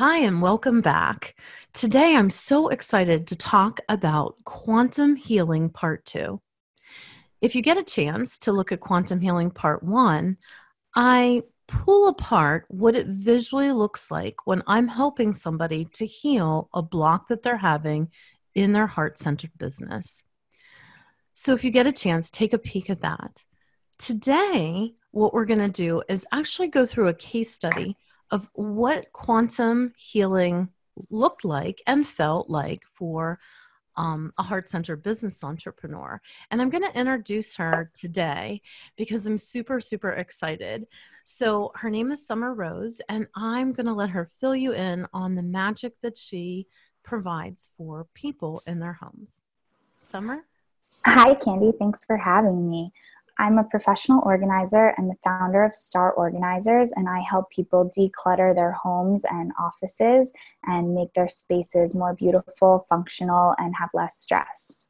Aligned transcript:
Hi, 0.00 0.20
and 0.20 0.40
welcome 0.40 0.80
back. 0.80 1.36
Today, 1.74 2.16
I'm 2.16 2.30
so 2.30 2.68
excited 2.68 3.26
to 3.26 3.36
talk 3.36 3.80
about 3.86 4.42
quantum 4.44 5.14
healing 5.14 5.68
part 5.68 6.06
two. 6.06 6.40
If 7.42 7.54
you 7.54 7.60
get 7.60 7.76
a 7.76 7.82
chance 7.82 8.38
to 8.38 8.52
look 8.52 8.72
at 8.72 8.80
quantum 8.80 9.20
healing 9.20 9.50
part 9.50 9.82
one, 9.82 10.38
I 10.96 11.42
pull 11.68 12.08
apart 12.08 12.64
what 12.68 12.96
it 12.96 13.08
visually 13.08 13.72
looks 13.72 14.10
like 14.10 14.46
when 14.46 14.62
I'm 14.66 14.88
helping 14.88 15.34
somebody 15.34 15.84
to 15.92 16.06
heal 16.06 16.70
a 16.72 16.80
block 16.80 17.28
that 17.28 17.42
they're 17.42 17.58
having 17.58 18.08
in 18.54 18.72
their 18.72 18.86
heart 18.86 19.18
centered 19.18 19.52
business. 19.58 20.22
So, 21.34 21.52
if 21.52 21.62
you 21.62 21.70
get 21.70 21.86
a 21.86 21.92
chance, 21.92 22.30
take 22.30 22.54
a 22.54 22.58
peek 22.58 22.88
at 22.88 23.02
that. 23.02 23.44
Today, 23.98 24.94
what 25.10 25.34
we're 25.34 25.44
going 25.44 25.58
to 25.58 25.68
do 25.68 26.02
is 26.08 26.24
actually 26.32 26.68
go 26.68 26.86
through 26.86 27.08
a 27.08 27.14
case 27.14 27.52
study 27.52 27.98
of 28.30 28.48
what 28.54 29.12
quantum 29.12 29.92
healing 29.96 30.68
looked 31.10 31.44
like 31.44 31.82
and 31.86 32.06
felt 32.06 32.50
like 32.50 32.82
for 32.94 33.38
um, 33.96 34.32
a 34.38 34.42
heart 34.42 34.68
center 34.68 34.96
business 34.96 35.42
entrepreneur. 35.44 36.20
And 36.50 36.62
I'm 36.62 36.70
going 36.70 36.84
to 36.84 36.98
introduce 36.98 37.56
her 37.56 37.90
today 37.94 38.62
because 38.96 39.26
I'm 39.26 39.38
super, 39.38 39.80
super 39.80 40.10
excited. 40.10 40.86
So, 41.24 41.70
her 41.74 41.90
name 41.90 42.10
is 42.10 42.26
Summer 42.26 42.54
Rose, 42.54 43.00
and 43.08 43.26
I'm 43.34 43.72
going 43.72 43.86
to 43.86 43.92
let 43.92 44.10
her 44.10 44.30
fill 44.40 44.56
you 44.56 44.72
in 44.72 45.06
on 45.12 45.34
the 45.34 45.42
magic 45.42 45.94
that 46.02 46.16
she 46.16 46.66
provides 47.02 47.68
for 47.76 48.06
people 48.14 48.62
in 48.66 48.80
their 48.80 48.94
homes. 48.94 49.40
Summer? 50.00 50.44
Hi, 51.06 51.34
Candy. 51.34 51.72
Thanks 51.78 52.04
for 52.04 52.16
having 52.16 52.68
me. 52.68 52.90
I'm 53.40 53.56
a 53.56 53.64
professional 53.64 54.20
organizer 54.26 54.88
and 54.98 55.08
the 55.08 55.16
founder 55.24 55.64
of 55.64 55.72
Star 55.72 56.12
Organizers, 56.12 56.92
and 56.92 57.08
I 57.08 57.20
help 57.20 57.50
people 57.50 57.90
declutter 57.96 58.54
their 58.54 58.72
homes 58.72 59.24
and 59.30 59.50
offices 59.58 60.30
and 60.64 60.94
make 60.94 61.14
their 61.14 61.30
spaces 61.30 61.94
more 61.94 62.12
beautiful, 62.12 62.84
functional, 62.90 63.54
and 63.56 63.74
have 63.78 63.88
less 63.94 64.18
stress. 64.18 64.88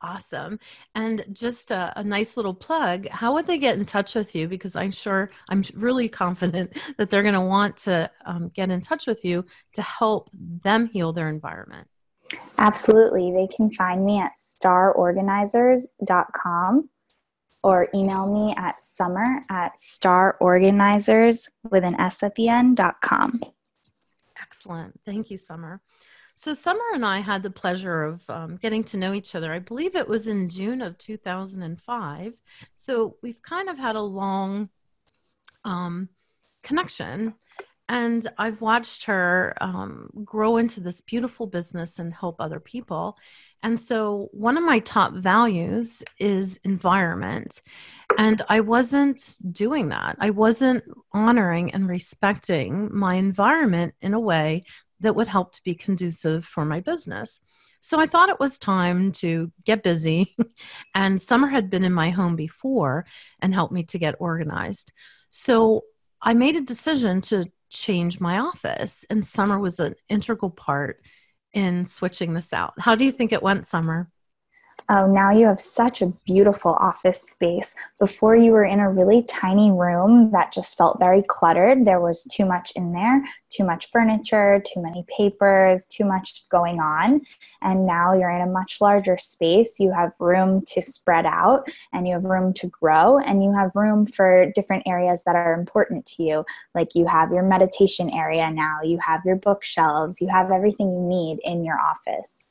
Awesome. 0.00 0.60
And 0.94 1.24
just 1.32 1.72
a, 1.72 1.92
a, 1.96 2.04
nice 2.04 2.36
little 2.36 2.54
plug, 2.54 3.08
how 3.08 3.34
would 3.34 3.46
they 3.46 3.58
get 3.58 3.76
in 3.76 3.86
touch 3.86 4.14
with 4.14 4.36
you? 4.36 4.46
Because 4.46 4.76
I'm 4.76 4.92
sure, 4.92 5.28
I'm 5.48 5.64
really 5.74 6.08
confident 6.08 6.76
that 6.96 7.10
they're 7.10 7.22
going 7.22 7.34
to 7.34 7.40
want 7.40 7.76
to 7.78 8.08
um, 8.24 8.52
get 8.54 8.70
in 8.70 8.80
touch 8.80 9.08
with 9.08 9.24
you 9.24 9.44
to 9.74 9.82
help 9.82 10.30
them 10.32 10.86
heal 10.86 11.12
their 11.12 11.28
environment. 11.28 11.88
Absolutely. 12.58 13.32
They 13.32 13.48
can 13.48 13.72
find 13.72 14.04
me 14.04 14.20
at 14.20 14.34
starorganizers.com 14.36 16.88
or 17.62 17.88
email 17.94 18.32
me 18.32 18.54
at 18.56 18.78
summer 18.80 19.40
at 19.50 19.76
starorganizers 19.76 21.48
with 21.70 21.84
an 21.84 21.98
S 22.00 22.22
at 22.22 22.34
the 22.34 22.48
end 22.48 22.76
dot 22.76 23.00
com. 23.00 23.40
Excellent. 24.40 24.98
Thank 25.04 25.30
you, 25.30 25.36
Summer. 25.36 25.80
So, 26.34 26.54
Summer 26.54 26.84
and 26.94 27.04
I 27.04 27.20
had 27.20 27.42
the 27.42 27.50
pleasure 27.50 28.04
of 28.04 28.28
um, 28.30 28.56
getting 28.56 28.84
to 28.84 28.96
know 28.96 29.12
each 29.12 29.34
other. 29.34 29.52
I 29.52 29.58
believe 29.58 29.94
it 29.94 30.08
was 30.08 30.28
in 30.28 30.48
June 30.48 30.82
of 30.82 30.98
2005. 30.98 32.34
So, 32.74 33.16
we've 33.22 33.42
kind 33.42 33.68
of 33.68 33.78
had 33.78 33.96
a 33.96 34.00
long 34.00 34.70
um, 35.64 36.08
connection. 36.62 37.34
And 37.88 38.26
I've 38.38 38.60
watched 38.60 39.04
her 39.04 39.54
um, 39.60 40.10
grow 40.24 40.56
into 40.56 40.80
this 40.80 41.02
beautiful 41.02 41.46
business 41.46 41.98
and 41.98 42.14
help 42.14 42.36
other 42.40 42.60
people. 42.60 43.18
And 43.62 43.80
so, 43.80 44.28
one 44.32 44.56
of 44.56 44.64
my 44.64 44.80
top 44.80 45.14
values 45.14 46.02
is 46.18 46.58
environment. 46.64 47.62
And 48.18 48.42
I 48.48 48.60
wasn't 48.60 49.38
doing 49.52 49.88
that. 49.88 50.16
I 50.18 50.30
wasn't 50.30 50.84
honoring 51.12 51.72
and 51.72 51.88
respecting 51.88 52.90
my 52.92 53.14
environment 53.14 53.94
in 54.00 54.14
a 54.14 54.20
way 54.20 54.64
that 55.00 55.14
would 55.14 55.28
help 55.28 55.52
to 55.52 55.62
be 55.64 55.74
conducive 55.74 56.44
for 56.44 56.64
my 56.64 56.80
business. 56.80 57.40
So, 57.80 58.00
I 58.00 58.06
thought 58.06 58.30
it 58.30 58.40
was 58.40 58.58
time 58.58 59.12
to 59.12 59.52
get 59.64 59.84
busy. 59.84 60.36
and 60.94 61.20
Summer 61.20 61.48
had 61.48 61.70
been 61.70 61.84
in 61.84 61.92
my 61.92 62.10
home 62.10 62.34
before 62.34 63.06
and 63.40 63.54
helped 63.54 63.72
me 63.72 63.84
to 63.84 63.98
get 63.98 64.16
organized. 64.18 64.92
So, 65.28 65.84
I 66.20 66.34
made 66.34 66.56
a 66.56 66.60
decision 66.60 67.20
to 67.22 67.44
change 67.70 68.20
my 68.20 68.38
office, 68.38 69.04
and 69.08 69.26
Summer 69.26 69.58
was 69.58 69.80
an 69.80 69.94
integral 70.08 70.50
part 70.50 71.00
in 71.52 71.84
switching 71.84 72.34
this 72.34 72.52
out. 72.52 72.74
How 72.78 72.94
do 72.94 73.04
you 73.04 73.12
think 73.12 73.32
it 73.32 73.42
went, 73.42 73.66
Summer? 73.66 74.10
Oh, 74.94 75.06
now 75.06 75.30
you 75.30 75.46
have 75.46 75.58
such 75.58 76.02
a 76.02 76.12
beautiful 76.26 76.72
office 76.72 77.22
space. 77.22 77.74
Before 77.98 78.36
you 78.36 78.52
were 78.52 78.66
in 78.66 78.78
a 78.78 78.90
really 78.90 79.22
tiny 79.22 79.70
room 79.70 80.30
that 80.32 80.52
just 80.52 80.76
felt 80.76 80.98
very 80.98 81.22
cluttered. 81.26 81.86
There 81.86 82.02
was 82.02 82.24
too 82.24 82.44
much 82.44 82.72
in 82.76 82.92
there, 82.92 83.24
too 83.48 83.64
much 83.64 83.88
furniture, 83.90 84.62
too 84.66 84.82
many 84.82 85.06
papers, 85.08 85.86
too 85.86 86.04
much 86.04 86.46
going 86.50 86.78
on. 86.78 87.22
And 87.62 87.86
now 87.86 88.12
you're 88.12 88.28
in 88.28 88.46
a 88.46 88.52
much 88.52 88.82
larger 88.82 89.16
space. 89.16 89.80
You 89.80 89.92
have 89.92 90.12
room 90.18 90.62
to 90.72 90.82
spread 90.82 91.24
out 91.24 91.66
and 91.94 92.06
you 92.06 92.12
have 92.12 92.24
room 92.24 92.52
to 92.52 92.66
grow 92.66 93.16
and 93.16 93.42
you 93.42 93.50
have 93.54 93.70
room 93.74 94.04
for 94.04 94.52
different 94.54 94.82
areas 94.86 95.22
that 95.24 95.36
are 95.36 95.54
important 95.54 96.04
to 96.04 96.22
you. 96.22 96.44
Like 96.74 96.94
you 96.94 97.06
have 97.06 97.32
your 97.32 97.44
meditation 97.44 98.10
area 98.10 98.50
now, 98.50 98.80
you 98.84 98.98
have 98.98 99.22
your 99.24 99.36
bookshelves, 99.36 100.20
you 100.20 100.28
have 100.28 100.50
everything 100.50 100.92
you 100.92 101.00
need 101.00 101.38
in 101.44 101.64
your 101.64 101.80
office 101.80 102.42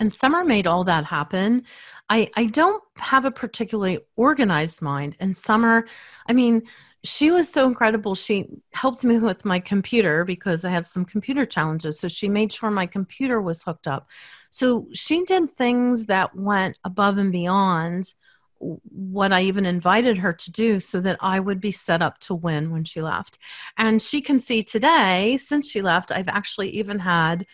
and 0.00 0.12
summer 0.12 0.42
made 0.44 0.66
all 0.66 0.82
that 0.84 1.04
happen. 1.04 1.64
I 2.08 2.28
i 2.34 2.46
don't 2.46 2.82
have 2.96 3.24
a 3.24 3.30
particularly 3.30 4.00
organized 4.16 4.82
mind 4.82 5.16
and 5.20 5.36
summer. 5.36 5.86
I 6.28 6.32
mean 6.32 6.62
she 7.02 7.30
was 7.30 7.50
so 7.50 7.66
incredible. 7.66 8.14
She 8.14 8.46
helped 8.72 9.04
me 9.04 9.18
with 9.18 9.46
my 9.46 9.58
computer 9.58 10.24
because 10.24 10.64
i 10.64 10.70
have 10.70 10.86
some 10.86 11.04
computer 11.04 11.44
challenges. 11.44 12.00
So 12.00 12.08
she 12.08 12.28
made 12.28 12.52
sure 12.52 12.70
my 12.70 12.86
computer 12.86 13.40
was 13.40 13.62
hooked 13.62 13.86
up. 13.86 14.08
So 14.50 14.88
she 14.92 15.24
did 15.24 15.56
things 15.56 16.06
that 16.06 16.34
went 16.34 16.78
above 16.84 17.18
and 17.18 17.30
beyond 17.30 18.12
what 18.60 19.32
I 19.32 19.42
even 19.42 19.64
invited 19.64 20.18
her 20.18 20.34
to 20.34 20.50
do 20.50 20.80
so 20.80 21.00
that 21.00 21.16
I 21.20 21.40
would 21.40 21.60
be 21.60 21.72
set 21.72 22.02
up 22.02 22.18
to 22.20 22.34
win 22.34 22.70
when 22.70 22.84
she 22.84 23.00
left. 23.00 23.38
And 23.78 24.02
she 24.02 24.20
can 24.20 24.38
see 24.38 24.62
today, 24.62 25.38
since 25.38 25.70
she 25.70 25.80
left, 25.80 26.12
I've 26.12 26.28
actually 26.28 26.68
even 26.70 26.98
had 26.98 27.46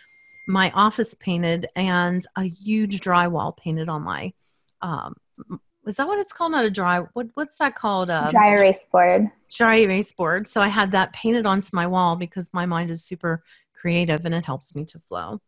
my 0.47 0.71
office 0.73 1.15
painted 1.15 1.69
and 1.75 2.25
a 2.37 2.45
huge 2.45 3.01
drywall 3.01 3.57
painted 3.57 3.89
on 3.89 4.03
my 4.03 4.33
um, 4.83 5.17
is 5.87 5.97
that 5.97 6.07
what 6.09 6.19
it's 6.19 6.33
called? 6.33 6.53
Not 6.53 6.65
a 6.65 6.71
dry. 6.71 6.99
What 7.13 7.29
what's 7.35 7.57
that 7.57 7.77
called? 7.77 8.11
Uh, 8.11 8.29
dry 8.31 8.51
erase 8.51 8.87
board. 8.87 9.31
Dry 9.51 9.77
erase 9.77 10.13
board. 10.13 10.49
So 10.49 10.61
I 10.61 10.69
had 10.69 10.91
that 10.93 11.13
painted 11.13 11.47
onto 11.47 11.71
my 11.73 11.87
wall 11.87 12.17
because 12.17 12.53
my 12.53 12.67
mind 12.67 12.91
is 12.91 13.05
super 13.05 13.45
creative 13.73 14.25
and 14.25 14.35
it 14.35 14.45
helps 14.45 14.75
me 14.75 14.85
to 14.87 14.99
flow. 14.99 15.41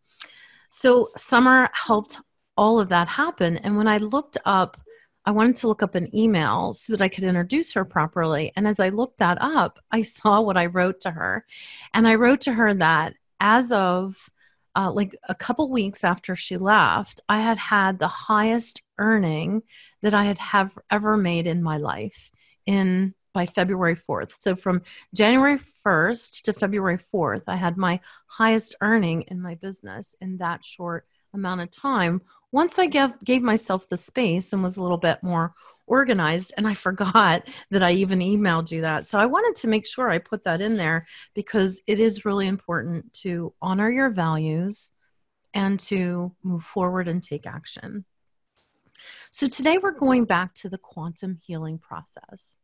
So 0.68 1.10
summer 1.16 1.68
helped 1.72 2.18
all 2.56 2.78
of 2.78 2.88
that 2.90 3.08
happen. 3.08 3.56
And 3.58 3.76
when 3.76 3.88
I 3.88 3.98
looked 3.98 4.38
up, 4.44 4.76
I 5.24 5.32
wanted 5.32 5.56
to 5.56 5.68
look 5.68 5.82
up 5.82 5.94
an 5.94 6.14
email 6.16 6.72
so 6.72 6.92
that 6.92 7.02
I 7.02 7.08
could 7.08 7.24
introduce 7.24 7.72
her 7.74 7.84
properly. 7.84 8.52
And 8.54 8.66
as 8.66 8.78
I 8.78 8.90
looked 8.90 9.18
that 9.18 9.38
up, 9.40 9.78
I 9.90 10.02
saw 10.02 10.40
what 10.40 10.56
I 10.56 10.66
wrote 10.66 11.00
to 11.00 11.10
her, 11.10 11.44
and 11.92 12.06
I 12.06 12.14
wrote 12.14 12.42
to 12.42 12.52
her 12.52 12.72
that 12.74 13.14
as 13.40 13.70
of 13.72 14.30
uh, 14.78 14.92
like 14.92 15.16
a 15.28 15.34
couple 15.34 15.68
weeks 15.68 16.04
after 16.04 16.36
she 16.36 16.56
left, 16.56 17.20
I 17.28 17.40
had 17.40 17.58
had 17.58 17.98
the 17.98 18.06
highest 18.06 18.80
earning 18.98 19.62
that 20.02 20.14
I 20.14 20.22
had 20.22 20.38
have 20.38 20.78
ever 20.88 21.16
made 21.16 21.48
in 21.48 21.64
my 21.64 21.78
life 21.78 22.30
in 22.64 23.12
by 23.34 23.44
February 23.44 23.96
4th. 23.96 24.34
So 24.38 24.54
from 24.54 24.82
January 25.12 25.58
1st 25.84 26.42
to 26.42 26.52
February 26.52 26.98
4th, 27.12 27.42
I 27.48 27.56
had 27.56 27.76
my 27.76 27.98
highest 28.28 28.76
earning 28.80 29.22
in 29.22 29.42
my 29.42 29.56
business 29.56 30.14
in 30.20 30.38
that 30.38 30.64
short 30.64 31.06
amount 31.34 31.60
of 31.60 31.72
time. 31.72 32.22
Once 32.52 32.78
I 32.78 32.86
gave, 32.86 33.14
gave 33.24 33.42
myself 33.42 33.88
the 33.88 33.96
space 33.96 34.52
and 34.52 34.62
was 34.62 34.76
a 34.76 34.82
little 34.82 34.96
bit 34.96 35.24
more 35.24 35.54
organized 35.88 36.54
and 36.56 36.66
I 36.66 36.74
forgot 36.74 37.48
that 37.70 37.82
I 37.82 37.92
even 37.92 38.20
emailed 38.20 38.70
you 38.70 38.82
that. 38.82 39.06
So 39.06 39.18
I 39.18 39.26
wanted 39.26 39.60
to 39.60 39.68
make 39.68 39.86
sure 39.86 40.10
I 40.10 40.18
put 40.18 40.44
that 40.44 40.60
in 40.60 40.76
there 40.76 41.06
because 41.34 41.80
it 41.86 41.98
is 41.98 42.24
really 42.24 42.46
important 42.46 43.12
to 43.24 43.52
honor 43.60 43.90
your 43.90 44.10
values 44.10 44.92
and 45.54 45.80
to 45.80 46.34
move 46.42 46.62
forward 46.62 47.08
and 47.08 47.22
take 47.22 47.46
action. 47.46 48.04
So 49.30 49.46
today 49.46 49.78
we're 49.78 49.92
going 49.92 50.24
back 50.24 50.54
to 50.54 50.68
the 50.68 50.78
quantum 50.78 51.38
healing 51.42 51.78
process. 51.78 52.54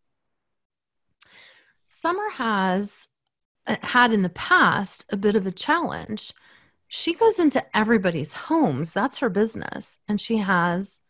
Summer 1.87 2.29
has 2.35 3.09
uh, 3.67 3.77
had 3.83 4.13
in 4.13 4.23
the 4.23 4.29
past 4.29 5.07
a 5.11 5.17
bit 5.17 5.37
of 5.37 5.47
a 5.47 5.53
challenge. 5.53 6.33
She 6.89 7.15
goes 7.15 7.39
into 7.39 7.65
everybody's 7.77 8.35
homes, 8.35 8.93
that's 8.93 9.19
her 9.19 9.31
business, 9.31 9.99
and 10.09 10.21
she 10.21 10.39
has 10.39 11.01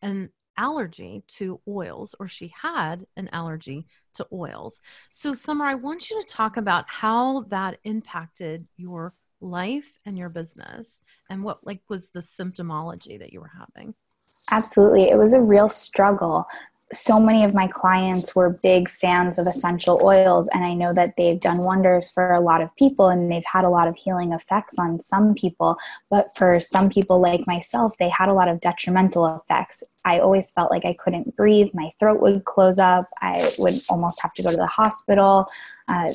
an 0.00 0.30
allergy 0.58 1.22
to 1.28 1.60
oils, 1.66 2.14
or 2.20 2.28
she 2.28 2.52
had 2.60 3.06
an 3.16 3.30
allergy 3.32 3.86
to 4.14 4.26
oils. 4.32 4.80
So, 5.10 5.32
Summer, 5.32 5.64
I 5.64 5.76
want 5.76 6.10
you 6.10 6.20
to 6.20 6.26
talk 6.26 6.58
about 6.58 6.84
how 6.88 7.42
that 7.48 7.78
impacted 7.84 8.66
your 8.76 9.14
life 9.40 9.98
and 10.04 10.18
your 10.18 10.28
business 10.28 11.02
and 11.30 11.44
what 11.44 11.64
like 11.64 11.80
was 11.88 12.10
the 12.10 12.20
symptomology 12.20 13.18
that 13.18 13.32
you 13.32 13.40
were 13.40 13.52
having. 13.58 13.94
Absolutely. 14.50 15.08
It 15.08 15.16
was 15.16 15.32
a 15.32 15.40
real 15.40 15.68
struggle 15.68 16.46
so 16.92 17.20
many 17.20 17.44
of 17.44 17.54
my 17.54 17.66
clients 17.66 18.34
were 18.34 18.58
big 18.62 18.88
fans 18.88 19.38
of 19.38 19.46
essential 19.46 20.00
oils 20.02 20.48
and 20.54 20.64
i 20.64 20.72
know 20.72 20.92
that 20.92 21.14
they've 21.16 21.40
done 21.40 21.58
wonders 21.58 22.10
for 22.10 22.32
a 22.32 22.40
lot 22.40 22.62
of 22.62 22.74
people 22.76 23.08
and 23.08 23.30
they've 23.30 23.44
had 23.44 23.64
a 23.64 23.68
lot 23.68 23.88
of 23.88 23.96
healing 23.96 24.32
effects 24.32 24.78
on 24.78 25.00
some 25.00 25.34
people. 25.34 25.76
But 26.10 26.26
for 26.36 26.60
some 26.60 26.88
people 26.88 27.20
like 27.20 27.46
myself 27.46 27.94
they 27.98 28.08
had 28.08 28.28
a 28.28 28.34
lot 28.34 28.48
of 28.48 28.60
detrimental 28.60 29.26
effects. 29.36 29.82
I 30.04 30.20
always 30.20 30.50
felt 30.50 30.70
like 30.70 30.84
i 30.84 30.94
couldn't 30.94 31.36
breathe. 31.36 31.68
My 31.74 31.92
throat 31.98 32.20
would 32.20 32.44
close 32.44 32.78
up. 32.78 33.06
I 33.20 33.50
would 33.58 33.74
almost 33.88 34.22
have 34.22 34.32
to 34.34 34.42
go 34.42 34.50
to 34.50 34.56
the 34.56 34.66
hospital. 34.66 35.46
Uh, 35.88 36.10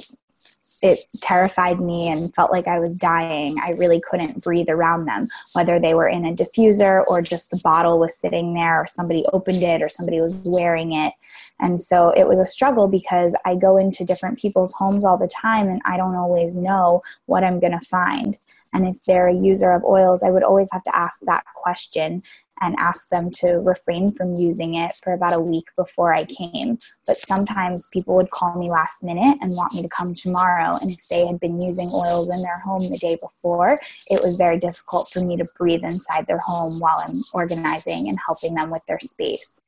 it 0.81 0.99
terrified 1.21 1.79
me 1.79 2.09
and 2.09 2.33
felt 2.35 2.51
like 2.51 2.67
I 2.67 2.77
was 2.77 2.97
dying. 2.97 3.55
I 3.61 3.71
really 3.77 4.01
couldn't 4.01 4.43
breathe 4.43 4.69
around 4.69 5.05
them, 5.05 5.27
whether 5.53 5.79
they 5.79 5.93
were 5.93 6.09
in 6.09 6.25
a 6.25 6.33
diffuser 6.35 7.05
or 7.07 7.21
just 7.21 7.51
the 7.51 7.61
bottle 7.63 7.99
was 7.99 8.17
sitting 8.17 8.53
there 8.53 8.81
or 8.81 8.87
somebody 8.87 9.23
opened 9.31 9.63
it 9.63 9.81
or 9.81 9.87
somebody 9.87 10.19
was 10.19 10.43
wearing 10.45 10.91
it. 10.91 11.13
And 11.59 11.81
so 11.81 12.09
it 12.09 12.27
was 12.27 12.39
a 12.39 12.45
struggle 12.45 12.87
because 12.87 13.33
I 13.45 13.55
go 13.55 13.77
into 13.77 14.03
different 14.03 14.37
people's 14.37 14.73
homes 14.73 15.05
all 15.05 15.17
the 15.17 15.27
time 15.27 15.69
and 15.69 15.81
I 15.85 15.95
don't 15.95 16.15
always 16.15 16.55
know 16.55 17.01
what 17.27 17.45
I'm 17.45 17.61
going 17.61 17.79
to 17.79 17.85
find. 17.85 18.37
And 18.73 18.85
if 18.85 19.03
they're 19.05 19.29
a 19.29 19.33
user 19.33 19.71
of 19.71 19.85
oils, 19.85 20.21
I 20.21 20.31
would 20.31 20.43
always 20.43 20.69
have 20.73 20.83
to 20.83 20.95
ask 20.95 21.21
that 21.21 21.45
question 21.55 22.21
and 22.63 22.75
ask 22.77 23.09
them 23.09 23.29
to 23.29 23.59
refrain 23.59 24.13
from 24.13 24.35
using 24.35 24.75
it 24.75 24.93
for 25.03 25.13
about 25.13 25.33
a 25.33 25.39
week 25.39 25.65
before 25.75 26.13
I 26.13 26.23
came. 26.25 26.77
But 27.05 27.17
sometimes 27.17 27.89
people 27.91 28.15
would 28.15 28.31
call 28.31 28.57
me 28.57 28.71
last 28.71 29.03
minute 29.03 29.37
and 29.41 29.51
want 29.51 29.73
me 29.73 29.81
to 29.81 29.89
come 29.89 30.15
tomorrow. 30.15 30.77
And 30.81 30.91
if 30.91 31.07
they 31.09 31.27
had 31.27 31.39
been 31.39 31.61
using 31.61 31.89
oils 31.89 32.33
in 32.33 32.41
their 32.41 32.59
home 32.59 32.81
the 32.89 32.97
day 32.97 33.17
before, 33.21 33.77
it 34.07 34.21
was 34.21 34.37
very 34.37 34.59
difficult 34.59 35.09
for 35.09 35.23
me 35.25 35.35
to 35.37 35.45
breathe 35.57 35.83
inside 35.83 36.25
their 36.27 36.39
home 36.39 36.79
while 36.79 37.03
I'm 37.05 37.15
organizing 37.33 38.07
and 38.07 38.17
helping 38.25 38.55
them 38.55 38.69
with 38.69 38.83
their 38.87 38.99
space. 39.01 39.59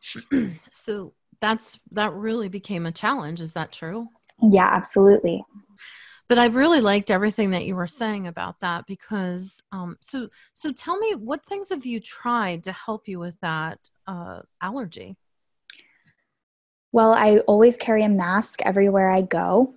so 0.72 1.12
that's 1.40 1.78
that 1.90 2.12
really 2.12 2.48
became 2.48 2.86
a 2.86 2.92
challenge. 2.92 3.40
Is 3.40 3.54
that 3.54 3.72
true? 3.72 4.08
Yeah, 4.40 4.66
absolutely 4.66 5.44
but 6.28 6.38
I've 6.38 6.56
really 6.56 6.80
liked 6.80 7.10
everything 7.10 7.50
that 7.50 7.64
you 7.64 7.76
were 7.76 7.86
saying 7.86 8.26
about 8.26 8.60
that 8.60 8.86
because 8.86 9.62
um, 9.72 9.96
so 10.00 10.28
so 10.52 10.72
tell 10.72 10.98
me 10.98 11.14
what 11.14 11.44
things 11.46 11.70
have 11.70 11.84
you 11.84 12.00
tried 12.00 12.64
to 12.64 12.72
help 12.72 13.08
you 13.08 13.18
with 13.18 13.34
that 13.42 13.78
uh, 14.06 14.40
allergy? 14.60 15.16
Well, 16.92 17.12
I 17.12 17.38
always 17.40 17.76
carry 17.76 18.04
a 18.04 18.08
mask 18.08 18.60
everywhere 18.62 19.10
I 19.10 19.22
go. 19.22 19.74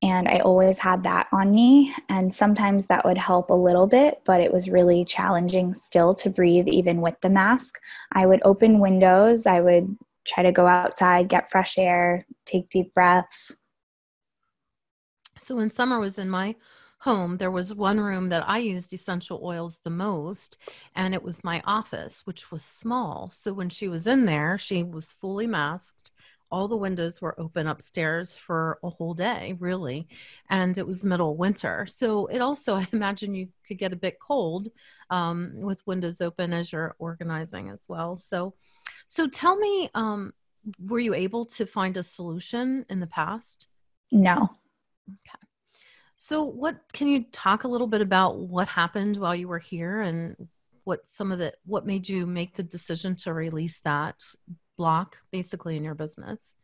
And 0.00 0.28
I 0.28 0.38
always 0.38 0.78
had 0.78 1.02
that 1.02 1.26
on 1.32 1.50
me. 1.50 1.92
And 2.08 2.32
sometimes 2.32 2.86
that 2.86 3.04
would 3.04 3.18
help 3.18 3.50
a 3.50 3.54
little 3.54 3.88
bit, 3.88 4.20
but 4.24 4.40
it 4.40 4.52
was 4.52 4.70
really 4.70 5.04
challenging 5.04 5.74
still 5.74 6.14
to 6.14 6.30
breathe, 6.30 6.68
even 6.68 7.00
with 7.00 7.16
the 7.20 7.30
mask. 7.30 7.80
I 8.12 8.26
would 8.26 8.40
open 8.44 8.78
windows, 8.78 9.44
I 9.44 9.60
would 9.60 9.96
try 10.24 10.44
to 10.44 10.52
go 10.52 10.68
outside, 10.68 11.28
get 11.28 11.50
fresh 11.50 11.78
air, 11.78 12.22
take 12.44 12.70
deep 12.70 12.94
breaths. 12.94 13.56
So 15.38 15.56
when 15.56 15.70
Summer 15.70 15.98
was 15.98 16.18
in 16.18 16.28
my 16.28 16.54
home, 17.00 17.36
there 17.36 17.50
was 17.50 17.74
one 17.74 18.00
room 18.00 18.28
that 18.30 18.48
I 18.48 18.58
used 18.58 18.92
essential 18.92 19.40
oils 19.42 19.80
the 19.84 19.90
most, 19.90 20.58
and 20.96 21.14
it 21.14 21.22
was 21.22 21.44
my 21.44 21.62
office, 21.64 22.22
which 22.26 22.50
was 22.50 22.64
small. 22.64 23.30
So 23.32 23.52
when 23.52 23.68
she 23.68 23.88
was 23.88 24.06
in 24.06 24.24
there, 24.24 24.58
she 24.58 24.82
was 24.82 25.12
fully 25.12 25.46
masked. 25.46 26.10
All 26.50 26.66
the 26.66 26.76
windows 26.76 27.20
were 27.20 27.38
open 27.38 27.66
upstairs 27.66 28.36
for 28.36 28.78
a 28.82 28.88
whole 28.88 29.14
day, 29.14 29.54
really. 29.60 30.08
And 30.48 30.76
it 30.78 30.86
was 30.86 31.00
the 31.00 31.08
middle 31.08 31.32
of 31.32 31.38
winter. 31.38 31.86
So 31.86 32.26
it 32.26 32.40
also, 32.40 32.74
I 32.76 32.88
imagine 32.92 33.34
you 33.34 33.48
could 33.66 33.78
get 33.78 33.92
a 33.92 33.96
bit 33.96 34.18
cold 34.18 34.68
um, 35.10 35.52
with 35.60 35.86
windows 35.86 36.20
open 36.20 36.52
as 36.52 36.72
you're 36.72 36.96
organizing 36.98 37.68
as 37.68 37.84
well. 37.88 38.16
So, 38.16 38.54
so 39.08 39.28
tell 39.28 39.56
me, 39.56 39.90
um, 39.94 40.32
were 40.84 40.98
you 40.98 41.14
able 41.14 41.46
to 41.46 41.66
find 41.66 41.96
a 41.96 42.02
solution 42.02 42.84
in 42.90 43.00
the 43.00 43.06
past? 43.06 43.66
No. 44.10 44.50
Okay. 45.08 45.46
So, 46.16 46.42
what 46.42 46.80
can 46.92 47.08
you 47.08 47.24
talk 47.30 47.64
a 47.64 47.68
little 47.68 47.86
bit 47.86 48.00
about 48.00 48.38
what 48.38 48.68
happened 48.68 49.16
while 49.16 49.34
you 49.34 49.48
were 49.48 49.58
here 49.58 50.00
and 50.00 50.48
what 50.84 51.08
some 51.08 51.30
of 51.32 51.38
the 51.38 51.52
what 51.64 51.86
made 51.86 52.08
you 52.08 52.26
make 52.26 52.56
the 52.56 52.62
decision 52.62 53.14
to 53.16 53.32
release 53.32 53.78
that 53.84 54.16
block 54.76 55.18
basically 55.30 55.76
in 55.76 55.84
your 55.84 55.94
business? 55.94 56.56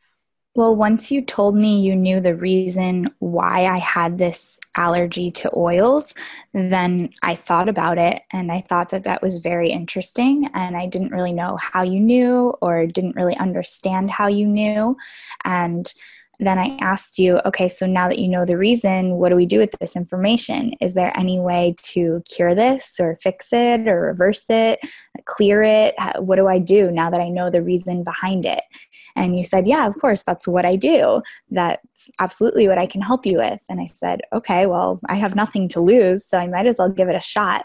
Well, 0.57 0.77
once 0.77 1.11
you 1.11 1.21
told 1.21 1.57
me 1.57 1.81
you 1.81 1.97
knew 1.97 2.21
the 2.21 2.37
reason 2.37 3.11
why 3.19 3.65
I 3.65 3.79
had 3.79 4.19
this 4.19 4.61
allergy 4.77 5.29
to 5.33 5.51
oils, 5.57 6.15
then 6.53 7.11
I 7.25 7.35
thought 7.35 7.69
about 7.69 7.99
it 7.99 8.23
and 8.33 8.53
I 8.53 8.61
thought 8.61 8.91
that 8.91 9.03
that 9.03 9.21
was 9.21 9.39
very 9.39 9.71
interesting. 9.71 10.49
And 10.55 10.77
I 10.77 10.87
didn't 10.87 11.11
really 11.11 11.33
know 11.33 11.57
how 11.57 11.83
you 11.83 11.99
knew 11.99 12.55
or 12.63 12.87
didn't 12.87 13.17
really 13.17 13.37
understand 13.37 14.13
how 14.13 14.29
you 14.29 14.47
knew. 14.47 14.97
And 15.45 15.93
then 16.39 16.59
I 16.59 16.77
asked 16.81 17.19
you, 17.19 17.41
okay, 17.47 17.69
so 17.69 17.87
now 17.87 18.09
that 18.09 18.19
you 18.19 18.29
know 18.29 18.45
the 18.45 18.57
reason, 18.59 19.17
what 19.17 19.29
do 19.29 19.37
we 19.37 19.47
do 19.47 19.59
with 19.59 19.71
this 19.81 19.97
information? 19.97 20.73
Is 20.81 20.95
there 20.95 21.17
any 21.17 21.41
way 21.41 21.75
to 21.83 22.23
cure 22.31 22.55
this 22.55 22.97
or 22.99 23.17
fix 23.23 23.53
it 23.53 23.87
or 23.87 24.01
reverse 24.01 24.45
it, 24.49 24.81
clear 25.25 25.63
it? 25.63 25.95
What 26.19 26.37
do 26.37 26.49
I 26.49 26.59
do 26.59 26.91
now 26.91 27.11
that 27.11 27.21
I 27.21 27.29
know 27.29 27.51
the 27.51 27.63
reason 27.63 28.05
behind 28.05 28.45
it? 28.47 28.63
And 29.17 29.37
you 29.37 29.45
said, 29.45 29.67
yeah, 29.67 29.87
of 29.87 29.99
course, 30.01 30.23
that's 30.23 30.49
what 30.49 30.65
I 30.65 30.77
do. 30.77 31.23
That's 31.51 32.11
absolutely 32.21 32.67
what 32.69 32.79
I 32.79 32.87
can 32.87 33.01
help 33.01 33.25
you 33.27 33.39
with. 33.39 33.61
And 33.69 33.81
I 33.81 33.87
said, 33.87 34.23
okay, 34.33 34.67
well, 34.67 35.01
I 35.09 35.15
have 35.15 35.37
nothing 35.37 35.69
to 35.69 35.81
lose, 35.81 36.27
so 36.27 36.39
I 36.39 36.47
might 36.49 36.67
as 36.67 36.79
well 36.79 36.89
give 36.89 37.09
it 37.09 37.17
a 37.17 37.21
shot. 37.21 37.65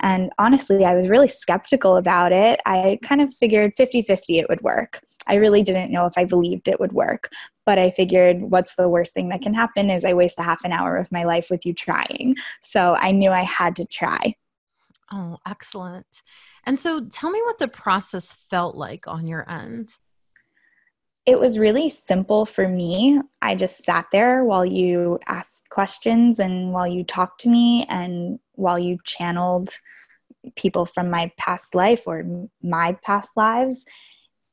And 0.00 0.30
honestly, 0.38 0.84
I 0.84 0.94
was 0.94 1.08
really 1.08 1.28
skeptical 1.28 1.96
about 1.96 2.32
it. 2.32 2.60
I 2.66 2.98
kind 3.02 3.20
of 3.20 3.34
figured 3.34 3.74
50 3.76 4.02
50 4.02 4.38
it 4.38 4.48
would 4.48 4.60
work. 4.60 5.00
I 5.26 5.34
really 5.34 5.62
didn't 5.62 5.92
know 5.92 6.06
if 6.06 6.14
I 6.16 6.24
believed 6.24 6.68
it 6.68 6.80
would 6.80 6.92
work. 6.92 7.30
But 7.64 7.78
I 7.78 7.90
figured 7.90 8.42
what's 8.42 8.74
the 8.74 8.88
worst 8.88 9.14
thing 9.14 9.30
that 9.30 9.40
can 9.40 9.54
happen 9.54 9.88
is 9.90 10.04
I 10.04 10.12
waste 10.12 10.38
a 10.38 10.42
half 10.42 10.64
an 10.64 10.72
hour 10.72 10.96
of 10.96 11.10
my 11.10 11.24
life 11.24 11.48
with 11.50 11.64
you 11.64 11.72
trying. 11.72 12.36
So 12.60 12.94
I 12.96 13.10
knew 13.12 13.30
I 13.30 13.42
had 13.42 13.76
to 13.76 13.84
try. 13.86 14.34
Oh, 15.12 15.38
excellent. 15.46 16.22
And 16.64 16.78
so 16.78 17.06
tell 17.06 17.30
me 17.30 17.40
what 17.42 17.58
the 17.58 17.68
process 17.68 18.36
felt 18.50 18.74
like 18.76 19.06
on 19.06 19.26
your 19.26 19.48
end. 19.48 19.94
It 21.26 21.40
was 21.40 21.58
really 21.58 21.88
simple 21.88 22.44
for 22.44 22.68
me. 22.68 23.18
I 23.40 23.54
just 23.54 23.82
sat 23.82 24.06
there 24.12 24.44
while 24.44 24.64
you 24.64 25.18
asked 25.26 25.70
questions 25.70 26.38
and 26.38 26.72
while 26.72 26.86
you 26.86 27.02
talked 27.02 27.40
to 27.42 27.48
me 27.48 27.86
and 27.88 28.38
while 28.52 28.78
you 28.78 28.98
channeled 29.04 29.70
people 30.56 30.84
from 30.84 31.08
my 31.10 31.32
past 31.38 31.74
life 31.74 32.06
or 32.06 32.24
my 32.62 32.98
past 33.02 33.36
lives. 33.36 33.86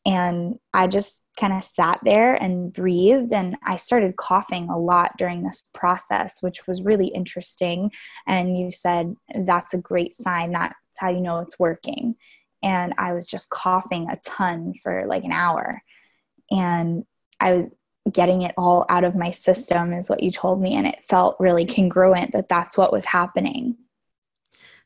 And 0.06 0.56
I 0.74 0.88
just 0.88 1.26
kind 1.38 1.54
of 1.54 1.62
sat 1.62 2.00
there 2.04 2.36
and 2.36 2.72
breathed. 2.72 3.34
And 3.34 3.58
I 3.66 3.76
started 3.76 4.16
coughing 4.16 4.70
a 4.70 4.80
lot 4.80 5.18
during 5.18 5.44
this 5.44 5.64
process, 5.74 6.42
which 6.42 6.66
was 6.68 6.82
really 6.82 7.08
interesting. 7.08 7.92
And 8.26 8.58
you 8.58 8.72
said, 8.72 9.16
That's 9.36 9.74
a 9.74 9.78
great 9.78 10.16
sign. 10.16 10.54
That's 10.54 10.76
how 10.98 11.10
you 11.10 11.22
know 11.22 11.40
it's 11.40 11.60
working. 11.60 12.16
And 12.64 12.94
I 12.98 13.14
was 13.14 13.28
just 13.28 13.50
coughing 13.50 14.10
a 14.10 14.18
ton 14.26 14.74
for 14.82 15.06
like 15.06 15.24
an 15.24 15.32
hour. 15.32 15.82
And 16.52 17.06
I 17.40 17.54
was 17.54 17.66
getting 18.12 18.42
it 18.42 18.54
all 18.58 18.86
out 18.90 19.04
of 19.04 19.16
my 19.16 19.32
system, 19.32 19.94
is 19.94 20.10
what 20.10 20.22
you 20.22 20.32
told 20.32 20.62
me. 20.62 20.76
And 20.76 20.86
it 20.86 21.04
felt 21.04 21.38
really 21.40 21.66
congruent 21.66 22.34
that 22.34 22.50
that's 22.50 22.78
what 22.78 22.92
was 22.92 23.06
happening. 23.06 23.78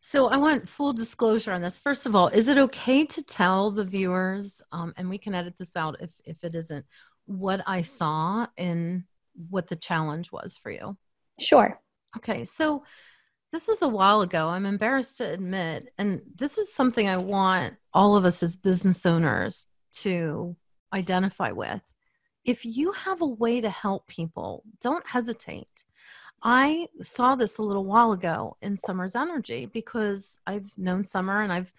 So 0.02 0.28
I 0.28 0.38
want 0.38 0.70
full 0.70 0.94
disclosure 0.94 1.52
on 1.52 1.62
this. 1.62 1.80
First 1.80 2.06
of 2.06 2.16
all, 2.16 2.28
is 2.28 2.48
it 2.48 2.60
okay 2.60 3.06
to 3.08 3.24
tell 3.24 3.72
the 3.72 3.84
viewers, 3.84 4.62
um, 4.72 4.94
and 4.98 5.10
we 5.10 5.18
can 5.18 5.34
edit 5.34 5.56
this 5.58 5.76
out 5.76 5.98
if 6.00 6.12
if 6.24 6.44
it 6.44 6.54
isn't, 6.54 6.86
what 7.26 7.62
I 7.66 7.82
saw 7.82 8.46
and 8.56 9.06
what 9.50 9.68
the 9.68 9.76
challenge 9.76 10.32
was 10.32 10.58
for 10.58 10.70
you? 10.70 10.96
Sure. 11.40 11.82
Okay, 12.18 12.46
so 12.46 12.84
this 13.52 13.68
is 13.68 13.82
a 13.82 13.88
while 13.88 14.22
ago. 14.22 14.48
I'm 14.48 14.68
embarrassed 14.68 15.18
to 15.18 15.34
admit, 15.34 15.92
and 15.98 16.22
this 16.36 16.60
is 16.60 16.72
something 16.72 17.08
I 17.08 17.18
want 17.18 17.74
all 17.92 18.16
of 18.16 18.26
us 18.26 18.44
as 18.44 18.56
business 18.56 19.08
owners 19.08 19.66
to 20.04 20.56
identify 20.96 21.52
with. 21.52 21.82
If 22.44 22.66
you 22.66 22.92
have 22.92 23.22
a 23.22 23.28
way 23.28 23.62
to 23.62 23.70
help 23.70 24.08
people, 24.08 24.64
don't 24.82 25.06
hesitate. 25.08 25.84
I 26.44 26.88
saw 27.02 27.36
this 27.36 27.58
a 27.58 27.64
little 27.64 27.86
while 27.86 28.12
ago 28.12 28.56
in 28.62 28.78
Summer's 28.78 29.16
Energy 29.16 29.66
because 29.66 30.40
I've 30.46 30.72
known 30.78 31.04
Summer 31.04 31.42
and 31.42 31.52
I've, 31.52 31.74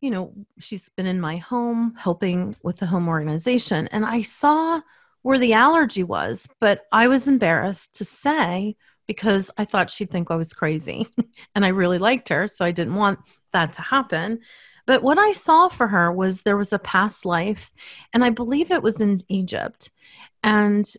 you 0.00 0.10
know, 0.10 0.34
she's 0.58 0.90
been 0.90 1.06
in 1.06 1.20
my 1.20 1.38
home 1.38 1.94
helping 1.98 2.54
with 2.62 2.76
the 2.76 2.86
home 2.86 3.08
organization. 3.08 3.88
And 3.88 4.04
I 4.04 4.22
saw 4.22 4.82
where 5.22 5.38
the 5.38 5.54
allergy 5.54 6.02
was, 6.02 6.48
but 6.60 6.82
I 6.92 7.08
was 7.08 7.26
embarrassed 7.28 7.94
to 7.96 8.04
say 8.04 8.76
because 9.06 9.50
I 9.56 9.64
thought 9.64 9.90
she'd 9.90 10.10
think 10.10 10.30
I 10.30 10.36
was 10.36 10.52
crazy. 10.52 11.06
and 11.54 11.64
I 11.64 11.68
really 11.68 11.98
liked 11.98 12.28
her, 12.28 12.46
so 12.48 12.64
I 12.64 12.70
didn't 12.72 12.94
want 12.94 13.18
that 13.52 13.72
to 13.74 13.82
happen. 13.82 14.40
But 14.86 15.02
what 15.02 15.18
I 15.18 15.32
saw 15.32 15.68
for 15.68 15.88
her 15.88 16.12
was 16.12 16.42
there 16.42 16.56
was 16.56 16.72
a 16.72 16.78
past 16.78 17.24
life, 17.24 17.72
and 18.12 18.24
I 18.24 18.30
believe 18.30 18.70
it 18.70 18.82
was 18.82 19.00
in 19.00 19.22
Egypt 19.28 19.90
and 20.42 20.90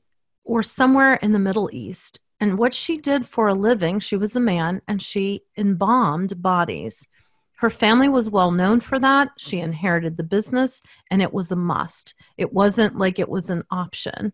or 0.43 0.63
somewhere 0.63 1.15
in 1.15 1.31
the 1.31 1.39
Middle 1.39 1.69
East. 1.71 2.19
And 2.39 2.57
what 2.57 2.73
she 2.73 2.97
did 2.97 3.27
for 3.27 3.47
a 3.47 3.53
living, 3.53 3.99
she 3.99 4.17
was 4.17 4.35
a 4.35 4.41
man 4.41 4.81
and 4.87 5.01
she 5.01 5.43
embalmed 5.57 6.41
bodies. 6.41 7.07
Her 7.55 7.69
family 7.69 8.09
was 8.09 8.29
well 8.29 8.51
known 8.51 8.81
for 8.81 8.99
that. 8.99 9.29
She 9.37 9.59
inherited 9.59 10.17
the 10.17 10.23
business 10.23 10.81
and 11.09 11.21
it 11.21 11.31
was 11.31 11.51
a 11.51 11.55
must. 11.55 12.13
It 12.37 12.51
wasn't 12.51 12.97
like 12.97 13.19
it 13.19 13.29
was 13.29 13.49
an 13.49 13.63
option 13.71 14.33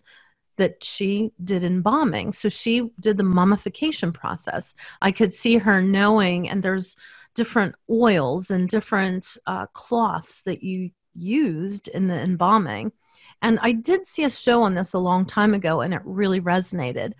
that 0.58 0.84
she 0.84 1.32
did 1.44 1.64
embalming. 1.64 2.34
So 2.34 2.50
she 2.50 2.90
did 3.00 3.18
the 3.18 3.24
mummification 3.24 4.12
process. 4.12 4.74
I 5.02 5.12
could 5.12 5.34
see 5.34 5.58
her 5.58 5.82
knowing, 5.82 6.50
and 6.50 6.62
there's 6.62 6.96
different 7.36 7.76
oils 7.90 8.52
and 8.52 8.68
different 8.68 9.38
uh, 9.46 9.66
cloths 9.74 10.44
that 10.44 10.64
you 10.64 10.92
used 11.14 11.88
in 11.88 12.08
the 12.08 12.20
embalming. 12.20 12.92
And 13.42 13.60
I 13.62 13.72
did 13.72 14.06
see 14.06 14.24
a 14.24 14.30
show 14.30 14.64
on 14.64 14.76
this 14.76 14.94
a 14.94 15.00
long 15.00 15.26
time 15.26 15.54
ago, 15.54 15.82
and 15.82 15.94
it 15.94 16.02
really 16.04 16.42
resonated. 16.42 17.14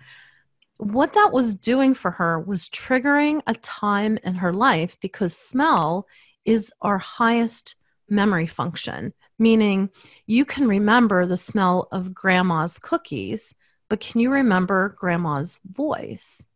What 0.78 1.12
that 1.14 1.30
was 1.32 1.54
doing 1.54 1.94
for 1.94 2.10
her 2.10 2.40
was 2.40 2.68
triggering 2.68 3.42
a 3.46 3.54
time 3.54 4.18
in 4.24 4.34
her 4.36 4.52
life 4.52 4.98
because 5.00 5.36
smell 5.36 6.06
is 6.44 6.72
our 6.80 6.98
highest 6.98 7.76
memory 8.08 8.46
function, 8.46 9.12
meaning 9.38 9.90
you 10.26 10.44
can 10.44 10.66
remember 10.66 11.26
the 11.26 11.36
smell 11.36 11.88
of 11.92 12.14
grandma's 12.14 12.78
cookies, 12.78 13.54
but 13.88 14.00
can 14.00 14.20
you 14.20 14.30
remember 14.30 14.94
grandma's 14.98 15.60
voice? 15.64 16.46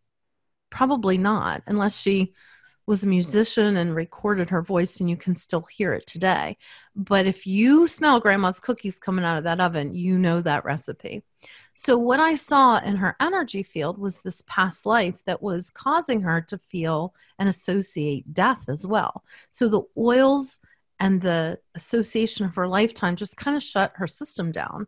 Probably 0.70 1.18
not, 1.18 1.62
unless 1.66 2.00
she 2.00 2.32
was 2.86 3.04
a 3.04 3.08
musician 3.08 3.76
and 3.76 3.94
recorded 3.94 4.50
her 4.50 4.62
voice 4.62 5.00
and 5.00 5.08
you 5.08 5.16
can 5.16 5.36
still 5.36 5.62
hear 5.62 5.94
it 5.94 6.06
today. 6.06 6.56
But 6.94 7.26
if 7.26 7.46
you 7.46 7.86
smell 7.86 8.20
grandma's 8.20 8.60
cookies 8.60 8.98
coming 8.98 9.24
out 9.24 9.38
of 9.38 9.44
that 9.44 9.60
oven, 9.60 9.94
you 9.94 10.18
know 10.18 10.40
that 10.40 10.64
recipe. 10.64 11.22
So, 11.74 11.98
what 11.98 12.20
I 12.20 12.36
saw 12.36 12.78
in 12.78 12.96
her 12.96 13.16
energy 13.20 13.62
field 13.62 13.98
was 13.98 14.20
this 14.20 14.44
past 14.46 14.86
life 14.86 15.24
that 15.24 15.42
was 15.42 15.70
causing 15.70 16.20
her 16.22 16.40
to 16.42 16.58
feel 16.58 17.14
and 17.38 17.48
associate 17.48 18.32
death 18.32 18.68
as 18.68 18.86
well. 18.86 19.24
So, 19.50 19.68
the 19.68 19.82
oils 19.98 20.60
and 21.00 21.20
the 21.20 21.58
association 21.74 22.46
of 22.46 22.54
her 22.54 22.68
lifetime 22.68 23.16
just 23.16 23.36
kind 23.36 23.56
of 23.56 23.62
shut 23.62 23.92
her 23.96 24.06
system 24.06 24.52
down. 24.52 24.86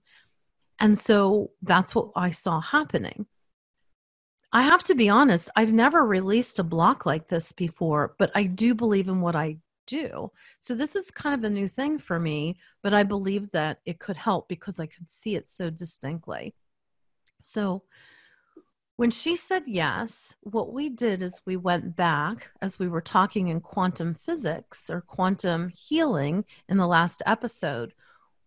And 0.79 0.99
so 0.99 1.51
that's 1.63 1.95
what 1.95 2.11
I 2.15 2.31
saw 2.31 2.61
happening. 2.61 3.27
I 4.53 4.63
have 4.63 4.85
to 4.85 4.95
be 4.95 5.09
honest, 5.09 5.51
I've 5.57 5.73
never 5.73 6.05
released 6.05 6.59
a 6.59 6.65
block 6.65 7.05
like 7.05 7.29
this 7.29 7.53
before, 7.53 8.15
but 8.19 8.31
I 8.35 8.45
do 8.45 8.75
believe 8.75 9.09
in 9.09 9.21
what 9.21 9.37
I 9.37 9.59
do. 9.87 10.31
So 10.59 10.75
this 10.75 10.97
is 10.97 11.11
kind 11.11 11.35
of 11.35 11.45
a 11.45 11.53
new 11.53 11.69
thing 11.69 11.99
for 11.99 12.19
me, 12.19 12.57
but 12.83 12.95
I 12.95 13.03
believe 13.03 13.51
that 13.53 13.79
it 13.85 13.99
could 13.99 14.17
help 14.17 14.49
because 14.49 14.79
I 14.81 14.87
could 14.87 15.11
see 15.11 15.37
it 15.37 15.49
so 15.49 15.71
distinctly. 15.71 16.55
So 17.43 17.83
when 18.97 19.11
she 19.11 19.37
said 19.37 19.65
yes, 19.67 20.35
what 20.41 20.73
we 20.73 20.89
did 20.89 21.23
is 21.23 21.43
we 21.45 21.57
went 21.57 21.97
back 21.97 22.51
as 22.63 22.79
we 22.79 22.89
were 22.89 23.03
talking 23.03 23.49
in 23.49 23.61
quantum 23.61 24.15
physics 24.15 24.89
or 24.89 25.03
quantum 25.03 25.69
healing 25.69 26.45
in 26.69 26.79
the 26.79 26.87
last 26.87 27.23
episode. 27.27 27.93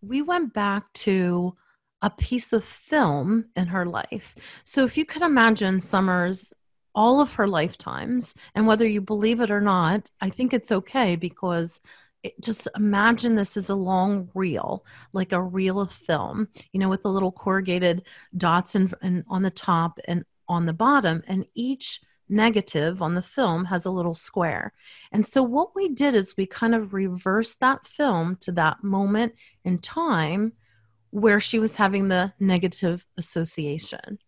We 0.02 0.22
went 0.22 0.52
back 0.52 0.92
to 0.94 1.56
a 2.02 2.10
piece 2.10 2.52
of 2.52 2.64
film 2.64 3.46
in 3.56 3.66
her 3.66 3.84
life. 3.84 4.34
So 4.64 4.84
if 4.84 4.96
you 4.96 5.04
could 5.04 5.22
imagine 5.22 5.80
Summers 5.80 6.52
all 6.94 7.20
of 7.20 7.34
her 7.34 7.46
lifetimes, 7.46 8.34
and 8.54 8.66
whether 8.66 8.86
you 8.86 9.00
believe 9.00 9.40
it 9.40 9.50
or 9.50 9.60
not, 9.60 10.10
I 10.20 10.30
think 10.30 10.52
it's 10.52 10.72
okay 10.72 11.14
because 11.14 11.80
it, 12.22 12.40
just 12.42 12.68
imagine 12.76 13.34
this 13.34 13.56
as 13.56 13.70
a 13.70 13.74
long 13.74 14.28
reel, 14.34 14.84
like 15.12 15.32
a 15.32 15.42
reel 15.42 15.80
of 15.80 15.92
film, 15.92 16.48
you 16.72 16.80
know, 16.80 16.88
with 16.88 17.02
the 17.02 17.10
little 17.10 17.32
corrugated 17.32 18.02
dots 18.36 18.74
and 18.74 19.24
on 19.28 19.42
the 19.42 19.50
top 19.50 20.00
and 20.06 20.24
on 20.48 20.66
the 20.66 20.72
bottom, 20.72 21.22
and 21.28 21.46
each 21.54 22.00
negative 22.28 23.02
on 23.02 23.14
the 23.14 23.22
film 23.22 23.64
has 23.66 23.86
a 23.86 23.90
little 23.90 24.14
square. 24.14 24.72
And 25.12 25.26
so 25.26 25.42
what 25.42 25.74
we 25.74 25.88
did 25.88 26.14
is 26.14 26.36
we 26.36 26.46
kind 26.46 26.74
of 26.74 26.94
reversed 26.94 27.60
that 27.60 27.86
film 27.86 28.36
to 28.40 28.52
that 28.52 28.82
moment 28.82 29.34
in 29.64 29.78
time 29.78 30.52
where 31.10 31.40
she 31.40 31.58
was 31.58 31.76
having 31.76 32.08
the 32.08 32.32
negative 32.38 33.04
association. 33.16 34.18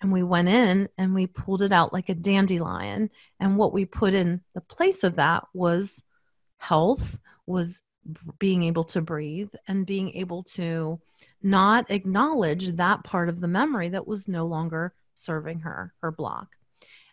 And 0.00 0.12
we 0.12 0.22
went 0.22 0.48
in 0.48 0.88
and 0.96 1.14
we 1.14 1.26
pulled 1.26 1.62
it 1.62 1.72
out 1.72 1.92
like 1.92 2.08
a 2.08 2.14
dandelion. 2.14 3.10
And 3.38 3.56
what 3.56 3.72
we 3.72 3.84
put 3.84 4.14
in 4.14 4.40
the 4.54 4.60
place 4.60 5.04
of 5.04 5.16
that 5.16 5.44
was 5.52 6.02
health, 6.56 7.18
was 7.46 7.82
being 8.38 8.62
able 8.62 8.84
to 8.84 9.02
breathe 9.02 9.50
and 9.68 9.84
being 9.84 10.14
able 10.14 10.42
to 10.42 11.00
not 11.42 11.90
acknowledge 11.90 12.68
that 12.76 13.04
part 13.04 13.28
of 13.28 13.40
the 13.40 13.48
memory 13.48 13.90
that 13.90 14.06
was 14.06 14.28
no 14.28 14.46
longer 14.46 14.94
serving 15.14 15.60
her, 15.60 15.92
her 16.00 16.10
block. 16.10 16.56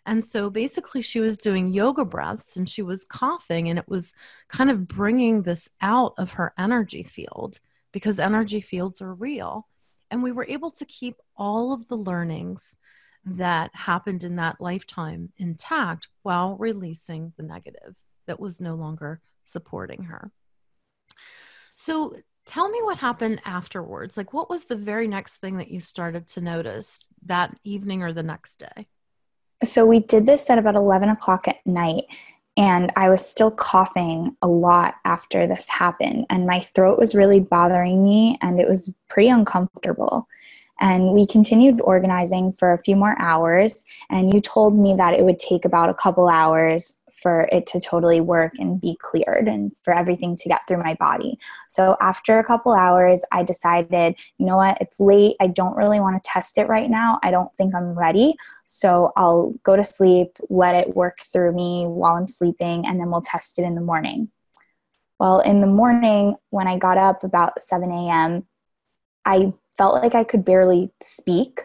And 0.06 0.24
so 0.24 0.48
basically, 0.48 1.02
she 1.02 1.20
was 1.20 1.36
doing 1.36 1.72
yoga 1.74 2.04
breaths 2.04 2.56
and 2.56 2.66
she 2.66 2.80
was 2.80 3.04
coughing, 3.04 3.68
and 3.68 3.78
it 3.78 3.88
was 3.88 4.14
kind 4.48 4.70
of 4.70 4.88
bringing 4.88 5.42
this 5.42 5.68
out 5.82 6.14
of 6.16 6.32
her 6.32 6.54
energy 6.56 7.02
field 7.02 7.60
because 7.98 8.20
energy 8.20 8.60
fields 8.60 9.02
are 9.02 9.12
real. 9.12 9.66
And 10.08 10.22
we 10.22 10.30
were 10.30 10.46
able 10.48 10.70
to 10.70 10.84
keep 10.84 11.16
all 11.36 11.72
of 11.72 11.88
the 11.88 11.96
learnings 11.96 12.76
that 13.24 13.70
happened 13.74 14.22
in 14.22 14.36
that 14.36 14.60
lifetime 14.60 15.32
intact 15.36 16.06
while 16.22 16.56
releasing 16.56 17.32
the 17.36 17.42
negative 17.42 17.96
that 18.28 18.38
was 18.38 18.60
no 18.60 18.76
longer 18.76 19.20
supporting 19.44 20.04
her. 20.04 20.30
So, 21.74 22.14
tell 22.46 22.70
me 22.70 22.80
what 22.82 22.98
happened 22.98 23.42
afterwards. 23.44 24.16
Like, 24.16 24.32
what 24.32 24.48
was 24.48 24.64
the 24.64 24.76
very 24.76 25.08
next 25.08 25.38
thing 25.38 25.56
that 25.56 25.70
you 25.70 25.80
started 25.80 26.28
to 26.28 26.40
notice 26.40 27.00
that 27.26 27.58
evening 27.64 28.02
or 28.04 28.12
the 28.12 28.22
next 28.22 28.60
day? 28.60 28.86
So, 29.64 29.84
we 29.84 29.98
did 29.98 30.24
this 30.24 30.48
at 30.48 30.58
about 30.58 30.76
11 30.76 31.08
o'clock 31.08 31.48
at 31.48 31.66
night. 31.66 32.04
And 32.58 32.92
I 32.96 33.08
was 33.08 33.24
still 33.24 33.52
coughing 33.52 34.36
a 34.42 34.48
lot 34.48 34.96
after 35.04 35.46
this 35.46 35.68
happened. 35.68 36.26
And 36.28 36.44
my 36.44 36.58
throat 36.58 36.98
was 36.98 37.14
really 37.14 37.38
bothering 37.38 38.02
me, 38.02 38.36
and 38.42 38.60
it 38.60 38.68
was 38.68 38.92
pretty 39.08 39.28
uncomfortable. 39.28 40.28
And 40.80 41.12
we 41.12 41.26
continued 41.26 41.80
organizing 41.80 42.52
for 42.52 42.72
a 42.72 42.82
few 42.82 42.96
more 42.96 43.16
hours. 43.20 43.84
And 44.10 44.32
you 44.32 44.40
told 44.40 44.78
me 44.78 44.94
that 44.96 45.14
it 45.14 45.24
would 45.24 45.38
take 45.38 45.64
about 45.64 45.90
a 45.90 45.94
couple 45.94 46.28
hours 46.28 46.98
for 47.20 47.48
it 47.50 47.66
to 47.66 47.80
totally 47.80 48.20
work 48.20 48.52
and 48.58 48.80
be 48.80 48.96
cleared 49.00 49.48
and 49.48 49.76
for 49.78 49.92
everything 49.92 50.36
to 50.36 50.48
get 50.48 50.60
through 50.68 50.82
my 50.82 50.94
body. 50.94 51.38
So 51.68 51.96
after 52.00 52.38
a 52.38 52.44
couple 52.44 52.72
hours, 52.72 53.24
I 53.32 53.42
decided, 53.42 54.16
you 54.38 54.46
know 54.46 54.56
what, 54.56 54.78
it's 54.80 55.00
late. 55.00 55.36
I 55.40 55.48
don't 55.48 55.76
really 55.76 56.00
want 56.00 56.22
to 56.22 56.28
test 56.28 56.58
it 56.58 56.68
right 56.68 56.88
now. 56.88 57.18
I 57.22 57.30
don't 57.30 57.52
think 57.56 57.74
I'm 57.74 57.98
ready. 57.98 58.34
So 58.66 59.12
I'll 59.16 59.54
go 59.64 59.74
to 59.74 59.84
sleep, 59.84 60.38
let 60.48 60.74
it 60.74 60.94
work 60.94 61.18
through 61.20 61.52
me 61.52 61.86
while 61.86 62.14
I'm 62.14 62.26
sleeping, 62.26 62.86
and 62.86 63.00
then 63.00 63.10
we'll 63.10 63.22
test 63.22 63.58
it 63.58 63.62
in 63.62 63.74
the 63.74 63.80
morning. 63.80 64.28
Well, 65.18 65.40
in 65.40 65.60
the 65.60 65.66
morning, 65.66 66.36
when 66.50 66.68
I 66.68 66.78
got 66.78 66.98
up 66.98 67.24
about 67.24 67.60
7 67.60 67.90
a.m., 67.90 68.46
I 69.24 69.52
felt 69.78 70.02
like 70.02 70.14
I 70.14 70.24
could 70.24 70.44
barely 70.44 70.90
speak. 71.02 71.60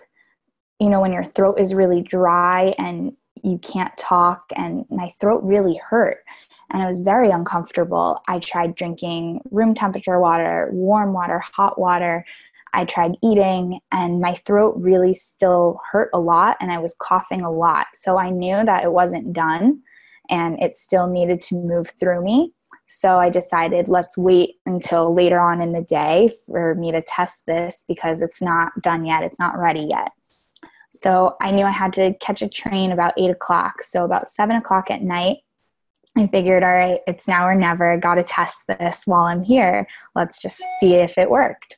You 0.79 0.89
know, 0.89 1.01
when 1.01 1.11
your 1.11 1.25
throat 1.25 1.59
is 1.59 1.73
really 1.73 2.01
dry 2.01 2.73
and 2.77 3.13
you 3.43 3.57
can't 3.57 3.95
talk 3.97 4.45
and 4.55 4.85
my 4.89 5.11
throat 5.19 5.41
really 5.43 5.79
hurt 5.89 6.19
and 6.71 6.81
it 6.81 6.87
was 6.87 6.99
very 6.99 7.29
uncomfortable. 7.29 8.21
I 8.27 8.39
tried 8.39 8.75
drinking 8.75 9.41
room 9.51 9.75
temperature 9.75 10.19
water, 10.19 10.69
warm 10.71 11.13
water, 11.13 11.39
hot 11.39 11.79
water. 11.79 12.25
I 12.73 12.85
tried 12.85 13.17
eating 13.21 13.79
and 13.91 14.21
my 14.21 14.35
throat 14.45 14.75
really 14.77 15.13
still 15.13 15.79
hurt 15.91 16.09
a 16.13 16.19
lot 16.19 16.57
and 16.59 16.71
I 16.71 16.79
was 16.79 16.95
coughing 16.99 17.41
a 17.41 17.51
lot. 17.51 17.87
So 17.93 18.17
I 18.17 18.29
knew 18.29 18.63
that 18.63 18.83
it 18.83 18.91
wasn't 18.91 19.33
done 19.33 19.81
and 20.29 20.61
it 20.61 20.75
still 20.75 21.07
needed 21.07 21.41
to 21.43 21.55
move 21.55 21.91
through 21.99 22.23
me. 22.23 22.53
So 22.87 23.19
I 23.19 23.29
decided 23.29 23.87
let's 23.87 24.17
wait 24.17 24.55
until 24.65 25.13
later 25.13 25.39
on 25.39 25.61
in 25.61 25.73
the 25.73 25.81
day 25.81 26.31
for 26.45 26.75
me 26.75 26.91
to 26.91 27.01
test 27.01 27.45
this 27.47 27.83
because 27.87 28.21
it's 28.21 28.41
not 28.41 28.71
done 28.81 29.05
yet, 29.05 29.23
it's 29.23 29.39
not 29.39 29.57
ready 29.57 29.87
yet. 29.89 30.11
So 30.93 31.35
I 31.41 31.51
knew 31.51 31.65
I 31.65 31.71
had 31.71 31.93
to 31.93 32.13
catch 32.19 32.41
a 32.41 32.47
train 32.47 32.91
about 32.91 33.13
eight 33.17 33.31
o'clock. 33.31 33.81
So 33.81 34.05
about 34.05 34.29
seven 34.29 34.55
o'clock 34.55 34.91
at 34.91 35.01
night, 35.01 35.37
I 36.15 36.27
figured, 36.27 36.63
all 36.63 36.71
right, 36.71 36.99
it's 37.07 37.27
now 37.27 37.47
or 37.47 37.55
never. 37.55 37.97
Got 37.97 38.15
to 38.15 38.23
test 38.23 38.63
this 38.67 39.03
while 39.05 39.25
I'm 39.25 39.43
here. 39.43 39.87
Let's 40.13 40.39
just 40.39 40.61
see 40.79 40.93
if 40.93 41.17
it 41.17 41.31
worked. 41.31 41.77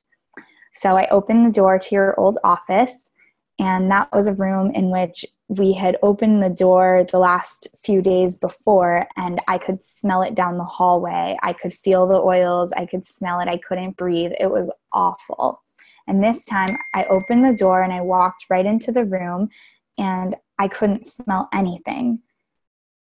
So 0.74 0.97
I 0.97 1.07
opened 1.07 1.45
the 1.45 1.51
door 1.51 1.79
to 1.79 1.95
your 1.95 2.19
old 2.19 2.38
office, 2.43 3.09
and 3.57 3.89
that 3.91 4.09
was 4.12 4.27
a 4.27 4.33
room 4.33 4.71
in 4.71 4.91
which 4.91 5.25
we 5.47 5.73
had 5.73 5.97
opened 6.01 6.41
the 6.41 6.49
door 6.49 7.05
the 7.11 7.19
last 7.19 7.67
few 7.83 8.01
days 8.01 8.35
before, 8.35 9.07
and 9.15 9.39
I 9.47 9.57
could 9.57 9.83
smell 9.83 10.23
it 10.23 10.33
down 10.33 10.57
the 10.57 10.63
hallway. 10.63 11.37
I 11.43 11.53
could 11.53 11.73
feel 11.73 12.07
the 12.07 12.19
oils, 12.19 12.71
I 12.75 12.85
could 12.85 13.05
smell 13.05 13.39
it, 13.39 13.47
I 13.47 13.57
couldn't 13.57 13.97
breathe. 13.97 14.31
It 14.39 14.49
was 14.49 14.71
awful. 14.91 15.61
And 16.07 16.23
this 16.23 16.45
time 16.45 16.69
I 16.93 17.05
opened 17.05 17.45
the 17.45 17.55
door 17.55 17.81
and 17.81 17.93
I 17.93 18.01
walked 18.01 18.45
right 18.49 18.65
into 18.65 18.91
the 18.91 19.05
room 19.05 19.49
and 19.97 20.35
I 20.57 20.67
couldn't 20.67 21.05
smell 21.05 21.49
anything. 21.53 22.19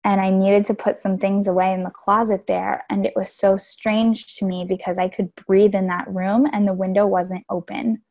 And 0.05 0.21
I 0.21 0.31
needed 0.31 0.65
to 0.67 0.75
put 0.75 0.99
some 0.99 1.19
things 1.19 1.47
away 1.47 1.73
in 1.73 1.85
the 1.85 1.91
closet 1.91 2.47
there. 2.49 2.85
And 2.91 3.07
it 3.07 3.15
was 3.15 3.33
so 3.33 3.57
strange 3.57 4.35
to 4.37 4.45
me 4.45 4.65
because 4.69 4.99
I 4.99 5.09
could 5.09 5.35
breathe 5.35 5.75
in 5.75 5.87
that 5.89 6.09
room 6.09 6.47
and 6.53 6.67
the 6.67 6.73
window 6.73 7.07
wasn't 7.07 7.45
open. 7.49 8.03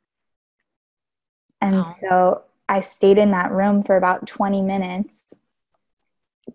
And 1.60 1.78
wow. 1.78 1.96
so 2.00 2.44
I 2.70 2.80
stayed 2.80 3.18
in 3.18 3.32
that 3.32 3.52
room 3.52 3.84
for 3.84 3.98
about 3.98 4.28
20 4.28 4.62
minutes 4.62 5.36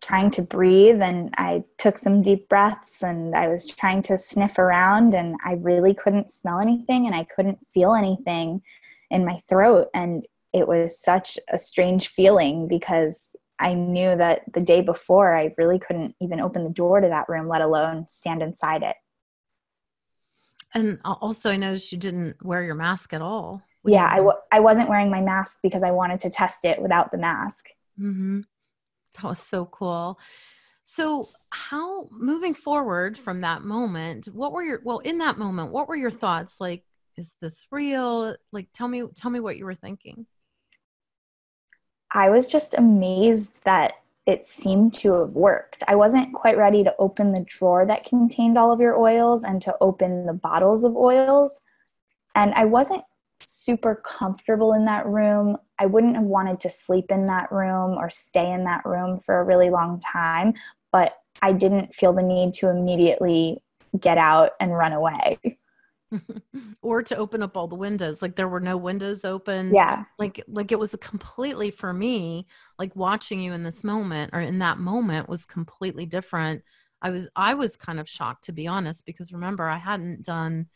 trying 0.01 0.31
to 0.33 0.43
breathe 0.43 1.01
and 1.01 1.35
I 1.39 1.65
took 1.79 1.99
some 1.99 2.23
deep 2.23 2.49
breaths 2.49 3.03
and 3.03 3.35
I 3.35 3.49
was 3.49 3.67
trying 3.67 4.03
to 4.03 4.19
sniff 4.19 4.59
around 4.59 5.15
and 5.15 5.37
I 5.45 5.55
really 5.55 5.95
couldn't 5.95 6.31
smell 6.31 6.61
anything 6.61 7.07
and 7.07 7.15
I 7.15 7.25
couldn't 7.25 7.59
feel 7.73 7.95
anything 7.95 8.63
in 9.11 9.25
my 9.25 9.41
throat 9.49 9.89
and 9.95 10.27
it 10.53 10.67
was 10.67 10.99
such 10.99 11.39
a 11.49 11.59
strange 11.59 12.09
feeling 12.09 12.67
because 12.69 13.37
I 13.59 13.75
knew 13.75 14.17
that 14.17 14.43
the 14.53 14.61
day 14.61 14.83
before 14.83 15.35
I 15.35 15.55
really 15.57 15.79
couldn't 15.79 16.15
even 16.21 16.41
open 16.41 16.65
the 16.65 16.71
door 16.71 17.01
to 17.01 17.09
that 17.09 17.29
room 17.29 17.49
let 17.49 17.63
alone 17.63 18.09
stand 18.09 18.43
inside 18.43 18.83
it. 18.83 18.97
And 20.75 20.99
also 21.05 21.51
I 21.51 21.57
noticed 21.57 21.93
you 21.93 21.99
didn't 21.99 22.45
wear 22.45 22.63
your 22.63 22.75
mask 22.75 23.15
at 23.15 23.23
all. 23.23 23.63
Yeah, 23.87 24.09
I 24.11 24.16
w- 24.16 24.38
I 24.52 24.61
wasn't 24.61 24.88
wearing 24.88 25.11
my 25.11 25.21
mask 25.21 25.59
because 25.62 25.83
I 25.83 25.90
wanted 25.90 26.21
to 26.21 26.31
test 26.31 26.64
it 26.64 26.81
without 26.81 27.11
the 27.11 27.19
mask. 27.19 27.66
Mm-hmm. 28.00 28.40
That 29.14 29.28
was 29.28 29.40
so 29.40 29.66
cool. 29.66 30.19
So, 30.85 31.31
how 31.50 32.09
moving 32.12 32.55
forward 32.55 33.19
from 33.19 33.40
that 33.40 33.62
moment, 33.62 34.26
what 34.26 34.52
were 34.52 34.62
your 34.62 34.81
well 34.85 34.99
in 34.99 35.19
that 35.19 35.38
moment, 35.38 35.73
what 35.73 35.88
were 35.88 35.97
your 35.97 36.11
thoughts? 36.11 36.61
Like, 36.61 36.85
is 37.16 37.33
this 37.40 37.66
real? 37.71 38.37
Like, 38.52 38.69
tell 38.73 38.88
me, 38.88 39.02
tell 39.14 39.31
me 39.31 39.40
what 39.40 39.57
you 39.57 39.64
were 39.64 39.75
thinking. 39.75 40.26
I 42.12 42.31
was 42.31 42.47
just 42.47 42.75
amazed 42.75 43.64
that 43.64 43.95
it 44.26 44.45
seemed 44.45 44.95
to 44.95 45.12
have 45.14 45.35
worked. 45.35 45.83
I 45.87 45.95
wasn't 45.95 46.35
quite 46.35 46.57
ready 46.57 46.83
to 46.85 46.95
open 46.99 47.33
the 47.33 47.45
drawer 47.47 47.87
that 47.87 48.05
contained 48.05 48.59
all 48.59 48.73
of 48.73 48.81
your 48.81 48.97
oils 48.97 49.45
and 49.45 49.62
to 49.62 49.76
open 49.81 50.26
the 50.26 50.33
bottles 50.33 50.85
of 50.85 50.97
oils. 50.97 51.61
And 52.35 52.52
I 52.55 52.64
wasn't 52.64 53.05
super 53.40 54.02
comfortable 54.05 54.73
in 54.73 54.85
that 54.87 55.07
room. 55.07 55.57
I 55.78 55.87
wouldn't 55.87 56.16
have 56.16 56.25
wanted 56.25 56.61
to 56.61 56.71
sleep 56.71 57.11
in 57.11 57.26
that 57.26 57.50
room 57.52 57.97
or 57.99 58.11
stay 58.11 58.52
in 58.52 58.64
that 58.64 58.85
room 58.85 59.19
for 59.19 59.40
a 59.40 59.45
really 59.45 59.71
long 59.71 60.00
time, 60.00 60.55
but 60.93 61.14
I 61.43 61.52
didn't 61.52 61.95
feel 61.95 62.12
the 62.12 62.23
need 62.23 62.55
to 62.55 62.71
immediately 62.71 63.62
get 63.99 64.19
out 64.19 64.52
and 64.61 64.73
run 64.73 64.93
away. 64.93 65.38
or 66.83 67.02
to 67.02 67.16
open 67.16 67.43
up 67.43 67.57
all 67.57 67.66
the 67.66 67.75
windows 67.75 68.23
like 68.23 68.37
there 68.37 68.49
were 68.49 68.61
no 68.61 68.76
windows 68.76 69.25
open 69.25 69.75
yeah 69.75 70.05
like 70.21 70.40
like 70.47 70.71
it 70.71 70.78
was 70.78 70.95
a 70.95 70.99
completely 70.99 71.69
for 71.69 71.93
me 71.93 72.47
like 72.78 72.95
watching 72.95 73.40
you 73.40 73.52
in 73.52 73.64
this 73.64 73.83
moment 73.83 74.31
or 74.33 74.40
in 74.40 74.61
that 74.61 74.78
moment 74.78 75.28
was 75.28 75.45
completely 75.45 76.07
different 76.07 76.62
i 77.02 77.11
was 77.11 77.28
i 77.35 77.55
was 77.55 77.76
kind 77.76 77.99
of 77.99 78.09
shocked 78.09 78.45
to 78.45 78.52
be 78.52 78.69
honest 78.69 79.05
because 79.05 79.33
remember 79.33 79.64
i 79.64 79.76
hadn't 79.76 80.23
done 80.23 80.66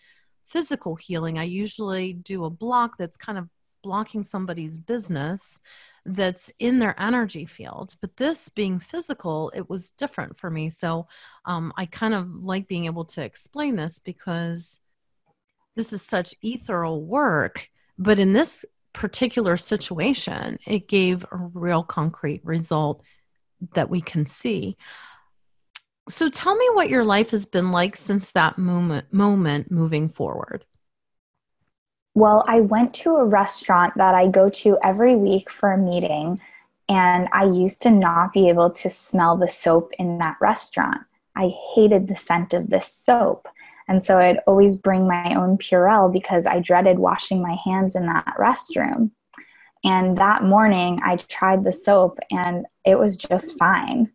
physical 0.50 0.96
healing, 0.96 1.38
I 1.38 1.44
usually 1.44 2.12
do 2.12 2.44
a 2.44 2.50
block 2.50 2.98
that's 2.98 3.16
kind 3.16 3.38
of 3.38 3.48
blocking 3.82 4.22
somebody's 4.22 4.78
business 4.78 5.60
that's 6.04 6.50
in 6.58 6.78
their 6.78 7.00
energy 7.00 7.46
field. 7.46 7.94
But 8.00 8.16
this 8.16 8.48
being 8.48 8.80
physical, 8.80 9.52
it 9.54 9.70
was 9.70 9.92
different 9.92 10.38
for 10.38 10.50
me. 10.50 10.68
So 10.70 11.06
um, 11.44 11.72
I 11.76 11.86
kind 11.86 12.14
of 12.14 12.28
like 12.28 12.68
being 12.68 12.86
able 12.86 13.04
to 13.06 13.22
explain 13.22 13.76
this 13.76 13.98
because 13.98 14.80
this 15.76 15.92
is 15.92 16.02
such 16.02 16.34
ethereal 16.42 17.02
work. 17.02 17.68
But 17.98 18.18
in 18.18 18.32
this 18.32 18.64
particular 18.92 19.56
situation, 19.56 20.58
it 20.66 20.88
gave 20.88 21.24
a 21.30 21.36
real 21.36 21.84
concrete 21.84 22.40
result 22.44 23.02
that 23.74 23.90
we 23.90 24.00
can 24.00 24.26
see. 24.26 24.76
So 26.10 26.28
tell 26.28 26.56
me 26.56 26.68
what 26.72 26.90
your 26.90 27.04
life 27.04 27.30
has 27.30 27.46
been 27.46 27.70
like 27.70 27.96
since 27.96 28.30
that 28.32 28.58
moment 28.58 29.12
moment 29.12 29.70
moving 29.70 30.08
forward. 30.08 30.64
Well, 32.14 32.44
I 32.48 32.60
went 32.60 32.92
to 32.94 33.16
a 33.16 33.24
restaurant 33.24 33.94
that 33.96 34.14
I 34.14 34.26
go 34.26 34.50
to 34.50 34.76
every 34.82 35.14
week 35.14 35.48
for 35.48 35.72
a 35.72 35.78
meeting 35.78 36.40
and 36.88 37.28
I 37.32 37.44
used 37.44 37.82
to 37.82 37.90
not 37.90 38.32
be 38.32 38.48
able 38.48 38.70
to 38.70 38.90
smell 38.90 39.36
the 39.36 39.46
soap 39.46 39.92
in 39.98 40.18
that 40.18 40.36
restaurant. 40.40 41.02
I 41.36 41.52
hated 41.74 42.08
the 42.08 42.16
scent 42.16 42.52
of 42.52 42.68
this 42.68 42.92
soap. 42.92 43.46
And 43.86 44.04
so 44.04 44.18
I'd 44.18 44.40
always 44.46 44.76
bring 44.76 45.06
my 45.06 45.36
own 45.36 45.56
Purell 45.56 46.12
because 46.12 46.46
I 46.46 46.58
dreaded 46.58 46.98
washing 46.98 47.40
my 47.40 47.56
hands 47.64 47.94
in 47.94 48.06
that 48.06 48.34
restroom. 48.38 49.12
And 49.84 50.18
that 50.18 50.42
morning 50.42 51.00
I 51.04 51.16
tried 51.16 51.62
the 51.62 51.72
soap 51.72 52.18
and 52.30 52.66
it 52.84 52.98
was 52.98 53.16
just 53.16 53.56
fine. 53.56 54.10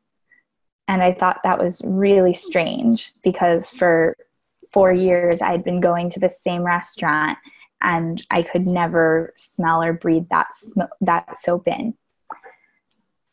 And 0.88 1.02
I 1.02 1.14
thought 1.14 1.42
that 1.44 1.60
was 1.60 1.82
really 1.84 2.34
strange 2.34 3.14
because 3.24 3.70
for 3.70 4.16
four 4.72 4.92
years 4.92 5.42
I'd 5.42 5.64
been 5.64 5.80
going 5.80 6.10
to 6.12 6.20
the 6.20 6.30
same 6.30 6.64
restaurant 6.64 7.38
and 7.82 8.22
I 8.30 8.44
could 8.44 8.68
never 8.68 9.34
smell 9.38 9.82
or 9.82 9.94
breathe 9.94 10.28
that 10.30 10.54
sm- 10.54 10.82
that 11.02 11.38
soap 11.38 11.68
in. 11.68 11.96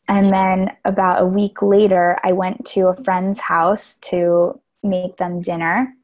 And 0.07 0.29
then 0.29 0.71
about 0.83 1.21
a 1.21 1.25
week 1.25 1.61
later, 1.61 2.17
I 2.23 2.33
went 2.33 2.65
to 2.67 2.87
a 2.87 3.03
friend's 3.03 3.39
house 3.39 3.97
to 3.99 4.59
make 4.83 5.17
them 5.17 5.41
dinner 5.41 5.95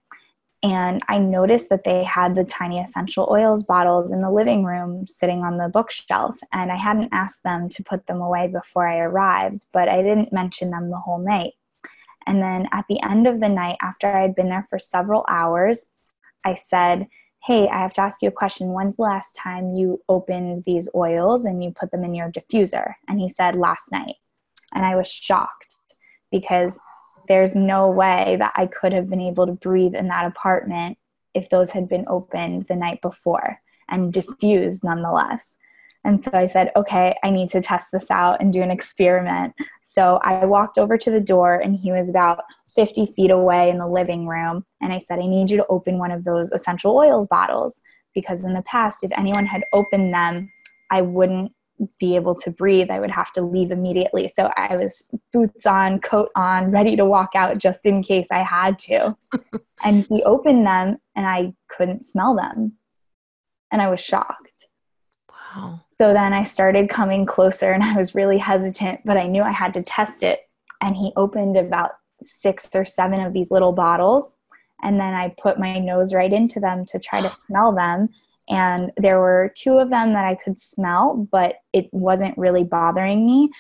and 0.62 1.02
I 1.08 1.20
noticed 1.20 1.70
that 1.70 1.86
they 1.86 2.04
had 2.04 2.36
the 2.36 2.44
tiny 2.44 2.80
essential 2.80 3.30
oils 3.32 3.64
bottles 3.64 4.12
in 4.12 4.20
the 4.20 4.32
living 4.32 4.66
room 4.66 5.08
sitting 5.08 5.44
on 5.44 5.58
the 5.58 5.70
bookshelf. 5.70 6.36
And 6.52 6.70
I 6.70 6.76
hadn't 6.76 7.14
asked 7.14 7.44
them 7.44 7.70
to 7.70 7.84
put 7.84 8.08
them 8.08 8.20
away 8.20 8.48
before 8.48 8.86
I 8.86 9.00
arrived, 9.00 9.68
but 9.72 9.88
I 9.88 10.02
didn't 10.02 10.34
mention 10.34 10.70
them 10.70 10.90
the 10.90 10.98
whole 10.98 11.20
night. 11.20 11.54
And 12.28 12.42
then 12.42 12.68
at 12.74 12.86
the 12.90 13.02
end 13.02 13.26
of 13.26 13.40
the 13.40 13.48
night, 13.48 13.78
after 13.82 14.08
I 14.08 14.22
had 14.22 14.36
been 14.36 14.50
there 14.50 14.68
for 14.70 14.80
several 14.80 15.26
hours, 15.30 15.88
I 16.44 16.56
said, 16.56 17.08
Hey, 17.42 17.70
I 17.70 17.80
have 17.80 17.94
to 17.94 18.02
ask 18.02 18.22
you 18.22 18.28
a 18.28 18.34
question. 18.34 18.74
When's 18.74 18.98
the 18.98 19.04
last 19.04 19.34
time 19.36 19.76
you 19.76 20.02
opened 20.10 20.64
these 20.66 20.90
oils 20.94 21.46
and 21.46 21.64
you 21.64 21.72
put 21.72 21.92
them 21.92 22.04
in 22.04 22.14
your 22.14 22.30
diffuser? 22.30 22.96
And 23.08 23.18
he 23.18 23.30
said, 23.30 23.56
Last 23.56 23.94
night. 23.94 24.16
And 24.74 24.86
I 24.86 24.98
was 24.98 25.08
shocked 25.08 25.78
because 26.32 26.78
there's 27.30 27.56
no 27.56 27.90
way 27.90 28.36
that 28.40 28.52
I 28.56 28.66
could 28.66 28.92
have 28.92 29.10
been 29.10 29.22
able 29.22 29.46
to 29.46 29.54
breathe 29.54 29.96
in 29.96 30.10
that 30.10 30.26
apartment 30.26 30.98
if 31.34 31.50
those 31.50 31.70
had 31.70 31.88
been 31.88 32.04
opened 32.08 32.66
the 32.68 32.76
night 32.76 33.02
before 33.02 33.62
and 33.88 34.12
diffused 34.12 34.84
nonetheless. 34.84 35.56
And 36.04 36.22
so 36.22 36.32
I 36.34 36.48
said, 36.48 36.72
okay, 36.76 37.16
I 37.24 37.30
need 37.30 37.50
to 37.50 37.62
test 37.62 37.88
this 37.92 38.10
out 38.10 38.42
and 38.42 38.54
do 38.54 38.62
an 38.62 38.72
experiment. 38.72 39.54
So 39.84 40.20
I 40.24 40.46
walked 40.46 40.78
over 40.78 40.98
to 40.98 41.12
the 41.12 41.20
door, 41.20 41.56
and 41.56 41.76
he 41.76 41.92
was 41.92 42.10
about 42.10 42.44
50 42.74 43.08
feet 43.08 43.32
away 43.32 43.70
in 43.70 43.78
the 43.78 43.88
living 43.88 44.26
room. 44.26 44.66
And 44.82 44.94
I 44.94 45.00
said, 45.00 45.20
I 45.20 45.28
need 45.28 45.50
you 45.52 45.58
to 45.58 45.68
open 45.68 46.00
one 46.00 46.12
of 46.12 46.24
those 46.24 46.52
essential 46.52 46.96
oils 46.96 47.28
bottles 47.28 47.82
because 48.16 48.46
in 48.46 48.54
the 48.54 48.62
past, 48.64 49.04
if 49.04 49.12
anyone 49.18 49.46
had 49.46 49.64
opened 49.74 50.14
them, 50.14 50.50
I 50.90 51.02
wouldn't 51.02 51.54
be 52.00 52.16
able 52.16 52.36
to 52.36 52.52
breathe. 52.52 52.90
I 52.90 53.00
would 53.00 53.12
have 53.12 53.32
to 53.34 53.42
leave 53.42 53.72
immediately. 53.72 54.28
So 54.28 54.52
I 54.56 54.76
was 54.76 55.10
boots 55.32 55.66
on, 55.66 56.00
coat 56.00 56.30
on, 56.36 56.72
ready 56.72 56.96
to 56.96 57.06
walk 57.06 57.32
out 57.36 57.58
just 57.58 57.86
in 57.86 58.04
case 58.04 58.28
I 58.32 58.40
had 58.40 58.78
to. 58.80 59.16
and 59.84 60.06
he 60.08 60.24
opened 60.24 60.66
them 60.66 60.98
and 61.16 61.26
I 61.26 61.54
couldn't 61.70 62.06
smell 62.06 62.36
them. 62.36 62.74
And 63.72 63.82
I 63.82 63.90
was 63.90 64.00
shocked. 64.00 64.68
Wow. 65.30 65.82
So 65.98 66.14
then 66.14 66.34
I 66.34 66.44
started 66.44 66.90
coming 66.90 67.26
closer 67.26 67.72
and 67.72 67.84
I 67.84 67.96
was 67.96 68.16
really 68.16 68.38
hesitant, 68.38 69.02
but 69.06 69.18
I 69.18 69.28
knew 69.28 69.44
I 69.44 69.52
had 69.52 69.74
to 69.76 69.84
test 69.84 70.24
it. 70.24 70.40
And 70.82 70.96
he 70.96 71.12
opened 71.16 71.58
about 71.58 71.92
six 72.24 72.70
or 72.74 72.86
seven 72.86 73.22
of 73.22 73.34
these 73.34 73.52
little 73.52 73.74
bottles. 73.74 74.36
And 74.82 75.00
then 75.00 75.14
I 75.14 75.36
put 75.42 75.60
my 75.60 75.78
nose 75.78 76.14
right 76.14 76.32
into 76.32 76.60
them 76.60 76.86
to 76.86 77.00
try 77.00 77.22
to 77.22 77.32
smell 77.48 77.74
them 77.74 78.10
and 78.50 78.92
there 78.98 79.20
were 79.20 79.54
two 79.56 79.78
of 79.78 79.90
them 79.90 80.14
that 80.14 80.26
I 80.26 80.36
could 80.36 80.60
smell, 80.60 81.28
but 81.32 81.56
it 81.72 81.88
wasn't 81.92 82.38
really 82.38 82.64
bothering 82.64 83.26
me. 83.26 83.52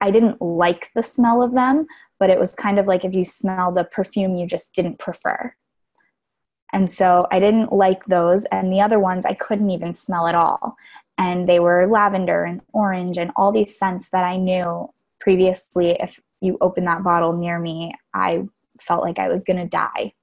I 0.00 0.10
didn't 0.10 0.40
like 0.40 0.90
the 0.94 1.02
smell 1.02 1.42
of 1.42 1.52
them, 1.52 1.86
but 2.18 2.30
it 2.30 2.38
was 2.38 2.52
kind 2.52 2.78
of 2.78 2.86
like 2.86 3.04
if 3.04 3.14
you 3.14 3.24
smelled 3.24 3.78
a 3.78 3.84
perfume 3.84 4.36
you 4.36 4.46
just 4.46 4.74
didn't 4.74 4.98
prefer. 4.98 5.54
And 6.72 6.92
so 6.92 7.26
I 7.32 7.40
didn't 7.40 7.72
like 7.72 8.04
those, 8.06 8.44
and 8.46 8.72
the 8.72 8.80
other 8.80 9.00
ones 9.00 9.26
I 9.26 9.34
couldn't 9.34 9.70
even 9.70 9.92
smell 9.92 10.26
at 10.28 10.36
all. 10.36 10.76
And 11.18 11.48
they 11.48 11.58
were 11.60 11.86
lavender 11.86 12.44
and 12.44 12.62
orange 12.72 13.18
and 13.18 13.32
all 13.36 13.52
these 13.52 13.76
scents 13.76 14.10
that 14.10 14.24
I 14.24 14.36
knew 14.36 14.88
previously. 15.20 15.90
If 16.00 16.20
you 16.40 16.56
opened 16.60 16.86
that 16.86 17.02
bottle 17.02 17.32
near 17.34 17.58
me, 17.58 17.92
I 18.14 18.46
felt 18.80 19.02
like 19.02 19.18
I 19.18 19.28
was 19.28 19.44
going 19.44 19.58
to 19.58 19.66
die. 19.66 20.14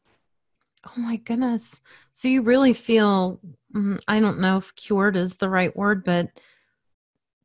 Oh 0.85 0.99
my 0.99 1.17
goodness. 1.17 1.81
So 2.13 2.27
you 2.27 2.41
really 2.41 2.73
feel, 2.73 3.39
I 4.07 4.19
don't 4.19 4.39
know 4.39 4.57
if 4.57 4.75
cured 4.75 5.15
is 5.15 5.35
the 5.35 5.49
right 5.49 5.75
word, 5.75 6.03
but 6.03 6.29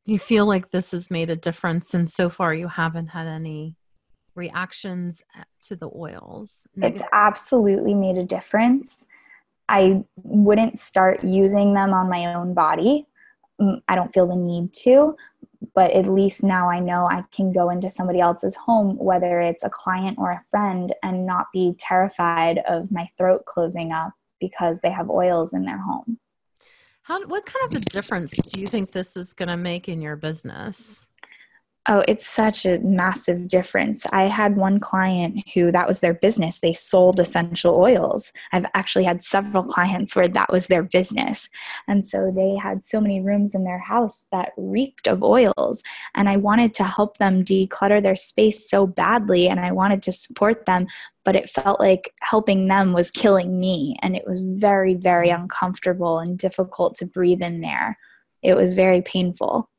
you 0.05 0.19
feel 0.19 0.45
like 0.45 0.71
this 0.71 0.91
has 0.91 1.11
made 1.11 1.29
a 1.29 1.35
difference. 1.35 1.93
And 1.93 2.09
so 2.09 2.29
far, 2.29 2.53
you 2.53 2.67
haven't 2.67 3.07
had 3.07 3.27
any 3.27 3.75
reactions 4.35 5.21
to 5.61 5.75
the 5.75 5.89
oils. 5.95 6.67
It's 6.75 7.01
absolutely 7.11 7.93
made 7.93 8.17
a 8.17 8.25
difference. 8.25 9.05
I 9.69 10.03
wouldn't 10.15 10.79
start 10.79 11.23
using 11.23 11.73
them 11.73 11.93
on 11.93 12.09
my 12.09 12.33
own 12.33 12.53
body. 12.53 13.05
Mm, 13.61 13.81
I 13.87 13.95
don't 13.95 14.13
feel 14.13 14.27
the 14.27 14.35
need 14.35 14.73
to, 14.83 15.15
but 15.75 15.91
at 15.91 16.07
least 16.07 16.43
now 16.43 16.69
I 16.69 16.79
know 16.79 17.05
I 17.05 17.23
can 17.31 17.53
go 17.53 17.69
into 17.69 17.87
somebody 17.87 18.19
else's 18.19 18.55
home, 18.55 18.97
whether 18.97 19.39
it's 19.39 19.63
a 19.63 19.69
client 19.69 20.17
or 20.17 20.31
a 20.31 20.43
friend, 20.49 20.93
and 21.03 21.25
not 21.25 21.47
be 21.53 21.75
terrified 21.79 22.59
of 22.67 22.91
my 22.91 23.09
throat 23.17 23.45
closing 23.45 23.91
up 23.91 24.13
because 24.43 24.81
they 24.81 24.91
have 24.91 25.09
oils 25.09 25.53
in 25.53 25.63
their 25.63 25.77
home. 25.77 26.19
How, 27.03 27.25
what 27.27 27.45
kind 27.45 27.65
of 27.65 27.81
a 27.81 27.85
difference 27.85 28.31
do 28.31 28.59
you 28.59 28.67
think 28.67 28.91
this 28.91 29.15
is 29.15 29.31
going 29.31 29.47
to 29.47 29.57
make 29.57 29.87
in 29.87 30.01
your 30.01 30.17
business? 30.17 31.01
Oh, 31.89 32.01
it's 32.07 32.25
such 32.25 32.65
a 32.65 32.79
massive 32.79 33.49
difference. 33.49 34.05
I 34.13 34.23
had 34.23 34.55
one 34.55 34.79
client 34.79 35.43
who 35.53 35.69
that 35.73 35.85
was 35.85 35.99
their 35.99 36.13
business. 36.13 36.59
They 36.59 36.71
sold 36.71 37.19
essential 37.19 37.75
oils. 37.75 38.31
I've 38.53 38.65
actually 38.73 39.03
had 39.03 39.21
several 39.21 39.63
clients 39.75 40.15
where 40.15 40.29
that 40.29 40.49
was 40.49 40.67
their 40.67 40.83
business. 40.83 41.49
And 41.89 42.05
so 42.07 42.31
they 42.33 42.55
had 42.55 42.85
so 42.85 43.01
many 43.01 43.19
rooms 43.19 43.53
in 43.53 43.65
their 43.65 43.79
house 43.79 44.27
that 44.31 44.53
reeked 44.55 45.07
of 45.07 45.23
oils. 45.23 45.83
And 46.15 46.29
I 46.29 46.37
wanted 46.37 46.73
to 46.75 46.85
help 46.85 47.17
them 47.17 47.43
declutter 47.43 48.01
their 48.01 48.15
space 48.15 48.69
so 48.69 48.87
badly. 48.87 49.49
And 49.49 49.59
I 49.59 49.73
wanted 49.73 50.01
to 50.03 50.13
support 50.13 50.65
them. 50.65 50.87
But 51.25 51.35
it 51.35 51.49
felt 51.49 51.81
like 51.81 52.13
helping 52.21 52.69
them 52.69 52.93
was 52.93 53.11
killing 53.11 53.59
me. 53.59 53.97
And 54.01 54.15
it 54.15 54.23
was 54.25 54.39
very, 54.39 54.93
very 54.93 55.31
uncomfortable 55.31 56.19
and 56.19 56.37
difficult 56.37 56.95
to 56.95 57.05
breathe 57.05 57.41
in 57.41 57.59
there. 57.59 57.97
It 58.41 58.55
was 58.55 58.73
very 58.73 59.01
painful. 59.01 59.69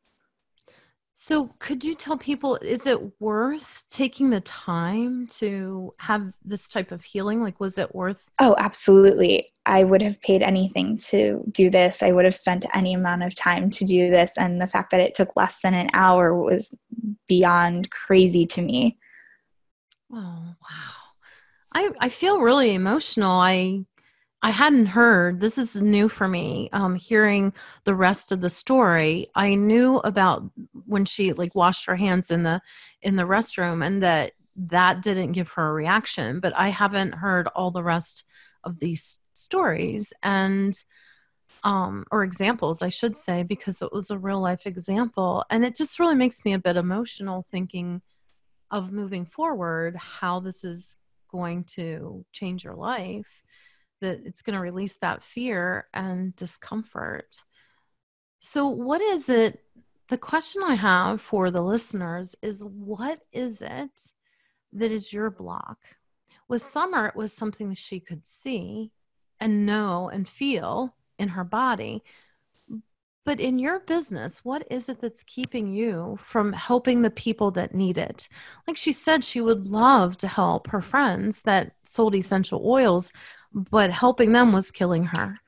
So, 1.27 1.49
could 1.59 1.83
you 1.83 1.95
tell 1.95 2.19
people 2.19 2.57
is 2.57 2.85
it 2.87 3.01
worth 3.19 3.85
taking 3.89 4.29
the 4.29 4.43
time 4.43 5.27
to 5.39 5.95
have 5.99 6.31
this 6.45 6.69
type 6.69 6.93
of 6.93 7.03
healing? 7.03 7.43
Like, 7.43 7.59
was 7.59 7.79
it 7.79 7.95
worth? 7.95 8.27
Oh, 8.43 8.55
absolutely. 8.59 9.49
I 9.65 9.85
would 9.85 10.03
have 10.03 10.21
paid 10.21 10.43
anything 10.43 10.99
to 11.09 11.43
do 11.51 11.71
this. 11.71 12.03
I 12.03 12.13
would 12.13 12.27
have 12.27 12.35
spent 12.35 12.67
any 12.75 12.93
amount 12.93 13.23
of 13.23 13.35
time 13.35 13.71
to 13.71 13.87
do 13.87 14.11
this. 14.11 14.33
And 14.37 14.61
the 14.61 14.67
fact 14.67 14.91
that 14.91 15.01
it 15.01 15.15
took 15.15 15.31
less 15.35 15.61
than 15.63 15.73
an 15.73 15.89
hour 15.95 16.39
was 16.39 16.75
beyond 17.27 17.91
crazy 17.91 18.45
to 18.45 18.61
me. 18.61 18.99
Oh, 20.13 20.17
wow. 20.61 20.95
I, 21.73 21.89
I 22.01 22.09
feel 22.11 22.41
really 22.41 22.75
emotional. 22.75 23.33
I 23.33 23.87
I 24.45 24.51
hadn't 24.51 24.87
heard, 24.87 25.41
this 25.41 25.57
is 25.57 25.81
new 25.81 26.07
for 26.07 26.29
me, 26.29 26.69
um, 26.75 26.97
hearing 26.97 27.55
the 27.85 27.95
rest 27.95 28.31
of 28.31 28.43
the 28.43 28.51
story. 28.51 29.29
I 29.35 29.55
knew 29.55 29.97
about 30.05 30.43
when 30.87 31.07
she 31.07 31.33
like 31.33 31.55
washed 31.55 31.87
her 31.87 31.97
hands 31.97 32.31
in 32.31 32.43
the 32.43 32.61
in 33.01 33.17
the 33.17 33.23
restroom 33.23 33.83
and 33.83 34.03
that 34.03 34.33
that 34.55 35.01
didn't 35.01 35.33
give 35.33 35.49
her 35.53 35.71
a 35.71 35.73
reaction, 35.73 36.41
but 36.41 36.53
I 36.55 36.69
haven't 36.69 37.13
heard 37.13 37.49
all 37.57 37.71
the 37.71 37.83
rest 37.83 38.25
of 38.65 38.81
these 38.81 39.19
stories 39.33 40.13
and 40.23 40.79
um, 41.63 42.05
or 42.11 42.23
examples, 42.23 42.83
I 42.83 42.91
should 42.91 43.17
say, 43.17 43.45
because 43.45 43.81
it 43.81 43.95
was 43.95 44.11
a 44.11 44.19
real 44.19 44.43
life 44.43 44.67
example. 44.67 45.47
And 45.49 45.65
it 45.65 45.75
just 45.75 45.99
really 45.99 46.17
makes 46.17 46.45
me 46.45 46.53
a 46.53 46.59
bit 46.59 46.77
emotional 46.77 47.47
thinking 47.51 48.03
of 48.71 48.93
moving 48.93 49.25
forward, 49.25 49.97
how 49.97 50.41
this 50.41 50.65
is 50.65 50.99
going 51.31 51.65
to 51.65 52.27
change 52.33 52.63
your 52.63 52.77
life 52.77 53.44
that 54.05 54.21
it's 54.25 54.43
going 54.43 54.55
to 54.55 54.61
release 54.61 54.97
that 54.97 55.23
fear 55.23 55.87
and 55.93 56.37
discomfort. 56.37 57.43
So, 58.41 58.69
what 58.69 59.01
is 59.01 59.29
it? 59.29 59.61
The 60.11 60.19
question 60.19 60.63
I 60.63 60.75
have 60.75 61.23
for 61.23 61.51
the 61.51 61.63
listeners 61.63 62.37
is 62.43 62.63
what 62.63 63.21
is 63.33 63.63
it 63.63 64.13
that 64.75 64.93
is 64.93 65.13
your 65.13 65.31
block? 65.31 65.79
With 66.47 66.61
Summer, 66.61 67.07
it 67.07 67.17
was 67.17 67.33
something 67.33 67.71
that 67.71 67.79
she 67.79 68.01
could 68.01 68.27
see 68.27 68.93
and 69.41 69.65
know 69.65 70.11
and 70.11 70.29
feel 70.29 70.95
in 71.19 71.29
her 71.29 71.45
body. 71.45 72.03
But 73.25 73.41
in 73.41 73.59
your 73.59 73.81
business, 73.81 74.45
what 74.45 74.67
is 74.71 74.91
it 74.91 75.01
that's 75.01 75.23
keeping 75.23 75.71
you 75.71 76.19
from 76.21 76.53
helping 76.53 77.01
the 77.01 77.11
people 77.11 77.51
that 77.53 77.75
need 77.75 77.97
it? 77.97 78.29
Like 78.67 78.77
she 78.77 78.93
said, 78.93 79.25
she 79.25 79.41
would 79.41 79.67
love 79.67 80.19
to 80.19 80.29
help 80.29 80.67
her 80.69 80.83
friends 80.83 81.41
that 81.43 81.73
sold 81.83 82.15
essential 82.15 82.61
oils 82.63 83.11
but 83.55 83.91
helping 83.91 84.33
them 84.33 84.53
was 84.53 84.71
killing 84.71 85.05
her. 85.05 85.39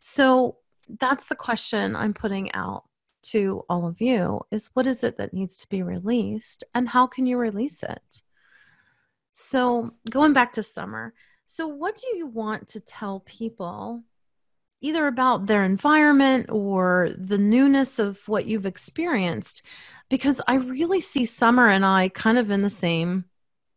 So 0.00 0.58
that's 1.00 1.26
the 1.26 1.34
question 1.34 1.96
I'm 1.96 2.12
putting 2.12 2.52
out 2.52 2.84
to 3.24 3.64
all 3.70 3.86
of 3.86 4.00
you 4.00 4.40
is 4.50 4.70
what 4.74 4.86
is 4.86 5.02
it 5.02 5.16
that 5.16 5.32
needs 5.32 5.56
to 5.58 5.68
be 5.68 5.82
released 5.82 6.64
and 6.74 6.88
how 6.88 7.06
can 7.06 7.26
you 7.26 7.38
release 7.38 7.82
it? 7.82 8.22
So 9.32 9.92
going 10.10 10.32
back 10.32 10.52
to 10.52 10.62
summer. 10.62 11.14
So 11.46 11.66
what 11.66 11.96
do 11.96 12.16
you 12.16 12.26
want 12.26 12.68
to 12.68 12.80
tell 12.80 13.20
people 13.20 14.02
either 14.80 15.06
about 15.06 15.46
their 15.46 15.64
environment 15.64 16.50
or 16.50 17.10
the 17.16 17.38
newness 17.38 17.98
of 17.98 18.18
what 18.28 18.44
you've 18.44 18.66
experienced 18.66 19.62
because 20.10 20.42
I 20.46 20.56
really 20.56 21.00
see 21.00 21.24
Summer 21.24 21.68
and 21.68 21.86
I 21.86 22.10
kind 22.10 22.36
of 22.36 22.50
in 22.50 22.60
the 22.60 22.68
same 22.68 23.24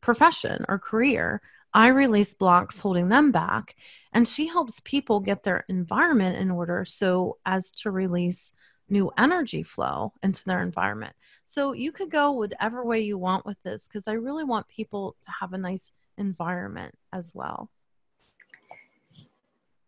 profession 0.02 0.66
or 0.68 0.80
career. 0.80 1.42
I 1.78 1.90
release 1.90 2.34
blocks 2.34 2.80
holding 2.80 3.08
them 3.08 3.32
back. 3.32 3.76
And 4.12 4.28
she 4.28 4.48
helps 4.48 4.80
people 4.80 5.20
get 5.20 5.44
their 5.44 5.64
environment 5.70 6.38
in 6.38 6.50
order 6.50 6.84
so 6.86 7.38
as 7.46 7.70
to 7.72 7.92
release 7.92 8.52
new 8.90 9.12
energy 9.16 9.62
flow 9.62 10.14
into 10.24 10.44
their 10.46 10.64
environment. 10.64 11.14
So 11.46 11.74
you 11.74 11.92
could 11.92 12.10
go 12.10 12.32
whatever 12.32 12.84
way 12.84 13.02
you 13.02 13.20
want 13.20 13.46
with 13.46 13.62
this 13.64 13.88
because 13.88 14.08
I 14.08 14.14
really 14.14 14.44
want 14.44 14.68
people 14.68 15.16
to 15.22 15.32
have 15.40 15.54
a 15.54 15.58
nice 15.60 15.92
environment 16.18 16.96
as 17.14 17.36
well. 17.36 17.70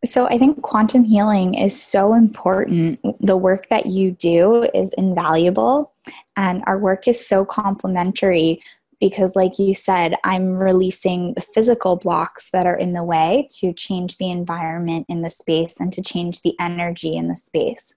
So 0.05 0.27
I 0.27 0.37
think 0.37 0.61
quantum 0.61 1.03
healing 1.03 1.55
is 1.55 1.81
so 1.81 2.13
important. 2.13 2.99
The 3.19 3.35
work 3.35 3.67
that 3.69 3.87
you 3.87 4.11
do 4.11 4.69
is 4.75 4.93
invaluable, 4.95 5.91
and 6.37 6.63
our 6.67 6.77
work 6.77 7.07
is 7.07 7.27
so 7.27 7.43
complementary 7.43 8.61
because, 8.99 9.35
like 9.35 9.57
you 9.59 9.73
said, 9.73 10.15
I'm 10.23 10.57
releasing 10.57 11.33
the 11.33 11.41
physical 11.41 11.95
blocks 11.95 12.49
that 12.51 12.65
are 12.65 12.75
in 12.75 12.93
the 12.93 13.03
way 13.03 13.47
to 13.59 13.73
change 13.73 14.17
the 14.17 14.29
environment 14.29 15.05
in 15.09 15.21
the 15.21 15.29
space 15.29 15.79
and 15.79 15.93
to 15.93 16.01
change 16.01 16.41
the 16.41 16.55
energy 16.59 17.15
in 17.15 17.27
the 17.27 17.35
space. 17.35 17.93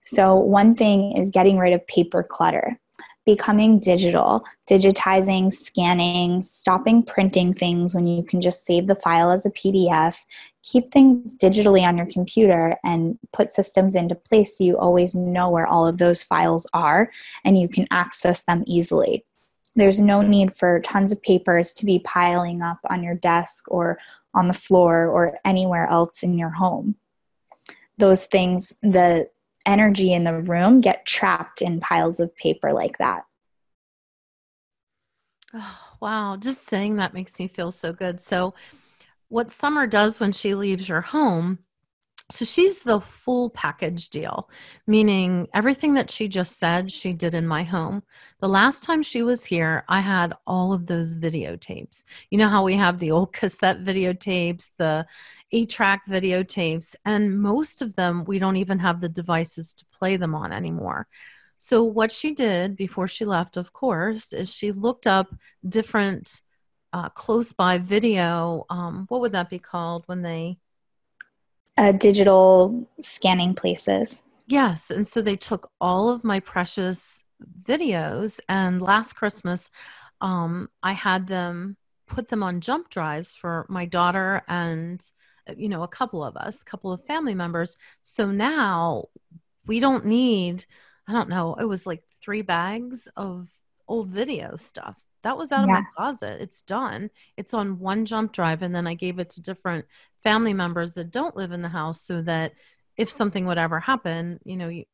So, 0.00 0.34
one 0.34 0.74
thing 0.74 1.16
is 1.16 1.30
getting 1.30 1.58
rid 1.58 1.74
of 1.74 1.86
paper 1.86 2.22
clutter, 2.22 2.80
becoming 3.26 3.78
digital, 3.78 4.44
digitizing, 4.68 5.52
scanning, 5.52 6.42
stopping 6.42 7.02
printing 7.02 7.52
things 7.52 7.94
when 7.94 8.06
you 8.06 8.24
can 8.24 8.40
just 8.40 8.64
save 8.64 8.86
the 8.86 8.94
file 8.94 9.30
as 9.30 9.44
a 9.44 9.50
PDF, 9.50 10.16
keep 10.62 10.90
things 10.90 11.36
digitally 11.36 11.86
on 11.86 11.96
your 11.96 12.06
computer, 12.06 12.76
and 12.84 13.18
put 13.32 13.50
systems 13.50 13.94
into 13.94 14.14
place 14.14 14.56
so 14.56 14.64
you 14.64 14.78
always 14.78 15.14
know 15.14 15.50
where 15.50 15.66
all 15.66 15.86
of 15.86 15.98
those 15.98 16.22
files 16.22 16.66
are 16.72 17.10
and 17.44 17.60
you 17.60 17.68
can 17.68 17.86
access 17.90 18.44
them 18.44 18.64
easily 18.66 19.24
there's 19.74 20.00
no 20.00 20.22
need 20.22 20.54
for 20.56 20.80
tons 20.80 21.12
of 21.12 21.22
papers 21.22 21.72
to 21.74 21.86
be 21.86 22.00
piling 22.00 22.62
up 22.62 22.78
on 22.90 23.02
your 23.02 23.14
desk 23.14 23.64
or 23.68 23.98
on 24.34 24.48
the 24.48 24.54
floor 24.54 25.06
or 25.06 25.38
anywhere 25.44 25.86
else 25.88 26.22
in 26.22 26.36
your 26.36 26.50
home. 26.50 26.96
Those 27.98 28.26
things, 28.26 28.72
the 28.82 29.28
energy 29.64 30.12
in 30.12 30.24
the 30.24 30.40
room 30.42 30.80
get 30.80 31.06
trapped 31.06 31.62
in 31.62 31.80
piles 31.80 32.20
of 32.20 32.34
paper 32.36 32.72
like 32.72 32.98
that. 32.98 33.24
Oh, 35.54 35.78
wow. 36.00 36.36
Just 36.36 36.66
saying 36.66 36.96
that 36.96 37.14
makes 37.14 37.38
me 37.38 37.46
feel 37.46 37.70
so 37.70 37.92
good. 37.92 38.20
So, 38.20 38.54
what 39.28 39.50
Summer 39.50 39.86
does 39.86 40.20
when 40.20 40.32
she 40.32 40.54
leaves 40.54 40.88
your 40.88 41.00
home 41.00 41.58
so 42.32 42.44
she's 42.46 42.80
the 42.80 43.00
full 43.00 43.50
package 43.50 44.08
deal, 44.08 44.48
meaning 44.86 45.48
everything 45.52 45.94
that 45.94 46.10
she 46.10 46.28
just 46.28 46.58
said, 46.58 46.90
she 46.90 47.12
did 47.12 47.34
in 47.34 47.46
my 47.46 47.62
home. 47.62 48.02
The 48.40 48.48
last 48.48 48.84
time 48.84 49.02
she 49.02 49.22
was 49.22 49.44
here, 49.44 49.84
I 49.88 50.00
had 50.00 50.32
all 50.46 50.72
of 50.72 50.86
those 50.86 51.14
videotapes. 51.14 52.04
You 52.30 52.38
know 52.38 52.48
how 52.48 52.64
we 52.64 52.74
have 52.76 52.98
the 52.98 53.10
old 53.10 53.32
cassette 53.40 53.82
videotapes, 53.82 54.70
the 54.78 55.06
eight 55.52 55.68
track 55.68 56.06
videotapes, 56.08 56.94
and 57.04 57.38
most 57.38 57.82
of 57.82 57.94
them 57.96 58.24
we 58.24 58.38
don't 58.38 58.56
even 58.56 58.78
have 58.78 59.00
the 59.00 59.10
devices 59.10 59.74
to 59.74 59.84
play 59.92 60.16
them 60.16 60.34
on 60.34 60.52
anymore. 60.52 61.06
So, 61.58 61.84
what 61.84 62.10
she 62.10 62.32
did 62.34 62.76
before 62.76 63.06
she 63.06 63.24
left, 63.26 63.56
of 63.58 63.72
course, 63.72 64.32
is 64.32 64.54
she 64.54 64.72
looked 64.72 65.06
up 65.06 65.28
different 65.68 66.40
uh, 66.92 67.10
close 67.10 67.52
by 67.52 67.78
video. 67.78 68.64
Um, 68.70 69.04
what 69.08 69.20
would 69.20 69.32
that 69.32 69.50
be 69.50 69.58
called 69.58 70.04
when 70.06 70.22
they 70.22 70.58
uh, 71.78 71.92
digital 71.92 72.88
scanning 73.00 73.54
places. 73.54 74.22
Yes. 74.46 74.90
And 74.90 75.06
so 75.06 75.22
they 75.22 75.36
took 75.36 75.70
all 75.80 76.10
of 76.10 76.24
my 76.24 76.40
precious 76.40 77.22
videos, 77.64 78.40
and 78.48 78.82
last 78.82 79.14
Christmas, 79.14 79.70
um, 80.20 80.68
I 80.82 80.92
had 80.92 81.26
them 81.26 81.76
put 82.06 82.28
them 82.28 82.42
on 82.42 82.60
jump 82.60 82.90
drives 82.90 83.34
for 83.34 83.66
my 83.68 83.86
daughter 83.86 84.42
and 84.46 85.00
you 85.56 85.68
know 85.68 85.82
a 85.82 85.88
couple 85.88 86.22
of 86.22 86.36
us 86.36 86.60
a 86.60 86.64
couple 86.64 86.92
of 86.92 87.04
family 87.06 87.34
members 87.34 87.78
so 88.02 88.30
now 88.30 89.06
we 89.66 89.80
don't 89.80 90.04
need 90.04 90.64
i 91.08 91.12
don't 91.12 91.28
know 91.28 91.54
it 91.54 91.64
was 91.64 91.86
like 91.86 92.02
three 92.20 92.42
bags 92.42 93.08
of 93.16 93.48
old 93.88 94.08
video 94.08 94.56
stuff. 94.56 95.04
That 95.22 95.38
was 95.38 95.52
out 95.52 95.64
of 95.64 95.68
yeah. 95.68 95.80
my 95.80 95.84
closet. 95.96 96.40
It's 96.40 96.62
done. 96.62 97.10
It's 97.36 97.54
on 97.54 97.78
one 97.78 98.04
jump 98.04 98.32
drive. 98.32 98.62
And 98.62 98.74
then 98.74 98.86
I 98.86 98.94
gave 98.94 99.18
it 99.18 99.30
to 99.30 99.42
different 99.42 99.86
family 100.22 100.52
members 100.52 100.94
that 100.94 101.10
don't 101.10 101.36
live 101.36 101.52
in 101.52 101.62
the 101.62 101.68
house 101.68 102.02
so 102.02 102.22
that 102.22 102.52
if 102.96 103.10
something 103.10 103.46
would 103.46 103.58
ever 103.58 103.80
happen, 103.80 104.40
you 104.44 104.56
know, 104.56 104.68
you, 104.68 104.84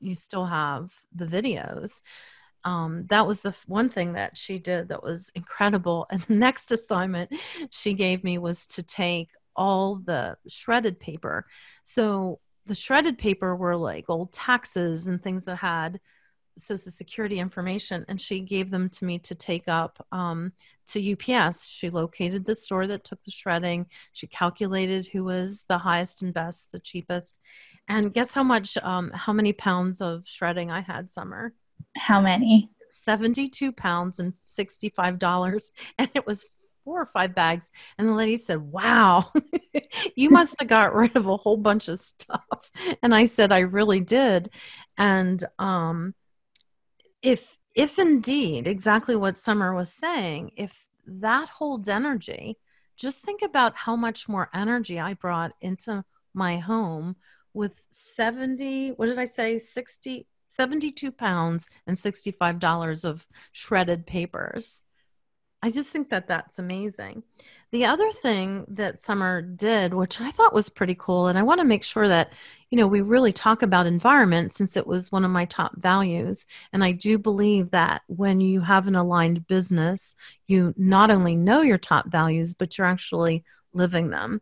you 0.00 0.14
still 0.14 0.46
have 0.46 0.92
the 1.14 1.26
videos. 1.26 2.02
Um, 2.64 3.06
that 3.08 3.26
was 3.26 3.40
the 3.40 3.54
one 3.66 3.88
thing 3.88 4.14
that 4.14 4.36
she 4.36 4.58
did 4.58 4.88
that 4.88 5.02
was 5.02 5.30
incredible. 5.34 6.06
And 6.10 6.20
the 6.28 6.34
next 6.34 6.70
assignment 6.70 7.30
she 7.70 7.94
gave 7.94 8.24
me 8.24 8.38
was 8.38 8.66
to 8.68 8.82
take 8.82 9.30
all 9.56 9.96
the 9.96 10.36
shredded 10.48 11.00
paper. 11.00 11.46
So 11.84 12.40
the 12.66 12.74
shredded 12.74 13.18
paper 13.18 13.56
were 13.56 13.76
like 13.76 14.06
old 14.08 14.32
taxes 14.32 15.06
and 15.06 15.22
things 15.22 15.44
that 15.46 15.56
had 15.56 16.00
social 16.58 16.90
security 16.90 17.38
information 17.38 18.04
and 18.08 18.20
she 18.20 18.40
gave 18.40 18.70
them 18.70 18.88
to 18.88 19.04
me 19.04 19.18
to 19.18 19.34
take 19.34 19.68
up 19.68 20.04
um, 20.12 20.52
to 20.86 21.12
ups 21.12 21.70
she 21.70 21.90
located 21.90 22.44
the 22.44 22.54
store 22.54 22.86
that 22.86 23.04
took 23.04 23.22
the 23.22 23.30
shredding 23.30 23.86
she 24.12 24.26
calculated 24.26 25.06
who 25.12 25.24
was 25.24 25.64
the 25.68 25.78
highest 25.78 26.22
and 26.22 26.34
best 26.34 26.70
the 26.72 26.80
cheapest 26.80 27.36
and 27.88 28.12
guess 28.12 28.32
how 28.32 28.42
much 28.42 28.76
um, 28.78 29.10
how 29.14 29.32
many 29.32 29.52
pounds 29.52 30.00
of 30.00 30.22
shredding 30.26 30.70
i 30.70 30.80
had 30.80 31.10
summer 31.10 31.52
how 31.96 32.20
many 32.20 32.70
72 32.90 33.72
pounds 33.72 34.18
and 34.18 34.34
$65 34.48 35.70
and 35.98 36.10
it 36.14 36.26
was 36.26 36.44
four 36.84 37.00
or 37.00 37.06
five 37.06 37.34
bags. 37.34 37.70
And 37.98 38.08
the 38.08 38.14
lady 38.14 38.36
said, 38.36 38.60
Wow, 38.60 39.32
you 40.16 40.30
must 40.30 40.56
have 40.58 40.68
got 40.68 40.94
rid 40.94 41.16
of 41.16 41.26
a 41.26 41.36
whole 41.36 41.56
bunch 41.56 41.88
of 41.88 42.00
stuff. 42.00 42.70
And 43.02 43.14
I 43.14 43.26
said, 43.26 43.52
I 43.52 43.60
really 43.60 44.00
did. 44.00 44.50
And 44.98 45.42
um, 45.58 46.14
if 47.22 47.58
if 47.74 47.98
indeed 47.98 48.66
exactly 48.66 49.14
what 49.14 49.38
Summer 49.38 49.74
was 49.74 49.92
saying, 49.92 50.52
if 50.56 50.88
that 51.06 51.48
holds 51.48 51.88
energy, 51.88 52.58
just 52.96 53.22
think 53.22 53.42
about 53.42 53.76
how 53.76 53.96
much 53.96 54.28
more 54.28 54.50
energy 54.52 54.98
I 54.98 55.14
brought 55.14 55.52
into 55.60 56.04
my 56.34 56.56
home 56.58 57.16
with 57.54 57.80
70, 57.90 58.90
what 58.90 59.06
did 59.06 59.18
I 59.18 59.24
say, 59.24 59.58
60, 59.58 60.26
72 60.48 61.12
pounds 61.12 61.68
and 61.86 61.96
$65 61.96 63.04
of 63.04 63.26
shredded 63.52 64.06
papers. 64.06 64.82
I 65.62 65.70
just 65.70 65.90
think 65.90 66.08
that 66.10 66.26
that's 66.26 66.58
amazing. 66.58 67.22
The 67.70 67.84
other 67.84 68.10
thing 68.10 68.64
that 68.68 68.98
Summer 68.98 69.42
did, 69.42 69.94
which 69.94 70.20
I 70.20 70.30
thought 70.30 70.54
was 70.54 70.70
pretty 70.70 70.96
cool, 70.98 71.28
and 71.28 71.38
I 71.38 71.42
want 71.42 71.60
to 71.60 71.66
make 71.66 71.84
sure 71.84 72.08
that, 72.08 72.32
you 72.70 72.78
know, 72.78 72.86
we 72.86 73.00
really 73.02 73.32
talk 73.32 73.62
about 73.62 73.86
environment 73.86 74.54
since 74.54 74.76
it 74.76 74.86
was 74.86 75.12
one 75.12 75.24
of 75.24 75.30
my 75.30 75.44
top 75.44 75.76
values. 75.76 76.46
And 76.72 76.82
I 76.82 76.92
do 76.92 77.18
believe 77.18 77.70
that 77.70 78.02
when 78.06 78.40
you 78.40 78.60
have 78.62 78.88
an 78.88 78.96
aligned 78.96 79.46
business, 79.46 80.14
you 80.46 80.74
not 80.76 81.10
only 81.10 81.36
know 81.36 81.60
your 81.60 81.78
top 81.78 82.10
values, 82.10 82.54
but 82.54 82.76
you're 82.76 82.86
actually 82.86 83.44
living 83.72 84.10
them. 84.10 84.40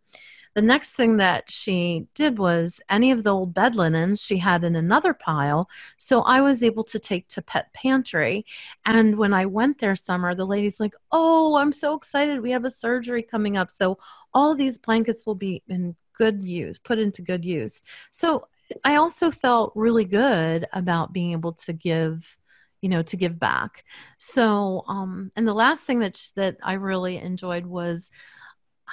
The 0.59 0.63
next 0.63 0.95
thing 0.95 1.19
that 1.19 1.53
she 1.53 2.09
did 2.17 2.37
was 2.37 2.81
any 2.91 3.13
of 3.13 3.23
the 3.23 3.31
old 3.31 3.55
bed 3.55 3.77
linens 3.77 4.21
she 4.21 4.39
had 4.39 4.65
in 4.65 4.75
another 4.75 5.15
pile. 5.15 5.71
So 5.99 6.23
I 6.23 6.41
was 6.41 6.65
able 6.65 6.83
to 6.83 6.99
take 6.99 7.29
to 7.29 7.43
Pet 7.43 7.73
Pantry. 7.75 8.45
And 8.85 9.19
when 9.19 9.33
I 9.33 9.47
went 9.47 9.79
there 9.79 9.95
summer, 9.95 10.35
the 10.35 10.45
lady's 10.45 10.81
like, 10.81 10.95
Oh, 11.13 11.55
I'm 11.55 11.71
so 11.71 11.95
excited. 11.95 12.41
We 12.41 12.51
have 12.51 12.65
a 12.65 12.71
surgery 12.71 13.23
coming 13.23 13.57
up. 13.57 13.71
So 13.71 13.99
all 14.35 14.57
these 14.57 14.79
blankets 14.79 15.25
will 15.25 15.37
be 15.37 15.63
in 15.69 15.95
good 16.13 16.45
use, 16.45 16.77
put 16.81 16.99
into 16.99 17.23
good 17.23 17.45
use. 17.45 17.81
So 18.11 18.49
I 18.83 18.97
also 18.97 19.31
felt 19.31 19.71
really 19.77 20.07
good 20.07 20.67
about 20.73 21.13
being 21.13 21.31
able 21.31 21.53
to 21.53 21.73
give 21.73 22.37
you 22.81 22.89
know 22.89 23.03
to 23.03 23.17
give 23.17 23.41
back 23.41 23.85
so 24.19 24.85
um 24.87 25.33
and 25.35 25.49
the 25.49 25.53
last 25.53 25.83
thing 25.83 25.99
that 25.99 26.31
that 26.37 26.57
i 26.63 26.75
really 26.75 27.17
enjoyed 27.17 27.67
was 27.67 28.09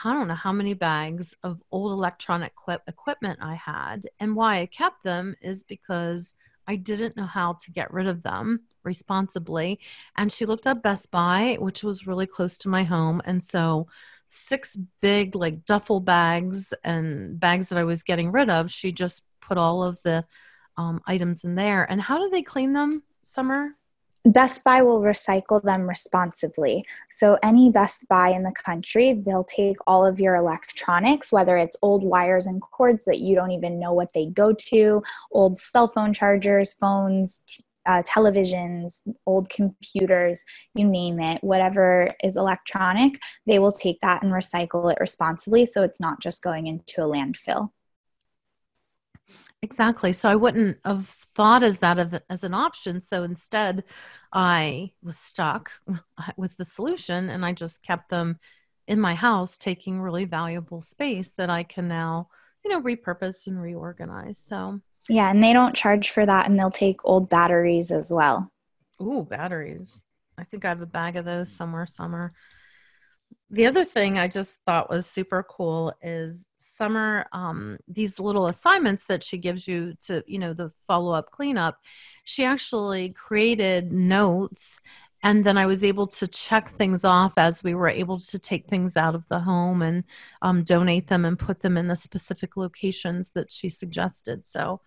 I 0.03 0.13
don't 0.13 0.27
know 0.27 0.35
how 0.35 0.51
many 0.51 0.73
bags 0.73 1.35
of 1.43 1.63
old 1.71 1.91
electronic 1.91 2.51
equip- 2.51 2.87
equipment 2.87 3.39
I 3.41 3.55
had. 3.55 4.09
And 4.19 4.35
why 4.35 4.59
I 4.59 4.65
kept 4.65 5.03
them 5.03 5.35
is 5.41 5.63
because 5.63 6.35
I 6.67 6.75
didn't 6.75 7.15
know 7.15 7.25
how 7.25 7.53
to 7.53 7.71
get 7.71 7.93
rid 7.93 8.07
of 8.07 8.23
them 8.23 8.61
responsibly. 8.83 9.79
And 10.17 10.31
she 10.31 10.45
looked 10.45 10.67
up 10.67 10.81
Best 10.81 11.11
Buy, 11.11 11.57
which 11.59 11.83
was 11.83 12.07
really 12.07 12.25
close 12.27 12.57
to 12.59 12.69
my 12.69 12.83
home. 12.83 13.21
And 13.25 13.43
so, 13.43 13.87
six 14.27 14.75
big, 15.01 15.35
like 15.35 15.65
duffel 15.65 15.99
bags 15.99 16.73
and 16.83 17.39
bags 17.39 17.69
that 17.69 17.77
I 17.77 17.83
was 17.83 18.03
getting 18.03 18.31
rid 18.31 18.49
of, 18.49 18.71
she 18.71 18.91
just 18.91 19.23
put 19.39 19.57
all 19.57 19.83
of 19.83 20.01
the 20.03 20.25
um, 20.77 21.01
items 21.05 21.43
in 21.43 21.55
there. 21.55 21.89
And 21.89 22.01
how 22.01 22.17
do 22.17 22.29
they 22.29 22.41
clean 22.41 22.73
them, 22.73 23.03
Summer? 23.23 23.75
Best 24.25 24.63
Buy 24.63 24.81
will 24.81 25.01
recycle 25.01 25.61
them 25.61 25.87
responsibly. 25.87 26.83
So, 27.11 27.37
any 27.43 27.69
Best 27.69 28.07
Buy 28.07 28.29
in 28.29 28.41
the 28.41 28.51
country, 28.51 29.13
they'll 29.13 29.43
take 29.43 29.77
all 29.85 30.03
of 30.03 30.19
your 30.19 30.33
electronics, 30.35 31.31
whether 31.31 31.57
it's 31.57 31.77
old 31.83 32.03
wires 32.03 32.47
and 32.47 32.59
cords 32.59 33.05
that 33.05 33.19
you 33.19 33.35
don't 33.35 33.51
even 33.51 33.79
know 33.79 33.93
what 33.93 34.13
they 34.13 34.25
go 34.25 34.51
to, 34.51 35.03
old 35.31 35.59
cell 35.59 35.87
phone 35.87 36.11
chargers, 36.11 36.73
phones, 36.73 37.41
uh, 37.85 38.01
televisions, 38.01 39.01
old 39.27 39.47
computers, 39.49 40.43
you 40.73 40.87
name 40.87 41.19
it, 41.19 41.43
whatever 41.43 42.11
is 42.23 42.35
electronic, 42.35 43.21
they 43.45 43.59
will 43.59 43.71
take 43.71 43.99
that 44.01 44.23
and 44.23 44.31
recycle 44.31 44.91
it 44.91 44.97
responsibly. 44.99 45.67
So, 45.67 45.83
it's 45.83 46.01
not 46.01 46.19
just 46.19 46.41
going 46.41 46.65
into 46.65 47.03
a 47.03 47.07
landfill. 47.07 47.69
Exactly. 49.65 50.13
So 50.13 50.29
I 50.29 50.35
wouldn't 50.35 50.77
have 50.85 51.07
thought 51.33 51.63
as 51.63 51.79
that 51.79 51.97
of, 51.97 52.13
as 52.29 52.43
an 52.43 52.53
option. 52.53 53.01
So 53.01 53.23
instead, 53.23 53.83
I 54.31 54.91
was 55.01 55.17
stuck 55.17 55.71
with 56.37 56.55
the 56.57 56.65
solution 56.65 57.31
and 57.31 57.43
I 57.43 57.53
just 57.53 57.81
kept 57.81 58.09
them 58.09 58.37
in 58.87 58.99
my 59.01 59.15
house, 59.15 59.57
taking 59.57 59.99
really 59.99 60.25
valuable 60.25 60.83
space 60.83 61.31
that 61.37 61.49
I 61.49 61.63
can 61.63 61.87
now, 61.87 62.27
you 62.63 62.69
know, 62.69 62.79
repurpose 62.79 63.47
and 63.47 63.59
reorganize. 63.59 64.37
So, 64.37 64.81
yeah, 65.09 65.31
and 65.31 65.43
they 65.43 65.53
don't 65.53 65.75
charge 65.75 66.11
for 66.11 66.23
that 66.23 66.45
and 66.45 66.59
they'll 66.59 66.69
take 66.69 66.99
old 67.03 67.27
batteries 67.27 67.91
as 67.91 68.13
well. 68.13 68.51
Ooh, 69.01 69.25
batteries. 69.27 70.03
I 70.37 70.43
think 70.43 70.63
I 70.63 70.69
have 70.69 70.81
a 70.81 70.85
bag 70.85 71.15
of 71.15 71.25
those 71.25 71.51
somewhere, 71.51 71.87
Summer 71.87 72.33
the 73.49 73.67
other 73.67 73.85
thing 73.85 74.17
I 74.17 74.27
just 74.27 74.59
thought 74.65 74.89
was 74.89 75.05
super 75.05 75.43
cool 75.43 75.93
is 76.01 76.47
Summer, 76.57 77.27
um, 77.31 77.77
these 77.87 78.19
little 78.19 78.47
assignments 78.47 79.05
that 79.05 79.23
she 79.23 79.37
gives 79.37 79.67
you 79.67 79.93
to, 80.01 80.23
you 80.25 80.39
know, 80.39 80.53
the 80.53 80.71
follow 80.87 81.13
up 81.13 81.31
cleanup. 81.31 81.77
She 82.23 82.43
actually 82.43 83.09
created 83.11 83.91
notes, 83.91 84.81
and 85.21 85.45
then 85.45 85.57
I 85.57 85.67
was 85.67 85.83
able 85.83 86.07
to 86.07 86.27
check 86.27 86.75
things 86.75 87.05
off 87.05 87.37
as 87.37 87.63
we 87.63 87.75
were 87.75 87.87
able 87.87 88.19
to 88.19 88.39
take 88.39 88.67
things 88.67 88.97
out 88.97 89.15
of 89.15 89.27
the 89.29 89.39
home 89.39 89.83
and 89.83 90.03
um, 90.41 90.63
donate 90.63 91.07
them 91.07 91.23
and 91.23 91.37
put 91.37 91.61
them 91.61 91.77
in 91.77 91.87
the 91.87 91.95
specific 91.95 92.57
locations 92.57 93.31
that 93.31 93.51
she 93.51 93.69
suggested. 93.69 94.45
So 94.45 94.81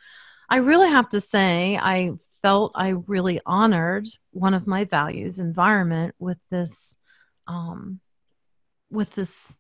I 0.51 0.57
really 0.57 0.89
have 0.89 1.09
to 1.11 1.21
say, 1.21 1.79
I 1.81 2.13
felt 2.43 2.73
I 2.75 2.89
really 3.07 3.41
honored 3.47 4.09
one 4.33 4.55
of 4.55 4.67
my 4.67 4.85
values, 4.85 5.39
environment, 5.39 6.17
with 6.19 6.39
this. 6.51 6.97
Um, 7.47 8.01
with 8.91 9.15
this 9.15 9.59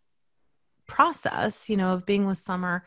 process, 0.87 1.69
you 1.69 1.77
know, 1.77 1.93
of 1.93 2.07
being 2.07 2.27
with 2.27 2.39
Summer. 2.39 2.85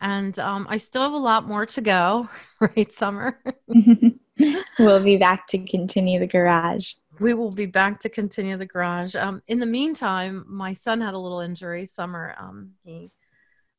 And 0.00 0.38
um, 0.38 0.66
I 0.70 0.76
still 0.76 1.02
have 1.02 1.12
a 1.12 1.16
lot 1.16 1.48
more 1.48 1.66
to 1.66 1.80
go, 1.80 2.28
right, 2.60 2.92
Summer? 2.92 3.40
we'll 4.78 5.02
be 5.02 5.16
back 5.16 5.46
to 5.48 5.58
continue 5.58 6.20
the 6.20 6.26
garage. 6.26 6.94
We 7.18 7.34
will 7.34 7.50
be 7.50 7.66
back 7.66 7.98
to 8.00 8.08
continue 8.08 8.56
the 8.56 8.66
garage. 8.66 9.16
Um, 9.16 9.42
in 9.48 9.58
the 9.58 9.66
meantime, 9.66 10.44
my 10.46 10.72
son 10.72 11.00
had 11.00 11.14
a 11.14 11.18
little 11.18 11.40
injury. 11.40 11.84
Summer, 11.86 12.36
um, 12.38 12.72
he 12.84 13.10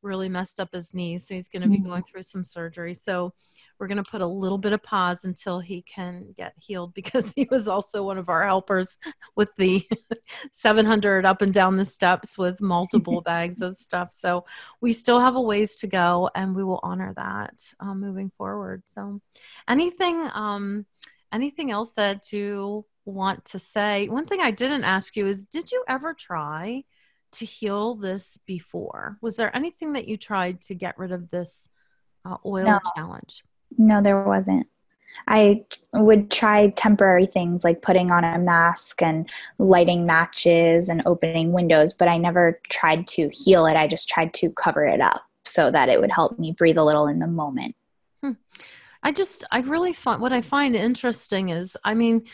really 0.01 0.29
messed 0.29 0.59
up 0.59 0.73
his 0.73 0.93
knees, 0.93 1.27
so 1.27 1.33
he's 1.33 1.49
going 1.49 1.61
to 1.61 1.67
be 1.67 1.77
mm-hmm. 1.77 1.87
going 1.87 2.03
through 2.03 2.21
some 2.21 2.43
surgery. 2.43 2.93
So 2.93 3.33
we're 3.79 3.87
going 3.87 4.03
to 4.03 4.09
put 4.09 4.21
a 4.21 4.27
little 4.27 4.57
bit 4.57 4.73
of 4.73 4.83
pause 4.83 5.23
until 5.23 5.59
he 5.59 5.81
can 5.81 6.33
get 6.37 6.53
healed 6.59 6.93
because 6.95 7.31
he 7.35 7.47
was 7.49 7.67
also 7.67 8.03
one 8.03 8.17
of 8.17 8.29
our 8.29 8.45
helpers 8.45 8.97
with 9.35 9.55
the 9.55 9.87
700 10.51 11.25
up 11.25 11.41
and 11.41 11.53
down 11.53 11.77
the 11.77 11.85
steps 11.85 12.37
with 12.37 12.61
multiple 12.61 13.21
bags 13.25 13.61
of 13.61 13.77
stuff. 13.77 14.11
So 14.11 14.45
we 14.81 14.93
still 14.93 15.19
have 15.19 15.35
a 15.35 15.41
ways 15.41 15.75
to 15.77 15.87
go 15.87 16.29
and 16.35 16.55
we 16.55 16.63
will 16.63 16.81
honor 16.83 17.13
that 17.15 17.53
um, 17.79 17.99
moving 17.99 18.31
forward. 18.37 18.83
So 18.85 19.21
anything, 19.67 20.29
um, 20.33 20.85
anything 21.31 21.71
else 21.71 21.91
that 21.93 22.31
you 22.31 22.85
want 23.05 23.45
to 23.45 23.59
say? 23.59 24.07
One 24.07 24.25
thing 24.25 24.41
I 24.41 24.51
didn't 24.51 24.83
ask 24.83 25.15
you 25.15 25.27
is, 25.27 25.45
did 25.45 25.71
you 25.71 25.83
ever 25.87 26.13
try 26.13 26.83
to 27.33 27.45
heal 27.45 27.95
this 27.95 28.37
before? 28.45 29.17
Was 29.21 29.35
there 29.35 29.55
anything 29.55 29.93
that 29.93 30.07
you 30.07 30.17
tried 30.17 30.61
to 30.63 30.75
get 30.75 30.97
rid 30.97 31.11
of 31.11 31.29
this 31.29 31.69
uh, 32.25 32.37
oil 32.45 32.65
no. 32.65 32.79
challenge? 32.95 33.43
No, 33.77 34.01
there 34.01 34.23
wasn't. 34.23 34.67
I 35.27 35.65
would 35.93 36.29
try 36.31 36.69
temporary 36.69 37.25
things 37.25 37.63
like 37.63 37.81
putting 37.81 38.11
on 38.11 38.23
a 38.23 38.37
mask 38.37 39.01
and 39.01 39.29
lighting 39.57 40.05
matches 40.05 40.89
and 40.89 41.01
opening 41.05 41.51
windows, 41.51 41.93
but 41.93 42.07
I 42.07 42.17
never 42.17 42.61
tried 42.69 43.07
to 43.07 43.29
heal 43.29 43.65
it. 43.65 43.75
I 43.75 43.87
just 43.87 44.07
tried 44.07 44.33
to 44.35 44.51
cover 44.51 44.85
it 44.85 45.01
up 45.01 45.23
so 45.45 45.71
that 45.71 45.89
it 45.89 45.99
would 45.99 46.11
help 46.11 46.37
me 46.37 46.51
breathe 46.51 46.77
a 46.77 46.83
little 46.83 47.07
in 47.07 47.19
the 47.19 47.27
moment. 47.27 47.75
Hmm. 48.21 48.33
I 49.01 49.11
just, 49.11 49.43
I 49.51 49.59
really 49.61 49.93
find 49.93 50.21
what 50.21 50.33
I 50.33 50.41
find 50.41 50.75
interesting 50.75 51.49
is, 51.49 51.75
I 51.83 51.93
mean, 51.93 52.25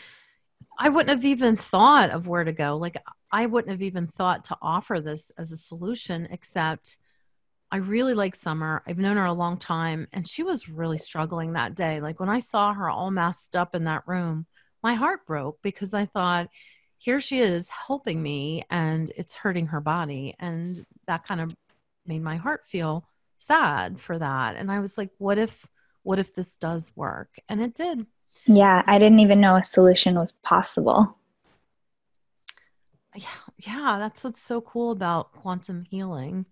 I 0.78 0.88
wouldn't 0.88 1.10
have 1.10 1.24
even 1.24 1.56
thought 1.56 2.10
of 2.10 2.26
where 2.26 2.44
to 2.44 2.52
go. 2.52 2.76
Like, 2.76 2.96
I 3.32 3.46
wouldn't 3.46 3.72
have 3.72 3.82
even 3.82 4.06
thought 4.06 4.44
to 4.44 4.56
offer 4.62 5.00
this 5.00 5.32
as 5.36 5.52
a 5.52 5.56
solution, 5.56 6.28
except 6.30 6.96
I 7.70 7.78
really 7.78 8.14
like 8.14 8.34
Summer. 8.34 8.82
I've 8.86 8.98
known 8.98 9.16
her 9.16 9.24
a 9.24 9.32
long 9.32 9.58
time, 9.58 10.06
and 10.12 10.26
she 10.26 10.42
was 10.42 10.68
really 10.68 10.98
struggling 10.98 11.54
that 11.54 11.74
day. 11.74 12.00
Like, 12.00 12.20
when 12.20 12.28
I 12.28 12.38
saw 12.38 12.72
her 12.72 12.88
all 12.88 13.10
masked 13.10 13.56
up 13.56 13.74
in 13.74 13.84
that 13.84 14.06
room, 14.06 14.46
my 14.82 14.94
heart 14.94 15.26
broke 15.26 15.58
because 15.62 15.92
I 15.92 16.06
thought, 16.06 16.48
here 16.98 17.20
she 17.20 17.40
is 17.40 17.68
helping 17.68 18.22
me, 18.22 18.64
and 18.70 19.10
it's 19.16 19.34
hurting 19.34 19.66
her 19.66 19.80
body. 19.80 20.34
And 20.38 20.86
that 21.06 21.24
kind 21.24 21.40
of 21.40 21.54
made 22.06 22.22
my 22.22 22.36
heart 22.36 22.66
feel 22.66 23.08
sad 23.38 24.00
for 24.00 24.18
that. 24.18 24.56
And 24.56 24.70
I 24.70 24.78
was 24.78 24.96
like, 24.96 25.10
what 25.18 25.36
if, 25.36 25.66
what 26.04 26.18
if 26.18 26.34
this 26.34 26.56
does 26.56 26.90
work? 26.94 27.36
And 27.48 27.60
it 27.60 27.74
did. 27.74 28.06
Yeah, 28.46 28.82
I 28.86 28.98
didn't 28.98 29.18
even 29.18 29.40
know 29.40 29.56
a 29.56 29.62
solution 29.64 30.14
was 30.14 30.32
possible. 30.32 31.18
Yeah, 33.16 33.26
yeah, 33.58 33.96
that's 33.98 34.24
what's 34.24 34.42
so 34.42 34.60
cool 34.60 34.90
about 34.90 35.32
quantum 35.32 35.82
healing. 35.82 36.46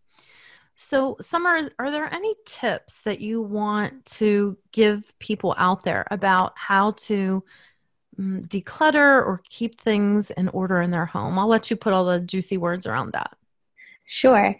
So, 0.77 1.16
Summer, 1.20 1.70
are 1.79 1.90
there 1.90 2.12
any 2.12 2.35
tips 2.46 3.03
that 3.03 3.20
you 3.20 3.40
want 3.42 4.05
to 4.07 4.57
give 4.72 5.12
people 5.18 5.55
out 5.59 5.85
there 5.85 6.07
about 6.11 6.55
how 6.57 6.92
to 6.92 7.44
um, 8.18 8.42
declutter 8.46 8.96
or 9.24 9.40
keep 9.48 9.81
things 9.81 10.31
in 10.33 10.48
order 10.48 10.81
in 10.81 10.90
their 10.90 11.07
home? 11.07 11.38
I'll 11.38 11.48
let 11.48 11.70
you 11.70 11.77
put 11.77 11.92
all 11.92 12.07
the 12.07 12.20
juicy 12.20 12.57
words 12.57 12.87
around 12.87 13.12
that. 13.12 13.37
Sure. 14.07 14.57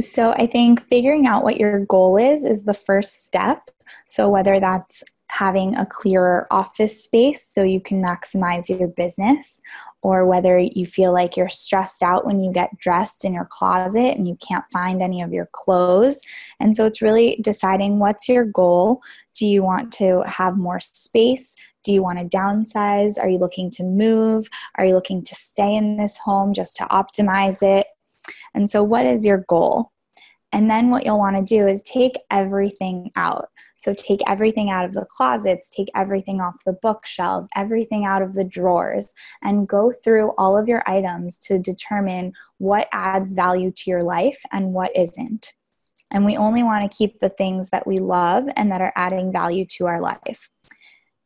So, 0.00 0.32
I 0.32 0.46
think 0.46 0.86
figuring 0.88 1.26
out 1.26 1.44
what 1.44 1.58
your 1.58 1.84
goal 1.86 2.16
is 2.16 2.44
is 2.44 2.64
the 2.64 2.74
first 2.74 3.26
step. 3.26 3.70
So, 4.06 4.28
whether 4.28 4.60
that's 4.60 5.04
having 5.28 5.74
a 5.74 5.86
clearer 5.86 6.46
office 6.50 7.02
space 7.02 7.46
so 7.46 7.62
you 7.62 7.80
can 7.80 8.02
maximize 8.02 8.68
your 8.68 8.88
business, 8.88 9.60
or 10.02 10.26
whether 10.26 10.58
you 10.58 10.86
feel 10.86 11.12
like 11.12 11.36
you're 11.36 11.48
stressed 11.48 12.02
out 12.02 12.26
when 12.26 12.40
you 12.40 12.52
get 12.52 12.76
dressed 12.78 13.24
in 13.24 13.32
your 13.32 13.48
closet 13.50 14.16
and 14.16 14.28
you 14.28 14.36
can't 14.46 14.64
find 14.72 15.02
any 15.02 15.22
of 15.22 15.32
your 15.32 15.48
clothes. 15.52 16.20
And 16.60 16.76
so 16.76 16.84
it's 16.86 17.02
really 17.02 17.40
deciding 17.42 17.98
what's 17.98 18.28
your 18.28 18.44
goal. 18.44 19.00
Do 19.34 19.46
you 19.46 19.62
want 19.62 19.92
to 19.94 20.22
have 20.26 20.56
more 20.56 20.78
space? 20.78 21.56
Do 21.84 21.92
you 21.92 22.02
want 22.02 22.18
to 22.18 22.36
downsize? 22.36 23.18
Are 23.18 23.28
you 23.28 23.38
looking 23.38 23.70
to 23.72 23.82
move? 23.82 24.48
Are 24.76 24.86
you 24.86 24.94
looking 24.94 25.22
to 25.22 25.34
stay 25.34 25.74
in 25.74 25.96
this 25.96 26.16
home 26.16 26.52
just 26.52 26.76
to 26.76 26.84
optimize 26.84 27.62
it? 27.62 27.86
And 28.54 28.68
so, 28.70 28.82
what 28.82 29.04
is 29.04 29.26
your 29.26 29.44
goal? 29.48 29.90
And 30.52 30.70
then, 30.70 30.90
what 30.90 31.04
you'll 31.04 31.18
want 31.18 31.36
to 31.36 31.42
do 31.42 31.66
is 31.66 31.82
take 31.82 32.18
everything 32.30 33.10
out. 33.16 33.48
So 33.84 33.92
take 33.92 34.20
everything 34.26 34.70
out 34.70 34.86
of 34.86 34.94
the 34.94 35.04
closets, 35.04 35.70
take 35.70 35.90
everything 35.94 36.40
off 36.40 36.64
the 36.64 36.72
bookshelves, 36.72 37.48
everything 37.54 38.06
out 38.06 38.22
of 38.22 38.32
the 38.32 38.42
drawers, 38.42 39.12
and 39.42 39.68
go 39.68 39.92
through 40.02 40.32
all 40.38 40.56
of 40.56 40.68
your 40.68 40.82
items 40.86 41.36
to 41.40 41.58
determine 41.58 42.32
what 42.56 42.88
adds 42.92 43.34
value 43.34 43.70
to 43.70 43.90
your 43.90 44.02
life 44.02 44.40
and 44.52 44.72
what 44.72 44.90
isn't. 44.96 45.52
And 46.10 46.24
we 46.24 46.34
only 46.38 46.62
want 46.62 46.90
to 46.90 46.96
keep 46.96 47.20
the 47.20 47.28
things 47.28 47.68
that 47.70 47.86
we 47.86 47.98
love 47.98 48.46
and 48.56 48.72
that 48.72 48.80
are 48.80 48.92
adding 48.96 49.30
value 49.30 49.66
to 49.72 49.86
our 49.86 50.00
life. 50.00 50.48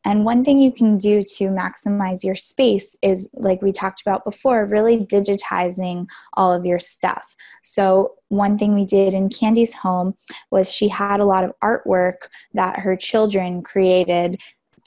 And 0.09 0.25
one 0.25 0.43
thing 0.43 0.59
you 0.59 0.71
can 0.71 0.97
do 0.97 1.21
to 1.37 1.49
maximize 1.49 2.23
your 2.23 2.33
space 2.33 2.95
is, 3.03 3.29
like 3.35 3.61
we 3.61 3.71
talked 3.71 4.01
about 4.01 4.25
before, 4.25 4.65
really 4.65 4.97
digitizing 4.97 6.07
all 6.33 6.51
of 6.51 6.65
your 6.65 6.79
stuff. 6.79 7.35
So, 7.63 8.15
one 8.29 8.57
thing 8.57 8.73
we 8.73 8.85
did 8.85 9.13
in 9.13 9.29
Candy's 9.29 9.71
home 9.71 10.15
was 10.49 10.73
she 10.73 10.87
had 10.87 11.19
a 11.19 11.25
lot 11.25 11.43
of 11.43 11.53
artwork 11.63 12.27
that 12.55 12.79
her 12.79 12.95
children 12.95 13.61
created 13.61 14.41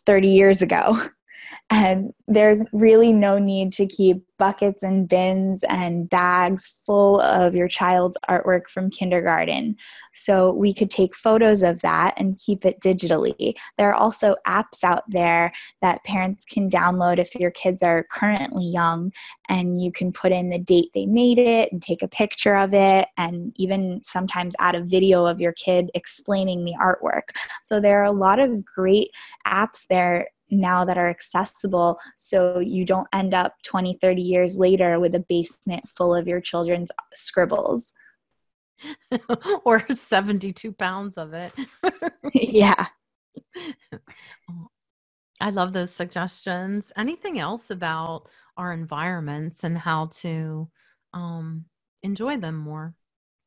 30 0.06 0.26
years 0.26 0.60
ago. 0.60 1.00
And 1.70 2.12
there's 2.28 2.64
really 2.72 3.12
no 3.12 3.38
need 3.38 3.72
to 3.74 3.86
keep 3.86 4.22
buckets 4.38 4.82
and 4.82 5.08
bins 5.08 5.62
and 5.68 6.10
bags 6.10 6.78
full 6.84 7.20
of 7.20 7.54
your 7.54 7.68
child's 7.68 8.18
artwork 8.28 8.66
from 8.66 8.90
kindergarten. 8.90 9.76
So 10.14 10.52
we 10.52 10.74
could 10.74 10.90
take 10.90 11.14
photos 11.14 11.62
of 11.62 11.80
that 11.82 12.14
and 12.16 12.38
keep 12.38 12.64
it 12.64 12.80
digitally. 12.80 13.54
There 13.78 13.88
are 13.90 13.94
also 13.94 14.34
apps 14.46 14.82
out 14.82 15.04
there 15.08 15.52
that 15.80 16.02
parents 16.02 16.44
can 16.44 16.68
download 16.68 17.18
if 17.18 17.34
your 17.36 17.52
kids 17.52 17.82
are 17.82 18.04
currently 18.10 18.64
young, 18.64 19.12
and 19.48 19.80
you 19.80 19.92
can 19.92 20.12
put 20.12 20.32
in 20.32 20.50
the 20.50 20.58
date 20.58 20.90
they 20.94 21.06
made 21.06 21.38
it 21.38 21.70
and 21.70 21.80
take 21.80 22.02
a 22.02 22.08
picture 22.08 22.56
of 22.56 22.74
it, 22.74 23.08
and 23.16 23.52
even 23.56 24.00
sometimes 24.02 24.56
add 24.58 24.74
a 24.74 24.82
video 24.82 25.24
of 25.24 25.40
your 25.40 25.52
kid 25.52 25.90
explaining 25.94 26.64
the 26.64 26.74
artwork. 26.80 27.36
So 27.62 27.78
there 27.78 28.00
are 28.00 28.06
a 28.06 28.12
lot 28.12 28.40
of 28.40 28.64
great 28.64 29.10
apps 29.46 29.86
there 29.88 30.28
now 30.52 30.84
that 30.84 30.98
are 30.98 31.08
accessible 31.08 31.98
so 32.16 32.58
you 32.60 32.84
don't 32.84 33.08
end 33.12 33.34
up 33.34 33.54
20 33.64 33.98
30 34.00 34.22
years 34.22 34.56
later 34.56 35.00
with 35.00 35.14
a 35.14 35.24
basement 35.28 35.88
full 35.88 36.14
of 36.14 36.28
your 36.28 36.40
children's 36.40 36.90
scribbles. 37.14 37.92
Or 39.64 39.84
72 39.88 40.72
pounds 40.72 41.16
of 41.16 41.34
it. 41.34 41.52
Yeah. 42.34 42.86
I 45.40 45.50
love 45.50 45.72
those 45.72 45.92
suggestions. 45.92 46.92
Anything 46.96 47.38
else 47.38 47.70
about 47.70 48.28
our 48.56 48.72
environments 48.72 49.64
and 49.64 49.76
how 49.76 50.06
to 50.20 50.68
um, 51.12 51.64
enjoy 52.02 52.36
them 52.36 52.56
more? 52.56 52.94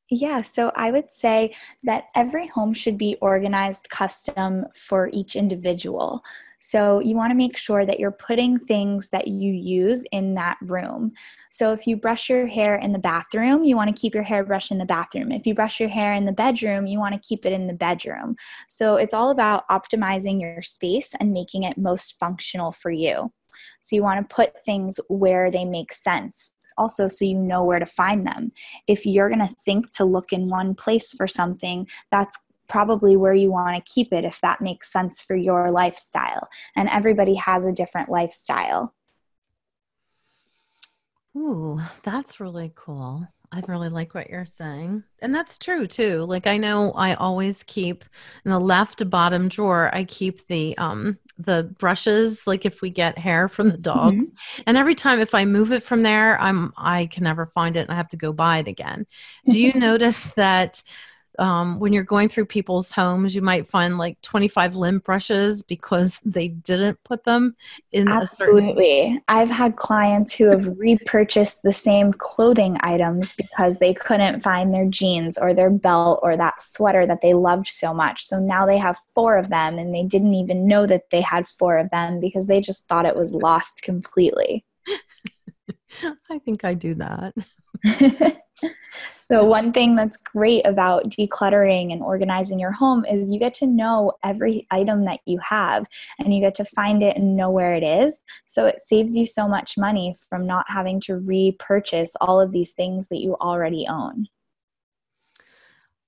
Yeah, 0.10 0.44
so 0.44 0.72
I 0.76 0.92
would 0.92 1.12
say 1.12 1.56
that 1.84 2.06
every 2.14 2.46
home 2.48 2.74
should 2.74 2.98
be 2.98 3.18
organized 3.22 3.90
custom 3.90 4.66
for 4.76 5.10
each 5.12 5.36
individual. 5.36 6.24
So 6.68 7.00
you 7.00 7.16
want 7.16 7.30
to 7.30 7.36
make 7.36 7.60
sure 7.60 7.86
that 7.86 8.00
you're 8.00 8.10
putting 8.10 8.58
things 8.58 9.10
that 9.10 9.28
you 9.28 9.54
use 9.54 10.04
in 10.12 10.34
that 10.34 10.58
room. 10.62 11.12
So 11.52 11.74
if 11.74 11.86
you 11.86 11.96
brush 11.96 12.28
your 12.28 12.48
hair 12.48 12.78
in 12.78 12.92
the 12.92 12.98
bathroom, 12.98 13.64
you 13.64 13.76
want 13.76 13.96
to 13.96 14.02
keep 14.02 14.16
your 14.16 14.24
hairbrush 14.24 14.72
in 14.72 14.80
the 14.80 14.86
bathroom. 14.86 15.32
If 15.32 15.46
you 15.46 15.54
brush 15.54 15.80
your 15.80 15.90
hair 15.90 16.14
in 16.14 16.26
the 16.26 16.32
bedroom, 16.32 16.88
you 16.88 16.98
want 16.98 17.14
to 17.14 17.28
keep 17.28 17.46
it 17.46 17.54
in 17.54 17.68
the 17.68 17.74
bedroom. 17.74 18.36
So 18.68 18.96
it's 18.96 19.14
all 19.14 19.30
about 19.30 19.68
optimizing 19.70 20.42
your 20.42 20.64
space 20.64 21.14
and 21.20 21.32
making 21.32 21.62
it 21.62 21.78
most 21.78 22.18
functional 22.18 22.72
for 22.72 22.90
you. 22.90 23.32
So 23.84 23.96
you 23.96 24.02
want 24.02 24.28
to 24.28 24.36
put 24.36 24.66
things 24.66 25.00
where 25.08 25.52
they 25.52 25.66
make 25.66 25.94
sense 25.94 26.52
also 26.78 27.08
so 27.08 27.24
you 27.24 27.40
know 27.40 27.64
where 27.64 27.80
to 27.80 27.86
find 27.86 28.28
them. 28.28 28.52
If 28.86 29.06
you're 29.06 29.30
going 29.30 29.48
to 29.48 29.56
think 29.64 29.92
to 29.92 30.04
look 30.04 30.34
in 30.34 30.50
one 30.50 30.76
place 30.76 31.14
for 31.14 31.26
something, 31.26 31.88
that's 32.12 32.38
probably 32.68 33.16
where 33.16 33.34
you 33.34 33.52
want 33.52 33.76
to 33.76 33.92
keep 33.92 34.14
it 34.14 34.26
if 34.26 34.42
that 34.42 34.62
makes 34.62 34.92
sense 34.92 35.22
for 35.22 35.36
your 35.36 35.72
lifestyle. 35.72 36.48
And 36.76 36.90
everybody 36.90 37.36
has 37.36 37.66
a 37.66 37.74
different 37.74 38.10
lifestyle. 38.10 38.94
Ooh, 41.36 41.82
that's 42.04 42.40
really 42.40 42.72
cool. 42.76 43.28
I 43.52 43.62
really 43.68 43.90
like 43.90 44.14
what 44.14 44.30
you're 44.30 44.46
saying. 44.46 45.04
And 45.22 45.34
that's 45.34 45.58
true 45.58 45.88
too. 45.88 46.26
Like 46.26 46.48
I 46.48 46.58
know 46.58 46.92
I 46.92 47.14
always 47.14 47.64
keep 47.64 48.04
in 48.44 48.52
the 48.52 48.60
left 48.60 49.10
bottom 49.10 49.48
drawer, 49.48 49.90
I 49.94 50.04
keep 50.04 50.46
the 50.48 50.78
um 50.78 51.18
the 51.38 51.74
brushes 51.78 52.48
like 52.48 52.66
if 52.66 52.82
we 52.82 52.90
get 52.90 53.18
hair 53.18 53.48
from 53.48 53.70
the 53.70 53.78
dogs. 53.78 54.26
Mm-hmm. 54.26 54.62
And 54.68 54.78
every 54.78 54.96
time 54.96 55.20
if 55.20 55.36
I 55.36 55.46
move 55.46 55.72
it 55.72 55.84
from 55.84 56.04
there, 56.04 56.40
I'm 56.40 56.74
I 56.76 57.08
can 57.08 57.24
never 57.24 57.46
find 57.48 57.76
it 57.78 57.82
and 57.82 57.92
I 57.92 57.96
have 57.96 58.10
to 58.10 58.18
go 58.18 58.34
buy 58.34 58.60
it 58.60 58.68
again. 58.68 59.06
Do 59.46 59.60
you 59.60 59.74
notice 59.76 60.28
that 60.36 60.84
um, 61.40 61.80
when 61.80 61.94
you're 61.94 62.04
going 62.04 62.30
through 62.30 62.46
people's 62.46 62.92
homes, 62.92 63.36
you 63.36 63.42
might 63.42 63.68
find 63.68 63.98
like 63.98 64.20
25 64.22 64.76
lint 64.76 65.04
brushes 65.04 65.64
because 65.64 66.20
they 66.26 66.50
didn't 66.50 67.04
put 67.04 67.24
them 67.24 67.56
in. 67.92 68.08
Absolutely. 68.08 69.04
Certain- 69.04 69.22
I've 69.28 69.50
had 69.50 69.76
clients 69.76 70.36
who 70.36 70.50
have 70.50 70.68
repurchased 70.78 71.64
the 71.64 71.74
same 71.74 72.14
clothing 72.14 72.78
items 72.82 73.34
because 73.34 73.80
they 73.80 73.94
couldn't 73.94 74.42
find 74.42 74.74
their 74.74 74.86
jeans 74.86 75.38
or 75.38 75.54
their 75.54 75.70
belt 75.70 76.20
or 76.24 76.38
that 76.38 76.62
sweater 76.62 77.06
that 77.06 77.22
they 77.22 77.34
loved 77.34 77.68
so 77.68 77.94
much. 77.94 78.24
So 78.24 78.40
now 78.40 78.66
they 78.66 78.78
have 78.78 79.00
four 79.14 79.38
of 79.38 79.50
them 79.50 79.78
and 79.78 79.94
they 79.94 80.04
didn't 80.04 80.34
even 80.34 80.68
know 80.68 80.86
that 80.86 81.10
they 81.12 81.22
had 81.22 81.46
four 81.46 81.78
of 81.78 81.90
them 81.90 82.20
because 82.20 82.48
they 82.48 82.62
just 82.62 82.88
thought 82.88 83.06
it 83.06 83.16
was 83.16 83.34
lost 83.34 83.82
completely. 83.82 84.66
I 86.30 86.40
think 86.40 86.64
I 86.66 86.74
do 86.74 86.96
that. 86.96 87.34
So, 89.28 89.44
one 89.44 89.72
thing 89.72 89.96
that's 89.96 90.18
great 90.18 90.68
about 90.68 91.06
decluttering 91.06 91.92
and 91.92 92.04
organizing 92.04 92.60
your 92.60 92.72
home 92.72 93.06
is 93.06 93.32
you 93.32 93.40
get 93.40 93.56
to 93.56 93.66
know 93.66 94.12
every 94.24 94.68
item 94.70 95.06
that 95.06 95.20
you 95.26 95.40
have 95.40 95.88
and 96.20 96.32
you 96.32 96.40
get 96.40 96.54
to 96.56 96.64
find 96.64 97.02
it 97.02 97.18
and 97.18 97.36
know 97.36 97.50
where 97.50 97.74
it 97.74 97.82
is. 97.82 98.20
So, 98.46 98.68
it 98.68 98.82
saves 98.82 99.16
you 99.16 99.26
so 99.26 99.48
much 99.48 99.80
money 99.80 100.14
from 100.30 100.46
not 100.46 100.68
having 100.70 101.00
to 101.02 101.16
repurchase 101.16 102.14
all 102.22 102.40
of 102.40 102.52
these 102.52 102.74
things 102.74 103.08
that 103.08 103.18
you 103.18 103.36
already 103.42 103.88
own. 103.90 104.28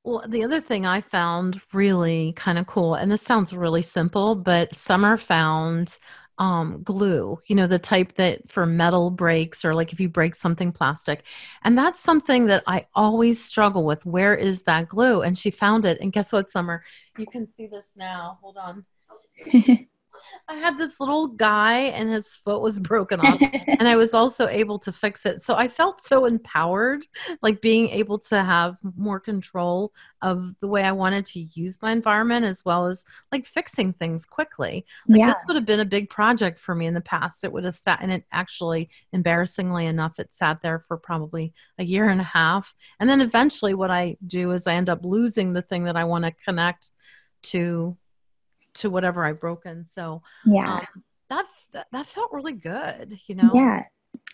Well, 0.03 0.23
the 0.27 0.43
other 0.43 0.59
thing 0.59 0.85
I 0.85 1.01
found 1.01 1.59
really 1.73 2.33
kind 2.33 2.59
of 2.59 2.67
cool, 2.67 2.93
and 2.93 3.11
this 3.11 3.23
sounds 3.23 3.51
really 3.51 3.81
simple, 3.81 4.35
but 4.35 4.75
Summer 4.75 5.17
found 5.17 5.97
um, 6.37 6.83
glue, 6.83 7.39
you 7.47 7.55
know, 7.55 7.67
the 7.67 7.79
type 7.79 8.13
that 8.13 8.49
for 8.49 8.65
metal 8.65 9.09
breaks 9.09 9.65
or 9.65 9.73
like 9.73 9.93
if 9.93 9.99
you 9.99 10.09
break 10.09 10.35
something 10.35 10.71
plastic. 10.71 11.23
And 11.63 11.77
that's 11.77 11.99
something 11.99 12.45
that 12.47 12.63
I 12.67 12.85
always 12.93 13.43
struggle 13.43 13.83
with. 13.83 14.05
Where 14.05 14.35
is 14.35 14.63
that 14.63 14.87
glue? 14.87 15.21
And 15.21 15.37
she 15.37 15.51
found 15.51 15.85
it. 15.85 15.99
And 15.99 16.11
guess 16.11 16.31
what, 16.31 16.49
Summer? 16.49 16.83
You 17.17 17.25
can 17.25 17.47
see 17.55 17.67
this 17.67 17.95
now. 17.97 18.39
Hold 18.41 18.57
on. 18.57 18.85
I 20.49 20.55
had 20.55 20.77
this 20.77 20.99
little 20.99 21.27
guy 21.27 21.79
and 21.79 22.09
his 22.09 22.33
foot 22.33 22.61
was 22.61 22.79
broken 22.79 23.19
off 23.19 23.41
and 23.67 23.87
I 23.87 23.95
was 23.95 24.13
also 24.13 24.47
able 24.47 24.79
to 24.79 24.91
fix 24.91 25.25
it. 25.25 25.41
So 25.41 25.55
I 25.55 25.67
felt 25.67 26.01
so 26.01 26.25
empowered, 26.25 27.05
like 27.41 27.61
being 27.61 27.89
able 27.89 28.19
to 28.19 28.43
have 28.43 28.77
more 28.95 29.19
control 29.19 29.93
of 30.21 30.57
the 30.61 30.67
way 30.67 30.83
I 30.83 30.91
wanted 30.91 31.25
to 31.27 31.39
use 31.39 31.79
my 31.81 31.91
environment 31.91 32.45
as 32.45 32.63
well 32.65 32.87
as 32.87 33.05
like 33.31 33.45
fixing 33.45 33.93
things 33.93 34.25
quickly. 34.25 34.85
Like 35.07 35.19
Yeah. 35.19 35.27
this 35.27 35.43
would 35.47 35.55
have 35.55 35.65
been 35.65 35.79
a 35.81 35.85
big 35.85 36.09
project 36.09 36.57
for 36.59 36.73
me 36.73 36.85
in 36.85 36.93
the 36.93 37.01
past. 37.01 37.43
It 37.43 37.51
would 37.51 37.65
have 37.65 37.75
sat 37.75 37.99
and 38.01 38.11
it 38.11 38.23
actually 38.31 38.89
embarrassingly 39.13 39.85
enough 39.85 40.19
it 40.19 40.33
sat 40.33 40.61
there 40.61 40.79
for 40.87 40.97
probably 40.97 41.53
a 41.77 41.83
year 41.83 42.09
and 42.09 42.21
a 42.21 42.25
half. 42.25 42.73
And 42.99 43.09
then 43.09 43.21
eventually 43.21 43.73
what 43.73 43.91
I 43.91 44.17
do 44.25 44.51
is 44.51 44.65
I 44.65 44.73
end 44.75 44.89
up 44.89 45.03
losing 45.03 45.53
the 45.53 45.61
thing 45.61 45.83
that 45.83 45.97
I 45.97 46.05
want 46.05 46.25
to 46.25 46.31
connect 46.45 46.91
to 47.43 47.97
to 48.79 48.89
whatever 48.89 49.25
I've 49.25 49.39
broken. 49.39 49.85
So 49.85 50.21
Yeah. 50.45 50.77
um, 50.79 51.03
that, 51.29 51.45
that 51.73 51.87
that 51.91 52.07
felt 52.07 52.31
really 52.31 52.53
good, 52.53 53.19
you 53.27 53.35
know. 53.35 53.51
Yeah. 53.53 53.83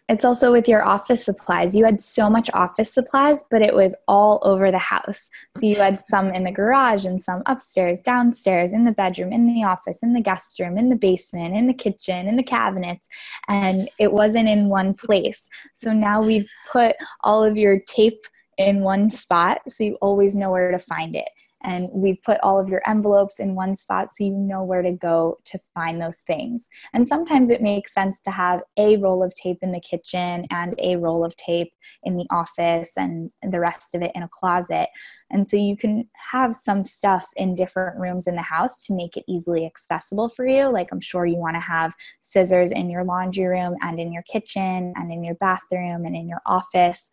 It's 0.10 0.26
also 0.26 0.52
with 0.52 0.68
your 0.68 0.84
office 0.86 1.24
supplies. 1.24 1.74
You 1.74 1.86
had 1.86 2.02
so 2.02 2.30
much 2.30 2.50
office 2.54 2.94
supplies, 2.94 3.46
but 3.50 3.62
it 3.62 3.74
was 3.74 3.96
all 4.06 4.40
over 4.44 4.70
the 4.70 4.78
house. 4.78 5.30
So 5.58 5.66
you 5.66 5.78
had 5.78 6.04
some 6.04 6.34
in 6.34 6.44
the 6.44 6.52
garage 6.52 7.06
and 7.06 7.22
some 7.22 7.42
upstairs, 7.46 8.02
downstairs, 8.02 8.74
in 8.74 8.84
the 8.84 8.92
bedroom, 8.92 9.32
in 9.32 9.48
the 9.48 9.64
office, 9.64 10.04
in 10.04 10.12
the 10.14 10.20
guest 10.22 10.60
room, 10.60 10.78
in 10.78 10.90
the 10.90 10.98
basement, 10.98 11.56
in 11.56 11.68
the 11.68 11.74
kitchen, 11.74 12.28
in 12.28 12.36
the 12.36 12.44
cabinets, 12.44 13.08
and 13.48 13.90
it 13.98 14.12
wasn't 14.12 14.50
in 14.50 14.68
one 14.68 14.94
place. 14.94 15.48
So 15.74 15.94
now 15.94 16.22
we've 16.22 16.50
put 16.70 16.98
all 17.22 17.42
of 17.44 17.56
your 17.58 17.80
tape 17.80 18.26
in 18.58 18.82
one 18.82 19.10
spot 19.10 19.62
so 19.68 19.84
you 19.84 19.96
always 20.02 20.36
know 20.36 20.52
where 20.52 20.72
to 20.72 20.80
find 20.80 21.16
it. 21.16 21.30
And 21.64 21.90
we 21.92 22.20
put 22.26 22.40
all 22.44 22.60
of 22.60 22.68
your 22.68 22.82
envelopes 22.86 23.40
in 23.40 23.56
one 23.56 23.76
spot 23.76 24.10
so 24.12 24.26
you 24.26 24.32
know 24.32 24.64
where 24.64 24.82
to 24.82 24.92
go 24.92 25.38
to 25.46 25.60
find 25.74 26.02
those 26.02 26.20
things. 26.20 26.68
And 26.94 27.08
sometimes 27.08 27.50
it 27.50 27.62
makes 27.62 27.94
sense 27.94 28.20
to 28.22 28.32
have 28.32 28.62
a 28.78 28.98
roll 28.98 29.24
of 29.24 29.34
tape 29.34 29.60
in 29.62 29.72
the 29.72 29.80
kitchen 29.80 30.46
and 30.52 30.76
a 30.78 30.98
roll 30.98 31.24
of 31.24 31.36
tape 31.38 31.72
in 32.04 32.18
the 32.18 32.28
office 32.32 32.92
and 32.98 33.32
the 33.50 33.62
rest 33.62 33.96
of 33.96 34.02
it 34.02 34.12
in 34.14 34.24
a 34.24 34.30
closet. 34.30 34.90
And 35.32 35.48
so 35.48 35.56
you 35.56 35.78
can 35.78 36.10
have 36.32 36.54
some 36.54 36.84
stuff 36.84 37.26
in 37.38 37.56
different 37.56 37.98
rooms 37.98 38.28
in 38.28 38.36
the 38.36 38.42
house 38.42 38.86
to 38.86 38.94
make 38.94 39.16
it 39.16 39.24
easily 39.28 39.66
accessible 39.66 40.30
for 40.30 40.46
you. 40.46 40.66
Like 40.66 40.90
I'm 40.92 41.02
sure 41.02 41.26
you 41.26 41.38
want 41.38 41.56
to 41.56 41.62
have 41.62 41.94
scissors 42.22 42.72
in 42.72 42.90
your 42.90 43.06
laundry 43.06 43.46
room 43.46 43.76
and 43.82 44.00
in 44.00 44.12
your 44.12 44.24
kitchen 44.24 44.94
and 44.98 45.12
in 45.12 45.24
your 45.24 45.36
bathroom 45.36 46.06
and 46.06 46.16
in 46.16 46.28
your 46.28 46.42
office. 46.46 47.10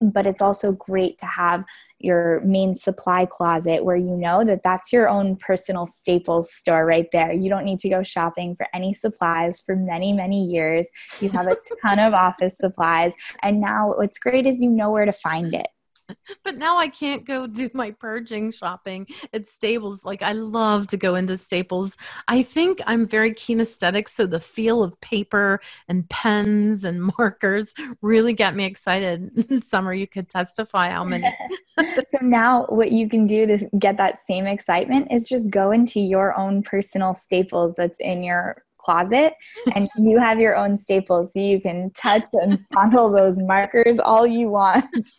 But 0.00 0.26
it's 0.26 0.40
also 0.40 0.72
great 0.72 1.18
to 1.18 1.26
have 1.26 1.64
your 1.98 2.40
main 2.40 2.74
supply 2.74 3.26
closet 3.26 3.84
where 3.84 3.96
you 3.96 4.16
know 4.16 4.42
that 4.44 4.62
that's 4.62 4.92
your 4.92 5.08
own 5.08 5.36
personal 5.36 5.86
staples 5.86 6.52
store 6.52 6.86
right 6.86 7.08
there. 7.12 7.32
You 7.32 7.50
don't 7.50 7.64
need 7.64 7.78
to 7.80 7.90
go 7.90 8.02
shopping 8.02 8.56
for 8.56 8.66
any 8.72 8.94
supplies 8.94 9.60
for 9.60 9.76
many, 9.76 10.12
many 10.12 10.42
years. 10.42 10.88
You 11.20 11.28
have 11.30 11.46
a 11.46 11.56
ton 11.82 11.98
of 11.98 12.14
office 12.14 12.56
supplies. 12.56 13.12
And 13.42 13.60
now 13.60 13.92
what's 13.96 14.18
great 14.18 14.46
is 14.46 14.58
you 14.58 14.70
know 14.70 14.90
where 14.90 15.04
to 15.04 15.12
find 15.12 15.54
it. 15.54 15.68
But 16.44 16.56
now 16.56 16.78
I 16.78 16.88
can't 16.88 17.26
go 17.26 17.46
do 17.46 17.68
my 17.74 17.90
purging 17.90 18.50
shopping 18.50 19.06
at 19.32 19.46
Staples. 19.46 20.04
Like 20.04 20.22
I 20.22 20.32
love 20.32 20.86
to 20.88 20.96
go 20.96 21.14
into 21.14 21.36
Staples. 21.36 21.96
I 22.28 22.42
think 22.42 22.80
I'm 22.86 23.06
very 23.06 23.32
kinesthetic, 23.32 24.08
so 24.08 24.26
the 24.26 24.40
feel 24.40 24.82
of 24.82 25.00
paper 25.00 25.60
and 25.88 26.08
pens 26.08 26.84
and 26.84 27.12
markers 27.18 27.74
really 28.00 28.32
get 28.32 28.56
me 28.56 28.64
excited. 28.64 29.64
Summer, 29.64 29.92
you 29.92 30.06
could 30.06 30.28
testify 30.28 30.90
how 30.90 31.04
many. 31.04 31.28
so 31.78 32.18
now 32.22 32.66
what 32.68 32.92
you 32.92 33.08
can 33.08 33.26
do 33.26 33.46
to 33.46 33.68
get 33.78 33.96
that 33.96 34.18
same 34.18 34.46
excitement 34.46 35.08
is 35.10 35.24
just 35.24 35.50
go 35.50 35.70
into 35.70 36.00
your 36.00 36.36
own 36.38 36.62
personal 36.62 37.14
staples 37.14 37.74
that's 37.74 38.00
in 38.00 38.22
your 38.22 38.64
closet 38.90 39.34
and 39.74 39.88
you 39.98 40.18
have 40.18 40.40
your 40.40 40.56
own 40.56 40.76
staples 40.76 41.32
so 41.32 41.40
you 41.40 41.60
can 41.60 41.90
touch 41.92 42.24
and 42.32 42.64
fondle 42.74 43.10
those 43.10 43.38
markers 43.38 43.98
all 44.00 44.26
you 44.26 44.48
want 44.48 45.12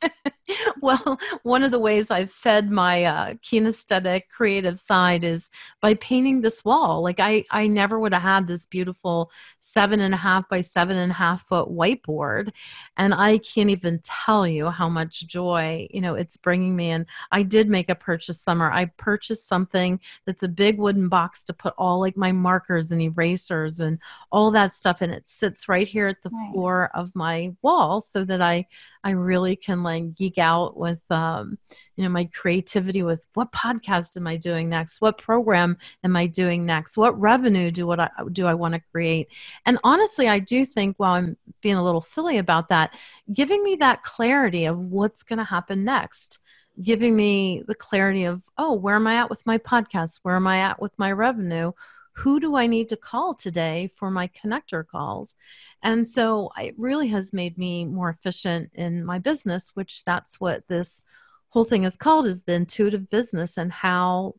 well, 0.81 1.19
one 1.43 1.63
of 1.63 1.71
the 1.71 1.79
ways 1.79 2.11
I've 2.11 2.31
fed 2.31 2.69
my 2.69 3.03
uh, 3.03 3.33
kinesthetic 3.35 4.23
creative 4.29 4.79
side 4.79 5.23
is 5.23 5.49
by 5.81 5.93
painting 5.95 6.41
this 6.41 6.63
wall. 6.65 7.01
Like 7.01 7.19
I, 7.19 7.43
I 7.51 7.67
never 7.67 7.99
would 7.99 8.13
have 8.13 8.21
had 8.21 8.47
this 8.47 8.65
beautiful 8.65 9.31
seven 9.59 9.99
and 9.99 10.13
a 10.13 10.17
half 10.17 10.47
by 10.49 10.61
seven 10.61 10.97
and 10.97 11.11
a 11.11 11.15
half 11.15 11.43
foot 11.47 11.69
whiteboard, 11.69 12.51
and 12.97 13.13
I 13.13 13.37
can't 13.39 13.69
even 13.69 13.99
tell 14.03 14.47
you 14.47 14.69
how 14.69 14.89
much 14.89 15.27
joy 15.27 15.87
you 15.91 16.01
know 16.01 16.15
it's 16.15 16.37
bringing 16.37 16.75
me. 16.75 16.89
And 16.89 17.05
I 17.31 17.43
did 17.43 17.69
make 17.69 17.89
a 17.89 17.95
purchase 17.95 18.41
summer. 18.41 18.71
I 18.71 18.85
purchased 18.97 19.47
something 19.47 19.99
that's 20.25 20.43
a 20.43 20.47
big 20.47 20.77
wooden 20.79 21.09
box 21.09 21.43
to 21.45 21.53
put 21.53 21.73
all 21.77 21.99
like 21.99 22.17
my 22.17 22.31
markers 22.31 22.91
and 22.91 23.01
erasers 23.01 23.60
and 23.69 23.99
all 24.31 24.51
that 24.51 24.73
stuff, 24.73 25.01
and 25.01 25.13
it 25.13 25.27
sits 25.27 25.69
right 25.69 25.87
here 25.87 26.07
at 26.07 26.21
the 26.23 26.29
Nice. 26.31 26.51
floor 26.51 26.89
of 26.93 27.15
my 27.15 27.53
wall 27.61 28.01
so 28.01 28.23
that 28.25 28.41
I 28.41 28.67
I 29.03 29.11
really 29.11 29.55
can 29.55 29.81
like 29.83 30.15
geek 30.15 30.37
out 30.37 30.77
with 30.77 30.99
um, 31.09 31.57
you 31.95 32.03
know 32.03 32.09
my 32.09 32.25
creativity 32.25 33.03
with 33.03 33.25
what 33.33 33.51
podcast 33.51 34.17
am 34.17 34.27
I 34.27 34.37
doing 34.37 34.69
next? 34.69 35.01
What 35.01 35.17
program 35.17 35.77
am 36.03 36.15
I 36.15 36.27
doing 36.27 36.65
next? 36.65 36.97
What 36.97 37.19
revenue 37.19 37.71
do 37.71 37.87
what 37.87 37.99
I 37.99 38.09
do 38.31 38.45
I 38.47 38.53
want 38.53 38.73
to 38.75 38.81
create? 38.91 39.27
And 39.65 39.77
honestly, 39.83 40.27
I 40.27 40.39
do 40.39 40.65
think 40.65 40.97
while 40.97 41.13
I'm 41.13 41.37
being 41.61 41.75
a 41.75 41.83
little 41.83 42.01
silly 42.01 42.37
about 42.37 42.69
that, 42.69 42.95
giving 43.33 43.63
me 43.63 43.75
that 43.77 44.03
clarity 44.03 44.65
of 44.65 44.77
what's 44.85 45.23
going 45.23 45.39
to 45.39 45.45
happen 45.45 45.83
next. 45.83 46.39
Giving 46.81 47.15
me 47.17 47.63
the 47.67 47.75
clarity 47.75 48.23
of, 48.23 48.43
oh, 48.57 48.73
where 48.73 48.95
am 48.95 49.05
I 49.05 49.15
at 49.15 49.29
with 49.29 49.45
my 49.45 49.57
podcast? 49.57 50.19
Where 50.23 50.37
am 50.37 50.47
I 50.47 50.59
at 50.59 50.81
with 50.81 50.97
my 50.97 51.11
revenue? 51.11 51.73
Who 52.21 52.39
do 52.39 52.55
I 52.55 52.67
need 52.67 52.89
to 52.89 52.97
call 52.97 53.33
today 53.33 53.91
for 53.95 54.11
my 54.11 54.27
connector 54.27 54.85
calls? 54.85 55.35
And 55.81 56.07
so 56.07 56.51
it 56.57 56.75
really 56.77 57.07
has 57.07 57.33
made 57.33 57.57
me 57.57 57.85
more 57.85 58.09
efficient 58.09 58.71
in 58.73 59.03
my 59.05 59.19
business, 59.19 59.71
which 59.73 60.03
that's 60.03 60.39
what 60.39 60.67
this 60.67 61.01
whole 61.49 61.63
thing 61.63 61.83
is 61.83 61.95
called 61.95 62.27
is 62.27 62.43
the 62.43 62.53
intuitive 62.53 63.09
business 63.09 63.57
and 63.57 63.71
how 63.71 64.35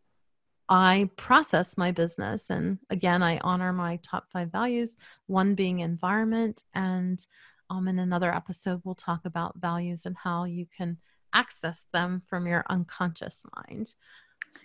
I 0.68 1.10
process 1.16 1.76
my 1.76 1.90
business. 1.90 2.50
And 2.50 2.78
again, 2.88 3.22
I 3.22 3.38
honor 3.38 3.72
my 3.72 3.98
top 4.02 4.30
five 4.32 4.50
values, 4.50 4.96
one 5.26 5.54
being 5.54 5.80
environment. 5.80 6.62
And 6.74 7.24
um, 7.68 7.88
in 7.88 7.98
another 7.98 8.34
episode, 8.34 8.80
we'll 8.84 8.94
talk 8.94 9.24
about 9.24 9.58
values 9.58 10.06
and 10.06 10.16
how 10.16 10.44
you 10.44 10.66
can 10.74 10.98
access 11.34 11.84
them 11.92 12.22
from 12.28 12.46
your 12.46 12.64
unconscious 12.68 13.42
mind. 13.56 13.94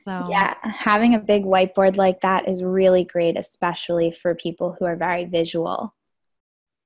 So, 0.03 0.11
yeah 0.29 0.55
having 0.63 1.13
a 1.15 1.19
big 1.19 1.43
whiteboard 1.43 1.95
like 1.95 2.21
that 2.21 2.47
is 2.47 2.63
really 2.63 3.03
great 3.03 3.37
especially 3.37 4.11
for 4.11 4.33
people 4.35 4.75
who 4.77 4.85
are 4.85 4.95
very 4.95 5.25
visual 5.25 5.93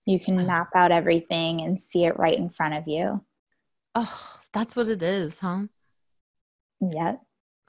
you 0.05 0.19
can 0.19 0.45
map 0.47 0.69
out 0.75 0.91
everything 0.91 1.61
and 1.61 1.79
see 1.79 2.05
it 2.05 2.17
right 2.17 2.37
in 2.37 2.49
front 2.49 2.73
of 2.73 2.87
you 2.87 3.23
oh, 3.95 4.37
that's 4.53 4.75
what 4.75 4.87
it 4.87 5.01
is, 5.01 5.39
huh? 5.39 5.63
yep 6.81 7.21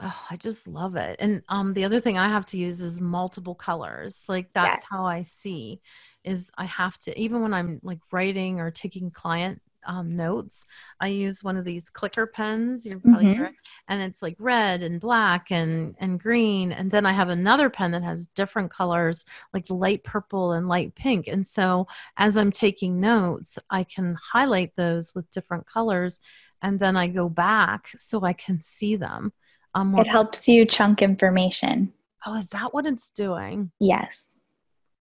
Oh, 0.05 0.27
I 0.31 0.37
just 0.37 0.67
love 0.67 0.97
it. 0.97 1.17
And 1.21 1.43
um 1.49 1.75
the 1.75 1.85
other 1.85 2.01
thing 2.01 2.19
I 2.19 2.29
have 2.29 2.47
to 2.47 2.59
use 2.59 2.81
is 2.81 3.01
multiple 3.01 3.55
colors. 3.55 4.25
Like 4.29 4.49
that's 4.53 4.83
Yes. 4.83 4.85
how 4.91 5.07
I 5.07 5.23
see 5.23 5.81
is 6.25 6.51
I 6.57 6.65
have 6.65 6.99
to 7.01 7.17
even 7.19 7.41
when 7.41 7.55
I'm 7.55 7.79
like 7.83 8.01
writing 8.13 8.59
or 8.59 8.71
taking 8.71 9.11
client 9.11 9.61
um, 9.87 10.17
notes, 10.17 10.67
I 11.01 11.09
use 11.09 11.43
one 11.43 11.57
of 11.57 11.65
these 11.65 11.91
clicker 11.91 12.27
pens. 12.27 12.85
You're 12.87 13.01
probably 13.01 13.27
Mhm. 13.27 13.47
it, 13.49 13.55
and 13.89 14.01
it's 14.03 14.23
like 14.23 14.37
red 14.39 14.83
and 14.83 15.01
black 15.01 15.51
and 15.51 15.95
and 15.99 16.19
green. 16.21 16.73
And 16.73 16.91
then 16.91 17.07
I 17.07 17.13
have 17.13 17.29
another 17.29 17.71
pen 17.71 17.91
that 17.93 18.03
has 18.03 18.27
different 18.29 18.71
colors, 18.73 19.25
like 19.53 19.69
light 19.71 20.05
purple 20.05 20.53
and 20.53 20.69
light 20.69 20.95
pink. 20.95 21.27
And 21.29 21.47
so 21.47 21.87
as 22.17 22.37
I'm 22.37 22.53
taking 22.53 23.01
notes, 23.01 23.59
I 23.71 23.85
can 23.85 24.17
highlight 24.33 24.75
those 24.77 25.15
with 25.15 25.31
different 25.31 25.67
colors, 25.67 26.21
and 26.63 26.79
then 26.81 26.97
I 26.97 27.09
go 27.09 27.29
back 27.29 27.89
so 27.97 28.23
I 28.25 28.33
can 28.35 28.61
see 28.63 28.97
them. 28.97 29.33
Um, 29.75 29.99
it 29.99 30.07
helps 30.07 30.49
you 30.49 30.65
chunk 30.67 31.03
information 31.03 31.93
Oh, 32.25 32.35
is 32.37 32.49
that 32.51 32.73
what 32.73 32.87
it's 32.87 33.11
doing? 33.11 33.73
yes 33.81 34.27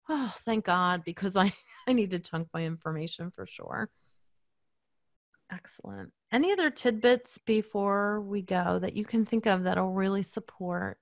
Oh, 0.08 0.34
thank 0.46 0.66
God, 0.66 1.04
because 1.06 1.36
I, 1.36 1.54
I 1.88 1.94
need 1.94 2.12
to 2.12 2.20
chunk 2.20 2.48
my 2.54 2.64
information 2.64 3.32
for 3.32 3.46
sure. 3.46 3.90
Excellent. 5.52 6.12
Any 6.32 6.52
other 6.52 6.70
tidbits 6.70 7.40
before 7.40 8.22
we 8.22 8.42
go 8.42 8.80
that 8.80 8.96
you 8.96 9.04
can 9.04 9.26
think 9.26 9.48
of 9.48 9.64
that'll 9.64 9.94
really 9.94 10.24
support 10.24 11.00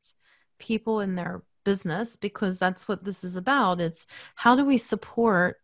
people 0.58 1.02
in 1.02 1.16
their 1.16 1.44
business? 1.66 2.16
Because 2.16 2.58
that's 2.58 2.88
what 2.88 3.04
this 3.04 3.24
is 3.24 3.36
about. 3.36 3.82
It's 3.82 4.06
how 4.36 4.56
do 4.56 4.64
we 4.64 4.78
support 4.78 5.58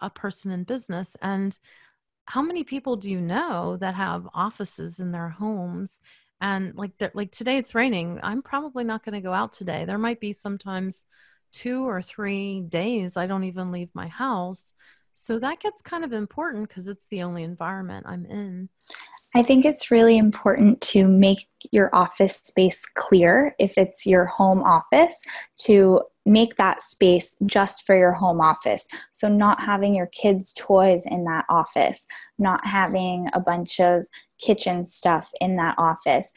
a 0.00 0.08
person 0.08 0.50
in 0.52 0.64
business? 0.64 1.16
And 1.20 1.56
how 2.24 2.40
many 2.40 2.64
people 2.64 2.96
do 2.96 3.10
you 3.10 3.20
know 3.20 3.76
that 3.78 3.94
have 3.94 4.28
offices 4.32 5.00
in 5.00 5.12
their 5.12 5.28
homes? 5.28 6.00
And 6.40 6.74
like 6.76 6.92
like 7.12 7.32
today 7.32 7.58
it's 7.58 7.74
raining. 7.74 8.20
I'm 8.22 8.40
probably 8.40 8.84
not 8.84 9.04
going 9.04 9.14
to 9.14 9.20
go 9.20 9.34
out 9.34 9.52
today. 9.52 9.84
There 9.84 9.98
might 9.98 10.20
be 10.20 10.32
sometimes 10.32 11.04
two 11.52 11.86
or 11.86 12.00
three 12.00 12.62
days 12.62 13.16
I 13.16 13.26
don't 13.26 13.44
even 13.44 13.72
leave 13.72 13.90
my 13.92 14.08
house. 14.08 14.72
So 15.20 15.38
that 15.38 15.60
gets 15.60 15.82
kind 15.82 16.02
of 16.02 16.14
important 16.14 16.66
because 16.66 16.88
it's 16.88 17.04
the 17.10 17.22
only 17.22 17.42
environment 17.42 18.06
I'm 18.08 18.24
in. 18.24 18.70
I 19.34 19.42
think 19.42 19.66
it's 19.66 19.90
really 19.90 20.16
important 20.16 20.80
to 20.92 21.06
make 21.06 21.46
your 21.70 21.94
office 21.94 22.36
space 22.36 22.86
clear 22.94 23.54
if 23.58 23.76
it's 23.76 24.06
your 24.06 24.24
home 24.24 24.62
office 24.62 25.22
to 25.66 26.00
make 26.24 26.56
that 26.56 26.80
space 26.80 27.36
just 27.44 27.84
for 27.84 27.94
your 27.94 28.12
home 28.12 28.40
office. 28.40 28.88
So, 29.12 29.28
not 29.28 29.62
having 29.62 29.94
your 29.94 30.06
kids' 30.06 30.54
toys 30.54 31.04
in 31.04 31.24
that 31.24 31.44
office, 31.50 32.06
not 32.38 32.66
having 32.66 33.28
a 33.34 33.40
bunch 33.40 33.78
of 33.78 34.04
kitchen 34.40 34.86
stuff 34.86 35.30
in 35.38 35.56
that 35.56 35.74
office. 35.76 36.32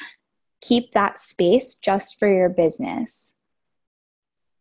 Keep 0.60 0.92
that 0.92 1.20
space 1.20 1.76
just 1.76 2.20
for 2.20 2.28
your 2.28 2.50
business. 2.50 3.34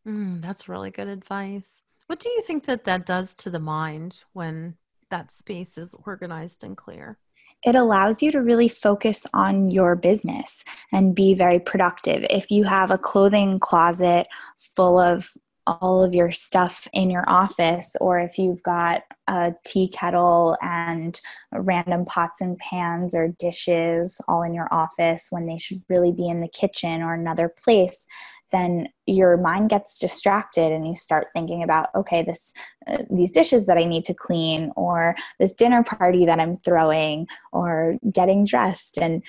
Mm, 0.07 0.41
that's 0.41 0.69
really 0.69 0.93
good 0.93 1.09
advice. 1.09 1.83
What 2.13 2.21
do 2.21 2.29
you 2.29 2.43
think 2.43 2.67
that 2.67 2.85
that 2.85 3.07
does 3.07 3.35
to 3.37 3.49
the 3.49 3.59
mind 3.59 4.25
when 4.35 4.75
that 5.09 5.33
space 5.33 5.79
is 5.79 5.97
organized 6.05 6.63
and 6.63 6.77
clear? 6.77 7.17
it 7.65 7.75
allows 7.75 8.23
you 8.23 8.31
to 8.33 8.43
really 8.43 8.69
focus 8.69 9.25
on 9.33 9.71
your 9.71 9.95
business 9.97 10.65
and 10.93 11.15
be 11.15 11.33
very 11.33 11.59
productive. 11.61 12.27
If 12.29 12.51
you 12.51 12.65
have 12.65 12.91
a 12.91 12.99
clothing 12.99 13.61
closet 13.61 14.27
full 14.59 14.99
of 14.99 15.31
all 15.67 16.03
of 16.03 16.13
your 16.13 16.33
stuff 16.33 16.89
in 16.93 17.09
your 17.09 17.25
office, 17.29 17.95
or 18.01 18.19
if 18.19 18.37
you've 18.37 18.63
got 18.65 19.03
a 19.29 19.55
tea 19.65 19.89
kettle 19.89 20.57
and 20.61 21.21
random 21.53 22.05
pots 22.05 22.41
and 22.41 22.59
pans 22.59 23.15
or 23.15 23.29
dishes 23.39 24.21
all 24.27 24.43
in 24.43 24.53
your 24.53 24.69
office 24.73 25.29
when 25.31 25.47
they 25.47 25.59
should 25.59 25.81
really 25.89 26.13
be 26.13 26.29
in 26.29 26.41
the 26.41 26.49
kitchen 26.49 27.01
or 27.01 27.15
another 27.15 27.49
place, 27.49 28.07
then 28.53 28.89
your 29.07 29.37
mind 29.37 29.71
gets 29.71 29.99
distracted 29.99 30.73
and 30.73 30.87
you 30.87 30.97
start 30.97 31.29
thinking 31.33 31.63
about 31.63 31.89
okay 31.95 32.23
this 32.23 32.53
uh, 32.87 32.99
these 33.11 33.33
dishes 33.33 33.67
that 33.67 33.79
i 33.79 33.85
need 33.85 34.05
to 34.05 34.15
clean 34.15 34.71
or 34.77 35.15
this 35.39 35.53
dinner 35.53 35.83
party 35.83 36.25
that 36.25 36.39
i'm 36.39 36.57
throwing 36.59 37.27
or 37.53 37.97
getting 38.11 38.45
dressed. 38.45 38.99
And 38.99 39.23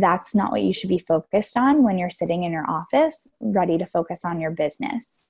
that's 0.00 0.34
not 0.34 0.50
what 0.50 0.62
you 0.62 0.72
should 0.72 0.88
be 0.88 0.98
focused 0.98 1.56
on 1.56 1.82
when 1.82 1.98
you're 1.98 2.10
sitting 2.10 2.44
in 2.44 2.52
your 2.52 2.68
office 2.68 3.26
ready 3.40 3.78
to 3.78 3.86
focus 3.86 4.24
on 4.24 4.40
your 4.40 4.50
business. 4.50 5.20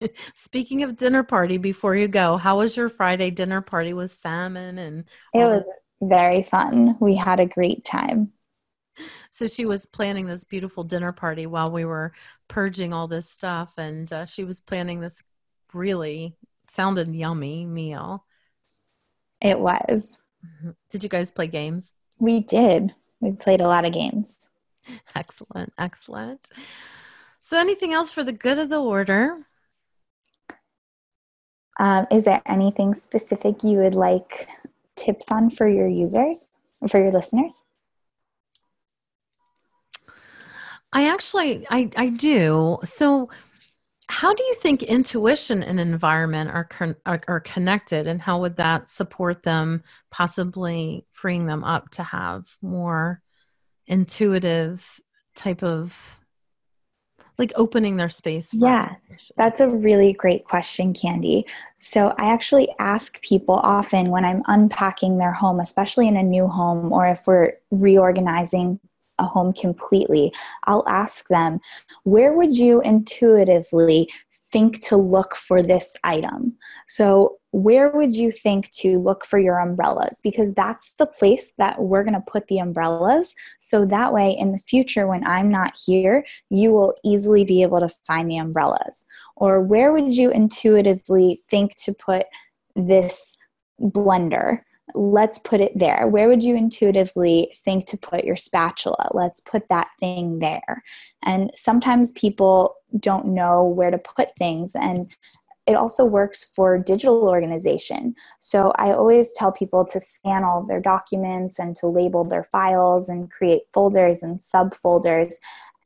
Speaking 0.34 0.82
of 0.82 0.96
dinner 0.96 1.22
party 1.22 1.56
before 1.56 1.94
you 1.94 2.08
go 2.08 2.36
how 2.36 2.58
was 2.58 2.76
your 2.76 2.88
friday 2.88 3.30
dinner 3.30 3.60
party 3.60 3.92
with 3.92 4.10
salmon 4.10 4.76
and 4.76 5.04
it 5.34 5.44
was 5.44 5.70
very 6.00 6.42
fun. 6.42 6.96
We 7.00 7.14
had 7.16 7.40
a 7.40 7.46
great 7.46 7.84
time 7.84 8.32
so 9.30 9.46
she 9.46 9.64
was 9.64 9.86
planning 9.86 10.26
this 10.26 10.44
beautiful 10.44 10.84
dinner 10.84 11.12
party 11.12 11.46
while 11.46 11.70
we 11.70 11.84
were 11.84 12.12
purging 12.48 12.92
all 12.92 13.08
this 13.08 13.30
stuff 13.30 13.74
and 13.78 14.12
uh, 14.12 14.26
she 14.26 14.44
was 14.44 14.60
planning 14.60 15.00
this 15.00 15.22
really 15.72 16.34
sounded 16.70 17.14
yummy 17.14 17.66
meal. 17.66 18.24
It 19.42 19.58
was. 19.58 20.18
Mm-hmm. 20.44 20.70
did 20.90 21.02
you 21.02 21.08
guys 21.08 21.32
play 21.32 21.48
games? 21.48 21.94
We 22.18 22.40
did. 22.40 22.94
We 23.20 23.32
played 23.32 23.60
a 23.60 23.66
lot 23.66 23.84
of 23.84 23.92
games. 23.92 24.48
Excellent 25.14 25.72
excellent. 25.78 26.48
So 27.40 27.58
anything 27.58 27.92
else 27.92 28.10
for 28.10 28.24
the 28.24 28.32
good 28.32 28.58
of 28.58 28.68
the 28.68 28.80
order? 28.80 29.46
Um, 31.80 32.06
is 32.10 32.24
there 32.24 32.42
anything 32.46 32.94
specific 32.94 33.62
you 33.62 33.78
would 33.78 33.94
like 33.94 34.48
tips 34.96 35.30
on 35.30 35.48
for 35.48 35.68
your 35.68 35.86
users 35.86 36.48
for 36.88 36.98
your 36.98 37.12
listeners 37.12 37.62
I 40.92 41.08
actually 41.08 41.66
I 41.70 41.90
I 41.96 42.08
do. 42.08 42.78
So 42.84 43.28
how 44.08 44.32
do 44.32 44.42
you 44.42 44.54
think 44.54 44.82
intuition 44.82 45.62
and 45.62 45.78
environment 45.78 46.50
are, 46.50 46.64
con- 46.64 46.96
are, 47.04 47.20
are 47.28 47.40
connected 47.40 48.06
and 48.06 48.22
how 48.22 48.40
would 48.40 48.56
that 48.56 48.88
support 48.88 49.42
them 49.42 49.82
possibly 50.10 51.04
freeing 51.12 51.46
them 51.46 51.62
up 51.62 51.90
to 51.90 52.02
have 52.02 52.56
more 52.62 53.20
intuitive 53.86 55.00
type 55.34 55.62
of 55.62 56.18
like 57.36 57.52
opening 57.54 57.96
their 57.96 58.08
space 58.08 58.52
yeah 58.52 58.96
that's 59.36 59.60
a 59.60 59.68
really 59.68 60.12
great 60.12 60.44
question 60.44 60.92
candy 60.92 61.46
so 61.78 62.12
i 62.18 62.32
actually 62.32 62.68
ask 62.78 63.20
people 63.22 63.54
often 63.54 64.10
when 64.10 64.24
i'm 64.24 64.42
unpacking 64.46 65.18
their 65.18 65.32
home 65.32 65.60
especially 65.60 66.08
in 66.08 66.16
a 66.16 66.22
new 66.22 66.48
home 66.48 66.92
or 66.92 67.06
if 67.06 67.26
we're 67.26 67.52
reorganizing 67.70 68.80
a 69.18 69.24
home 69.24 69.52
completely, 69.52 70.32
I'll 70.64 70.84
ask 70.88 71.28
them, 71.28 71.60
where 72.04 72.32
would 72.32 72.56
you 72.56 72.80
intuitively 72.82 74.08
think 74.50 74.80
to 74.82 74.96
look 74.96 75.36
for 75.36 75.60
this 75.60 75.96
item? 76.04 76.56
So, 76.88 77.36
where 77.52 77.90
would 77.90 78.14
you 78.14 78.30
think 78.30 78.70
to 78.72 78.98
look 78.98 79.24
for 79.24 79.38
your 79.38 79.58
umbrellas? 79.58 80.20
Because 80.22 80.52
that's 80.52 80.92
the 80.98 81.06
place 81.06 81.52
that 81.56 81.80
we're 81.80 82.04
going 82.04 82.14
to 82.14 82.20
put 82.20 82.46
the 82.48 82.58
umbrellas. 82.58 83.34
So 83.58 83.86
that 83.86 84.12
way, 84.12 84.36
in 84.38 84.52
the 84.52 84.58
future, 84.58 85.06
when 85.06 85.26
I'm 85.26 85.50
not 85.50 85.78
here, 85.86 86.26
you 86.50 86.72
will 86.72 86.94
easily 87.02 87.46
be 87.46 87.62
able 87.62 87.80
to 87.80 87.88
find 88.06 88.30
the 88.30 88.36
umbrellas. 88.36 89.06
Or 89.36 89.62
where 89.62 89.92
would 89.92 90.14
you 90.14 90.30
intuitively 90.30 91.40
think 91.48 91.74
to 91.84 91.94
put 91.94 92.26
this 92.76 93.36
blender? 93.80 94.60
Let's 94.94 95.38
put 95.38 95.60
it 95.60 95.78
there. 95.78 96.06
Where 96.06 96.28
would 96.28 96.42
you 96.42 96.56
intuitively 96.56 97.58
think 97.64 97.86
to 97.86 97.96
put 97.96 98.24
your 98.24 98.36
spatula? 98.36 99.10
Let's 99.12 99.40
put 99.40 99.68
that 99.68 99.88
thing 100.00 100.38
there. 100.38 100.82
And 101.22 101.50
sometimes 101.54 102.12
people 102.12 102.76
don't 102.98 103.26
know 103.26 103.68
where 103.68 103.90
to 103.90 103.98
put 103.98 104.34
things 104.36 104.74
and 104.74 105.06
it 105.68 105.76
also 105.76 106.02
works 106.02 106.44
for 106.56 106.78
digital 106.78 107.28
organization. 107.28 108.14
So 108.38 108.72
I 108.76 108.92
always 108.92 109.34
tell 109.34 109.52
people 109.52 109.84
to 109.84 110.00
scan 110.00 110.42
all 110.42 110.64
their 110.64 110.80
documents 110.80 111.58
and 111.58 111.76
to 111.76 111.86
label 111.88 112.24
their 112.24 112.44
files 112.44 113.10
and 113.10 113.30
create 113.30 113.64
folders 113.74 114.22
and 114.22 114.40
subfolders 114.40 115.34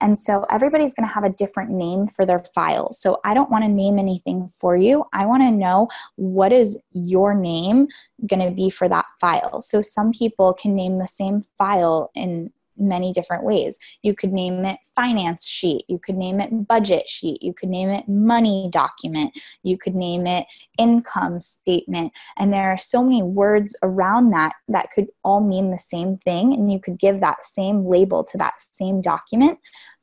and 0.02 0.18
so 0.18 0.44
everybody's 0.50 0.94
going 0.94 1.08
to 1.08 1.14
have 1.14 1.24
a 1.24 1.30
different 1.30 1.70
name 1.70 2.08
for 2.08 2.26
their 2.26 2.42
file. 2.54 2.92
So 2.92 3.20
I 3.24 3.34
don't 3.34 3.50
want 3.50 3.64
to 3.64 3.68
name 3.68 3.98
anything 3.98 4.48
for 4.48 4.76
you. 4.76 5.04
I 5.12 5.26
want 5.26 5.42
to 5.44 5.50
know 5.50 5.88
what 6.16 6.52
is 6.52 6.76
your 6.92 7.34
name 7.34 7.86
going 8.26 8.46
to 8.46 8.54
be 8.54 8.68
for 8.68 8.88
that 8.88 9.06
file. 9.20 9.62
So 9.62 9.80
some 9.80 10.10
people 10.10 10.54
can 10.54 10.74
name 10.74 10.98
the 10.98 11.06
same 11.06 11.44
file 11.56 12.10
in 12.14 12.52
many 12.76 13.12
different 13.12 13.44
ways. 13.44 13.78
You 14.02 14.14
could 14.14 14.32
name 14.32 14.64
it 14.64 14.78
finance 14.96 15.46
sheet, 15.46 15.84
you 15.88 15.98
could 15.98 16.16
name 16.16 16.40
it 16.40 16.66
budget 16.66 17.08
sheet, 17.08 17.42
you 17.42 17.54
could 17.54 17.68
name 17.68 17.90
it 17.90 18.08
money 18.08 18.68
document, 18.72 19.32
you 19.62 19.78
could 19.78 19.94
name 19.94 20.26
it 20.26 20.46
income 20.78 21.40
statement. 21.40 22.12
And 22.38 22.52
there 22.52 22.70
are 22.70 22.78
so 22.78 23.04
many 23.04 23.22
words 23.22 23.76
around 23.82 24.30
that 24.30 24.54
that 24.68 24.88
could 24.94 25.08
all 25.22 25.40
mean 25.40 25.70
the 25.70 25.78
same 25.78 26.16
thing. 26.18 26.54
And 26.54 26.72
you 26.72 26.80
could 26.80 26.98
give 26.98 27.20
that 27.20 27.44
same 27.44 27.84
label 27.84 28.24
to 28.24 28.38
that 28.38 28.54
same 28.58 29.00
document 29.00 29.58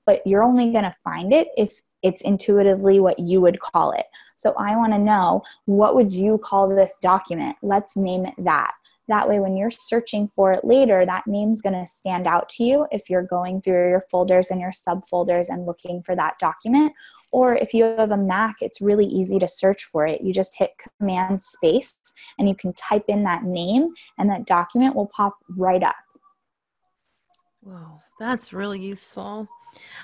but 0.10 0.26
you're 0.26 0.42
only 0.42 0.72
going 0.72 0.84
to 0.84 0.96
find 1.04 1.32
it 1.32 1.50
if 1.56 1.82
it's 2.02 2.24
intuitively 2.24 3.00
what 3.00 3.20
you 3.20 3.40
would 3.42 3.60
call 3.60 3.92
it. 3.92 4.06
So 4.38 4.56
I 4.58 4.76
want 4.76 4.92
to 4.94 4.98
know 4.98 5.44
what 5.66 5.94
would 5.94 6.12
you 6.12 6.40
call 6.44 6.68
this 6.68 6.98
document? 7.00 7.58
Let's 7.62 7.96
name 7.96 8.26
it 8.26 8.34
that. 8.40 8.74
That 9.08 9.30
way, 9.30 9.40
when 9.40 9.56
you're 9.56 9.70
searching 9.70 10.28
for 10.34 10.52
it 10.52 10.66
later, 10.66 11.06
that 11.06 11.28
name's 11.28 11.62
going 11.62 11.80
to 11.80 11.86
stand 11.86 12.26
out 12.26 12.50
to 12.50 12.64
you 12.64 12.88
if 12.92 13.08
you're 13.08 13.22
going 13.22 13.62
through 13.62 13.90
your 13.90 14.02
folders 14.10 14.50
and 14.50 14.60
your 14.60 14.72
subfolders 14.72 15.48
and 15.48 15.68
looking 15.68 16.02
for 16.02 16.16
that 16.16 16.40
document. 16.40 16.92
Or 17.32 17.56
if 17.56 17.76
you 17.76 17.84
have 17.84 18.10
a 18.10 18.18
Mac, 18.18 18.56
it's 18.62 18.82
really 18.82 19.06
easy 19.06 19.38
to 19.38 19.48
search 19.48 19.84
for 19.84 20.08
it. 20.08 20.22
You 20.22 20.34
just 20.34 20.58
hit 20.58 20.72
Command 20.98 21.40
Space 21.40 21.98
and 22.40 22.50
you 22.50 22.56
can 22.56 22.74
type 22.74 23.06
in 23.08 23.26
that 23.26 23.44
name, 23.44 23.94
and 24.18 24.28
that 24.32 24.48
document 24.48 24.96
will 24.96 25.12
pop 25.16 25.38
right 25.56 25.84
up. 25.84 25.98
Wow, 27.62 28.00
that's 28.20 28.54
really 28.54 28.80
useful. 28.80 29.48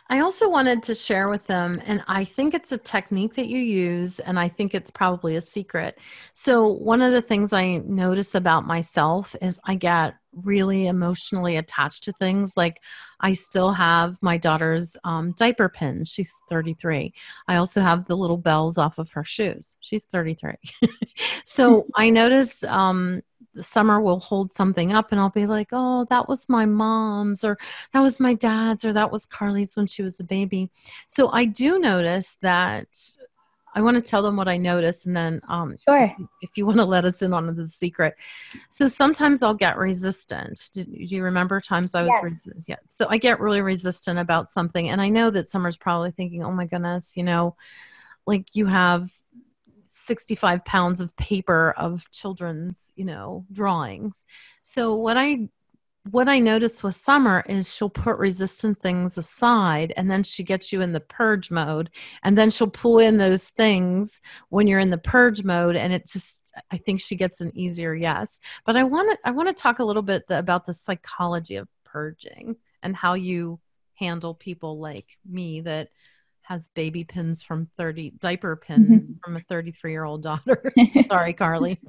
I 0.10 0.20
also 0.20 0.50
wanted 0.50 0.84
to 0.84 0.96
share 0.96 1.30
with 1.30 1.48
them, 1.48 1.82
and 1.86 2.04
I 2.08 2.24
think 2.26 2.54
it's 2.54 2.72
a 2.72 2.78
technique 2.78 3.36
that 3.36 3.48
you 3.48 3.60
use, 3.60 4.20
and 4.20 4.38
I 4.38 4.50
think 4.50 4.76
it's 4.76 4.92
probably 4.92 5.36
a 5.38 5.42
secret. 5.42 5.98
So, 6.34 6.68
one 6.68 7.02
of 7.02 7.14
the 7.14 7.22
things 7.22 7.54
I 7.54 7.78
notice 7.78 8.36
about 8.36 8.68
myself 8.68 9.36
is 9.42 9.60
I 9.66 9.76
get 9.76 10.16
really 10.34 10.88
emotionally 10.88 11.56
attached 11.56 12.04
to 12.04 12.14
things. 12.14 12.58
Like, 12.58 12.82
I 13.22 13.34
still 13.34 13.72
have 13.72 14.18
my 14.22 14.38
daughter's 14.38 14.98
um, 15.04 15.32
diaper 15.32 15.70
pin. 15.70 16.04
She's 16.06 16.34
33. 16.50 17.14
I 17.48 17.56
also 17.56 17.82
have 17.82 18.06
the 18.06 18.18
little 18.18 18.38
bells 18.38 18.78
off 18.78 19.00
of 19.00 19.10
her 19.12 19.24
shoes. 19.24 19.76
She's 19.80 20.06
33. 20.06 20.52
so, 21.46 21.88
I 21.96 22.10
notice 22.10 22.64
um, 22.66 23.22
summer 23.62 24.02
will 24.02 24.20
hold 24.20 24.52
something 24.52 24.94
up 24.94 25.12
and 25.12 25.20
I'll 25.20 25.30
be 25.30 25.48
like, 25.48 25.70
oh, 25.72 26.06
that 26.10 26.28
was 26.28 26.50
my 26.50 26.66
mom's, 26.66 27.44
or 27.44 27.58
that 27.94 28.02
was 28.02 28.20
my 28.20 28.34
dad's, 28.34 28.86
or 28.86 28.94
that 28.94 29.12
was 29.12 29.26
Carly's 29.26 29.76
when 29.76 29.88
she 29.88 30.02
was 30.02 30.20
a 30.20 30.24
baby. 30.24 30.70
So 31.08 31.32
I 31.32 31.46
do 31.46 31.80
notice 31.80 32.38
that 32.42 32.88
I 33.76 33.82
want 33.82 33.96
to 33.96 34.02
tell 34.02 34.24
them 34.24 34.38
what 34.38 34.48
I 34.48 34.56
notice, 34.56 35.06
and 35.06 35.16
then 35.16 35.42
um, 35.50 35.76
sure. 35.88 36.16
if 36.42 36.52
you 36.56 36.66
want 36.66 36.78
to 36.78 36.86
let 36.86 37.04
us 37.04 37.22
in 37.22 37.34
on 37.34 37.54
the 37.54 37.68
secret. 37.68 38.16
So 38.70 38.88
sometimes 38.88 39.44
I'll 39.44 39.54
get 39.54 39.78
resistant. 39.78 40.70
Do, 40.74 40.86
do 40.86 40.94
you 40.94 41.22
remember 41.22 41.60
times 41.60 41.94
I 41.94 42.04
was 42.04 42.12
yes. 42.14 42.24
resistant? 42.24 42.64
Yeah. 42.68 42.76
So 42.88 43.06
I 43.10 43.18
get 43.18 43.42
really 43.42 43.62
resistant 43.62 44.18
about 44.18 44.50
something, 44.50 44.90
and 44.90 45.02
I 45.02 45.10
know 45.10 45.30
that 45.30 45.50
Summer's 45.50 45.76
probably 45.76 46.12
thinking, 46.12 46.42
"Oh 46.42 46.52
my 46.52 46.66
goodness, 46.66 47.18
you 47.18 47.24
know, 47.24 47.58
like 48.26 48.56
you 48.56 48.66
have 48.66 49.12
65 50.06 50.64
pounds 50.66 51.02
of 51.02 51.16
paper 51.18 51.74
of 51.78 52.10
children's, 52.12 52.94
you 52.96 53.06
know, 53.06 53.46
drawings. 53.52 54.26
So 54.62 54.96
what 54.96 55.18
I 55.18 55.50
what 56.12 56.30
I 56.30 56.40
noticed 56.40 56.84
with 56.84 56.96
Summer 56.96 57.44
is 57.50 57.74
she'll 57.74 57.90
put 57.90 58.18
resistant 58.18 58.80
things 58.80 59.18
aside 59.18 59.92
and 59.98 60.10
then 60.10 60.22
she 60.22 60.44
gets 60.44 60.72
you 60.72 60.82
in 60.82 60.92
the 60.92 61.00
purge 61.00 61.50
mode. 61.50 61.90
And 62.24 62.38
then 62.38 62.52
she'll 62.52 62.70
pull 62.70 63.00
in 63.00 63.18
those 63.18 63.50
things 63.50 64.22
when 64.50 64.68
you're 64.68 64.80
in 64.80 64.92
the 64.92 65.00
purge 65.00 65.44
mode. 65.44 65.76
And 65.76 65.92
it 65.92 66.08
just, 66.08 66.54
I 66.70 66.78
think 66.78 67.02
she 67.02 67.16
gets 67.16 67.42
an 67.42 67.52
easier 67.56 67.96
yes. 67.96 68.40
But 68.66 68.78
I 68.78 68.84
want 68.84 69.12
to, 69.12 69.28
I 69.28 69.32
want 69.32 69.50
to 69.50 69.54
talk 69.54 69.80
a 69.80 69.84
little 69.84 70.04
bit 70.04 70.26
about 70.30 70.66
the 70.66 70.74
psychology 70.74 71.56
of 71.56 71.68
purging 71.84 72.56
and 72.84 72.96
how 72.96 73.16
you 73.16 73.60
handle 73.96 74.36
people 74.36 74.80
like 74.80 75.08
me 75.28 75.62
that 75.62 75.90
has 76.48 76.70
baby 76.76 77.04
pins 77.04 77.44
from 77.44 77.68
30 77.78 78.14
diaper 78.20 78.56
pins 78.56 78.90
mm-hmm. 78.90 79.14
from 79.24 79.38
a 79.38 79.42
33 79.42 79.92
year 79.92 80.04
old 80.04 80.24
daughter. 80.24 80.62
Sorry, 81.08 81.34
Carly. 81.34 81.80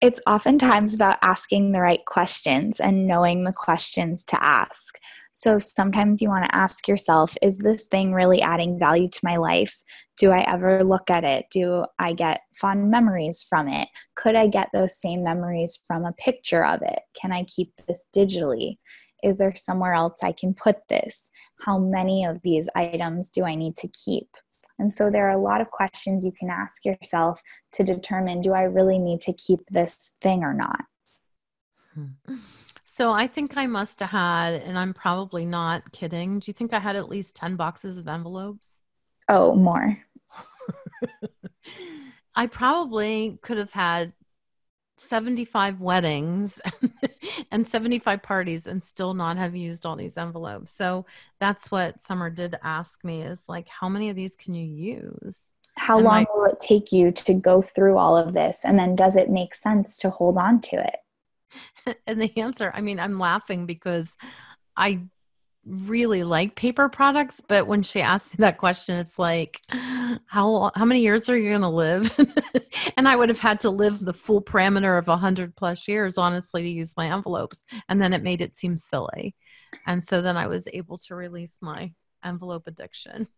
It's 0.00 0.20
oftentimes 0.26 0.94
about 0.94 1.18
asking 1.22 1.72
the 1.72 1.80
right 1.80 2.04
questions 2.06 2.80
and 2.80 3.06
knowing 3.06 3.44
the 3.44 3.52
questions 3.52 4.24
to 4.24 4.42
ask. 4.42 4.98
So 5.32 5.58
sometimes 5.58 6.22
you 6.22 6.28
want 6.28 6.44
to 6.44 6.54
ask 6.54 6.86
yourself 6.86 7.36
Is 7.42 7.58
this 7.58 7.88
thing 7.88 8.12
really 8.12 8.40
adding 8.40 8.78
value 8.78 9.08
to 9.08 9.20
my 9.22 9.36
life? 9.36 9.82
Do 10.16 10.30
I 10.30 10.40
ever 10.42 10.84
look 10.84 11.10
at 11.10 11.24
it? 11.24 11.46
Do 11.50 11.86
I 11.98 12.12
get 12.12 12.42
fond 12.60 12.90
memories 12.90 13.44
from 13.48 13.68
it? 13.68 13.88
Could 14.14 14.36
I 14.36 14.46
get 14.46 14.68
those 14.72 15.00
same 15.00 15.24
memories 15.24 15.80
from 15.86 16.04
a 16.04 16.12
picture 16.12 16.64
of 16.64 16.82
it? 16.82 17.00
Can 17.20 17.32
I 17.32 17.44
keep 17.44 17.68
this 17.86 18.06
digitally? 18.14 18.78
Is 19.24 19.38
there 19.38 19.54
somewhere 19.56 19.94
else 19.94 20.22
I 20.22 20.32
can 20.32 20.54
put 20.54 20.76
this? 20.88 21.30
How 21.60 21.78
many 21.78 22.24
of 22.24 22.40
these 22.42 22.68
items 22.76 23.30
do 23.30 23.44
I 23.44 23.54
need 23.54 23.76
to 23.78 23.88
keep? 23.88 24.28
And 24.78 24.92
so 24.92 25.10
there 25.10 25.26
are 25.28 25.38
a 25.38 25.42
lot 25.42 25.60
of 25.60 25.70
questions 25.70 26.24
you 26.24 26.32
can 26.32 26.50
ask 26.50 26.84
yourself 26.84 27.40
to 27.72 27.84
determine 27.84 28.40
do 28.40 28.52
I 28.52 28.62
really 28.62 28.98
need 28.98 29.20
to 29.22 29.32
keep 29.32 29.60
this 29.70 30.12
thing 30.20 30.42
or 30.42 30.52
not? 30.52 30.84
Hmm. 31.94 32.36
So 32.84 33.10
I 33.10 33.26
think 33.26 33.56
I 33.56 33.66
must 33.66 33.98
have 34.00 34.10
had, 34.10 34.54
and 34.54 34.78
I'm 34.78 34.94
probably 34.94 35.44
not 35.44 35.90
kidding. 35.90 36.38
Do 36.38 36.48
you 36.48 36.52
think 36.52 36.72
I 36.72 36.78
had 36.78 36.96
at 36.96 37.08
least 37.08 37.34
10 37.34 37.56
boxes 37.56 37.98
of 37.98 38.06
envelopes? 38.06 38.82
Oh, 39.28 39.54
more. 39.54 39.98
I 42.36 42.46
probably 42.46 43.38
could 43.42 43.58
have 43.58 43.72
had 43.72 44.12
75 44.96 45.80
weddings 45.80 46.60
and 47.50 47.66
75 47.66 48.22
parties 48.22 48.66
and 48.66 48.82
still 48.82 49.14
not 49.14 49.36
have 49.36 49.56
used 49.56 49.84
all 49.84 49.96
these 49.96 50.16
envelopes. 50.16 50.72
So 50.72 51.06
that's 51.40 51.70
what 51.70 52.00
Summer 52.00 52.30
did 52.30 52.56
ask 52.62 53.04
me 53.04 53.22
is 53.22 53.44
like, 53.48 53.68
how 53.68 53.88
many 53.88 54.10
of 54.10 54.16
these 54.16 54.36
can 54.36 54.54
you 54.54 54.64
use? 54.64 55.52
How 55.76 55.96
and 55.96 56.04
long 56.04 56.14
my- 56.14 56.26
will 56.34 56.44
it 56.44 56.60
take 56.60 56.92
you 56.92 57.10
to 57.10 57.34
go 57.34 57.60
through 57.60 57.98
all 57.98 58.16
of 58.16 58.34
this? 58.34 58.60
And 58.64 58.78
then 58.78 58.94
does 58.94 59.16
it 59.16 59.30
make 59.30 59.54
sense 59.54 59.98
to 59.98 60.10
hold 60.10 60.38
on 60.38 60.60
to 60.62 60.76
it? 60.76 60.96
And 62.06 62.20
the 62.20 62.36
answer, 62.38 62.72
I 62.74 62.80
mean, 62.80 62.98
I'm 62.98 63.18
laughing 63.18 63.66
because 63.66 64.16
I 64.76 65.00
really 65.66 66.24
like 66.24 66.54
paper 66.54 66.88
products, 66.88 67.40
but 67.46 67.66
when 67.66 67.82
she 67.82 68.00
asked 68.00 68.32
me 68.32 68.42
that 68.42 68.58
question, 68.58 68.96
it's 68.96 69.18
like, 69.18 69.60
how 69.68 70.70
how 70.74 70.84
many 70.84 71.00
years 71.00 71.28
are 71.28 71.36
you 71.36 71.50
going 71.50 71.60
to 71.62 71.68
live? 71.68 72.18
and 72.96 73.08
I 73.08 73.16
would 73.16 73.28
have 73.28 73.40
had 73.40 73.60
to 73.60 73.70
live 73.70 74.00
the 74.00 74.12
full 74.12 74.42
parameter 74.42 74.98
of 74.98 75.08
a 75.08 75.16
hundred 75.16 75.56
plus 75.56 75.88
years, 75.88 76.18
honestly, 76.18 76.62
to 76.62 76.68
use 76.68 76.94
my 76.96 77.12
envelopes. 77.12 77.64
And 77.88 78.00
then 78.00 78.12
it 78.12 78.22
made 78.22 78.40
it 78.40 78.56
seem 78.56 78.76
silly, 78.76 79.34
and 79.86 80.02
so 80.02 80.20
then 80.20 80.36
I 80.36 80.46
was 80.46 80.68
able 80.72 80.98
to 80.98 81.14
release 81.14 81.58
my 81.60 81.92
envelope 82.24 82.64
addiction. 82.66 83.28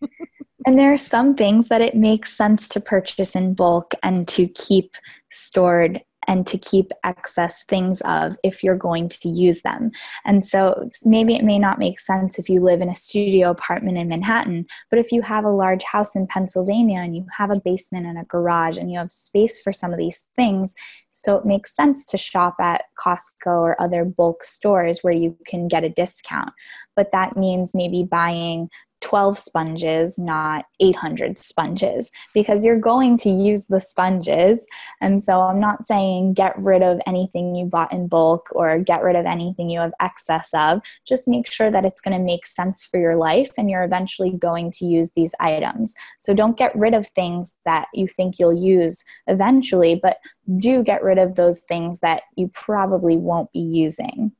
and 0.66 0.78
there 0.78 0.92
are 0.92 0.98
some 0.98 1.34
things 1.34 1.68
that 1.68 1.82
it 1.82 1.96
makes 1.96 2.36
sense 2.36 2.68
to 2.70 2.80
purchase 2.80 3.34
in 3.36 3.54
bulk 3.54 3.92
and 4.02 4.26
to 4.28 4.46
keep 4.48 4.94
stored 5.30 6.00
and 6.26 6.46
to 6.46 6.58
keep 6.58 6.90
excess 7.04 7.64
things 7.64 8.00
of 8.02 8.36
if 8.42 8.62
you're 8.62 8.76
going 8.76 9.08
to 9.08 9.28
use 9.28 9.62
them. 9.62 9.90
And 10.24 10.46
so 10.46 10.90
maybe 11.04 11.34
it 11.34 11.44
may 11.44 11.58
not 11.58 11.78
make 11.78 11.98
sense 11.98 12.38
if 12.38 12.48
you 12.48 12.60
live 12.60 12.80
in 12.80 12.88
a 12.88 12.94
studio 12.94 13.50
apartment 13.50 13.98
in 13.98 14.08
Manhattan, 14.08 14.66
but 14.90 14.98
if 14.98 15.12
you 15.12 15.22
have 15.22 15.44
a 15.44 15.50
large 15.50 15.84
house 15.84 16.14
in 16.16 16.26
Pennsylvania 16.26 17.00
and 17.00 17.16
you 17.16 17.26
have 17.36 17.50
a 17.50 17.60
basement 17.60 18.06
and 18.06 18.18
a 18.18 18.24
garage 18.24 18.76
and 18.76 18.90
you 18.90 18.98
have 18.98 19.10
space 19.10 19.60
for 19.60 19.72
some 19.72 19.92
of 19.92 19.98
these 19.98 20.26
things, 20.34 20.74
so 21.12 21.36
it 21.36 21.46
makes 21.46 21.74
sense 21.74 22.04
to 22.06 22.18
shop 22.18 22.56
at 22.60 22.82
Costco 22.98 23.46
or 23.46 23.80
other 23.80 24.04
bulk 24.04 24.44
stores 24.44 24.98
where 25.00 25.14
you 25.14 25.34
can 25.46 25.66
get 25.66 25.82
a 25.82 25.88
discount. 25.88 26.52
But 26.94 27.10
that 27.12 27.38
means 27.38 27.74
maybe 27.74 28.02
buying 28.02 28.68
12 29.06 29.38
sponges, 29.38 30.18
not 30.18 30.64
800 30.80 31.38
sponges, 31.38 32.10
because 32.34 32.64
you're 32.64 32.80
going 32.80 33.16
to 33.18 33.30
use 33.30 33.64
the 33.66 33.80
sponges. 33.80 34.66
And 35.00 35.22
so 35.22 35.42
I'm 35.42 35.60
not 35.60 35.86
saying 35.86 36.32
get 36.32 36.58
rid 36.58 36.82
of 36.82 36.98
anything 37.06 37.54
you 37.54 37.66
bought 37.66 37.92
in 37.92 38.08
bulk 38.08 38.48
or 38.50 38.80
get 38.80 39.04
rid 39.04 39.14
of 39.14 39.24
anything 39.24 39.70
you 39.70 39.78
have 39.78 39.92
excess 40.00 40.50
of. 40.54 40.80
Just 41.06 41.28
make 41.28 41.48
sure 41.48 41.70
that 41.70 41.84
it's 41.84 42.00
going 42.00 42.18
to 42.18 42.22
make 42.22 42.46
sense 42.46 42.84
for 42.84 42.98
your 42.98 43.14
life 43.14 43.52
and 43.56 43.70
you're 43.70 43.84
eventually 43.84 44.32
going 44.32 44.72
to 44.72 44.84
use 44.84 45.12
these 45.14 45.36
items. 45.38 45.94
So 46.18 46.34
don't 46.34 46.58
get 46.58 46.74
rid 46.74 46.92
of 46.92 47.06
things 47.06 47.54
that 47.64 47.86
you 47.94 48.08
think 48.08 48.40
you'll 48.40 48.60
use 48.60 49.04
eventually, 49.28 49.94
but 49.94 50.18
do 50.58 50.82
get 50.82 51.04
rid 51.04 51.18
of 51.18 51.36
those 51.36 51.60
things 51.60 52.00
that 52.00 52.22
you 52.34 52.48
probably 52.48 53.16
won't 53.16 53.52
be 53.52 53.60
using. 53.60 54.32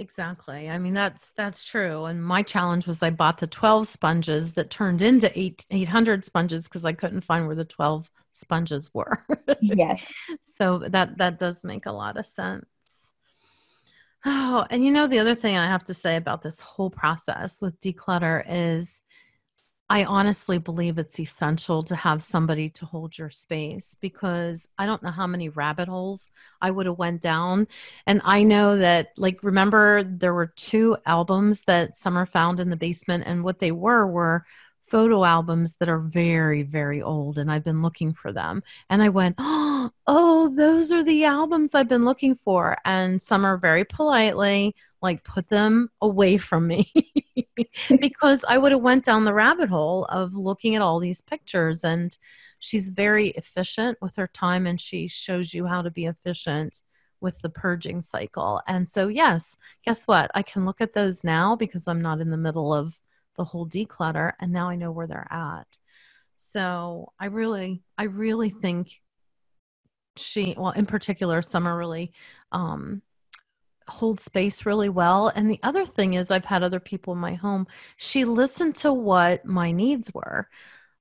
Exactly. 0.00 0.70
I 0.70 0.78
mean 0.78 0.94
that's 0.94 1.30
that's 1.36 1.62
true. 1.62 2.06
And 2.06 2.24
my 2.24 2.42
challenge 2.42 2.86
was 2.86 3.02
I 3.02 3.10
bought 3.10 3.36
the 3.36 3.46
12 3.46 3.86
sponges 3.86 4.54
that 4.54 4.70
turned 4.70 5.02
into 5.02 5.30
8 5.38 5.66
800 5.70 6.24
sponges 6.24 6.64
because 6.64 6.86
I 6.86 6.94
couldn't 6.94 7.20
find 7.20 7.46
where 7.46 7.54
the 7.54 7.66
12 7.66 8.10
sponges 8.32 8.90
were. 8.94 9.18
yes. 9.60 10.12
So 10.42 10.78
that 10.78 11.18
that 11.18 11.38
does 11.38 11.64
make 11.64 11.84
a 11.84 11.92
lot 11.92 12.16
of 12.16 12.24
sense. 12.24 12.64
Oh, 14.24 14.64
and 14.70 14.82
you 14.82 14.90
know 14.90 15.06
the 15.06 15.18
other 15.18 15.34
thing 15.34 15.56
I 15.58 15.66
have 15.66 15.84
to 15.84 15.94
say 15.94 16.16
about 16.16 16.42
this 16.42 16.60
whole 16.60 16.90
process 16.90 17.60
with 17.60 17.78
declutter 17.80 18.42
is 18.48 19.02
I 19.90 20.04
honestly 20.04 20.58
believe 20.58 20.98
it's 20.98 21.18
essential 21.18 21.82
to 21.82 21.96
have 21.96 22.22
somebody 22.22 22.70
to 22.70 22.86
hold 22.86 23.18
your 23.18 23.28
space 23.28 23.96
because 24.00 24.68
I 24.78 24.86
don't 24.86 25.02
know 25.02 25.10
how 25.10 25.26
many 25.26 25.48
rabbit 25.48 25.88
holes 25.88 26.30
I 26.62 26.70
would 26.70 26.86
have 26.86 26.96
went 26.96 27.20
down. 27.20 27.66
And 28.06 28.22
I 28.24 28.44
know 28.44 28.78
that 28.78 29.08
like 29.16 29.42
remember 29.42 30.04
there 30.04 30.32
were 30.32 30.46
two 30.46 30.96
albums 31.06 31.64
that 31.64 31.96
Summer 31.96 32.24
found 32.24 32.60
in 32.60 32.70
the 32.70 32.76
basement 32.76 33.24
and 33.26 33.42
what 33.42 33.58
they 33.58 33.72
were 33.72 34.06
were 34.06 34.44
photo 34.86 35.24
albums 35.24 35.74
that 35.76 35.88
are 35.88 35.98
very 35.98 36.62
very 36.62 37.02
old 37.02 37.38
and 37.38 37.50
I've 37.50 37.64
been 37.64 37.82
looking 37.82 38.14
for 38.14 38.32
them. 38.32 38.62
And 38.88 39.02
I 39.02 39.08
went 39.08 39.34
oh 39.38 39.69
Oh, 40.06 40.54
those 40.54 40.92
are 40.92 41.04
the 41.04 41.24
albums 41.24 41.74
I've 41.74 41.88
been 41.88 42.04
looking 42.04 42.34
for 42.34 42.76
and 42.84 43.20
Summer 43.20 43.56
very 43.56 43.84
politely 43.84 44.74
like 45.02 45.24
put 45.24 45.48
them 45.48 45.88
away 46.00 46.36
from 46.36 46.66
me 46.66 46.92
because 48.00 48.44
I 48.46 48.58
would 48.58 48.72
have 48.72 48.82
went 48.82 49.04
down 49.04 49.24
the 49.24 49.34
rabbit 49.34 49.68
hole 49.68 50.04
of 50.06 50.34
looking 50.34 50.74
at 50.74 50.82
all 50.82 51.00
these 51.00 51.22
pictures 51.22 51.84
and 51.84 52.16
she's 52.58 52.90
very 52.90 53.28
efficient 53.30 53.98
with 54.02 54.16
her 54.16 54.26
time 54.26 54.66
and 54.66 54.80
she 54.80 55.08
shows 55.08 55.54
you 55.54 55.66
how 55.66 55.82
to 55.82 55.90
be 55.90 56.06
efficient 56.06 56.82
with 57.20 57.38
the 57.40 57.50
purging 57.50 58.02
cycle. 58.02 58.60
And 58.66 58.88
so 58.88 59.08
yes, 59.08 59.56
guess 59.84 60.06
what? 60.06 60.30
I 60.34 60.42
can 60.42 60.64
look 60.64 60.80
at 60.80 60.94
those 60.94 61.24
now 61.24 61.56
because 61.56 61.86
I'm 61.88 62.00
not 62.00 62.20
in 62.20 62.30
the 62.30 62.36
middle 62.36 62.74
of 62.74 63.00
the 63.36 63.44
whole 63.44 63.66
declutter 63.66 64.32
and 64.40 64.52
now 64.52 64.68
I 64.68 64.76
know 64.76 64.90
where 64.90 65.06
they're 65.06 65.28
at. 65.30 65.78
So 66.36 67.12
I 67.18 67.26
really 67.26 67.82
I 67.98 68.04
really 68.04 68.50
think 68.50 69.00
she 70.16 70.54
well 70.58 70.72
in 70.72 70.86
particular 70.86 71.40
summer 71.40 71.76
really 71.76 72.12
um 72.52 73.02
hold 73.90 74.20
space 74.20 74.64
really 74.64 74.88
well. 74.88 75.28
And 75.28 75.50
the 75.50 75.60
other 75.62 75.84
thing 75.84 76.14
is, 76.14 76.30
I've 76.30 76.44
had 76.44 76.62
other 76.62 76.80
people 76.80 77.12
in 77.12 77.18
my 77.18 77.34
home, 77.34 77.66
she 77.96 78.24
listened 78.24 78.76
to 78.76 78.92
what 78.92 79.44
my 79.44 79.72
needs 79.72 80.12
were. 80.14 80.48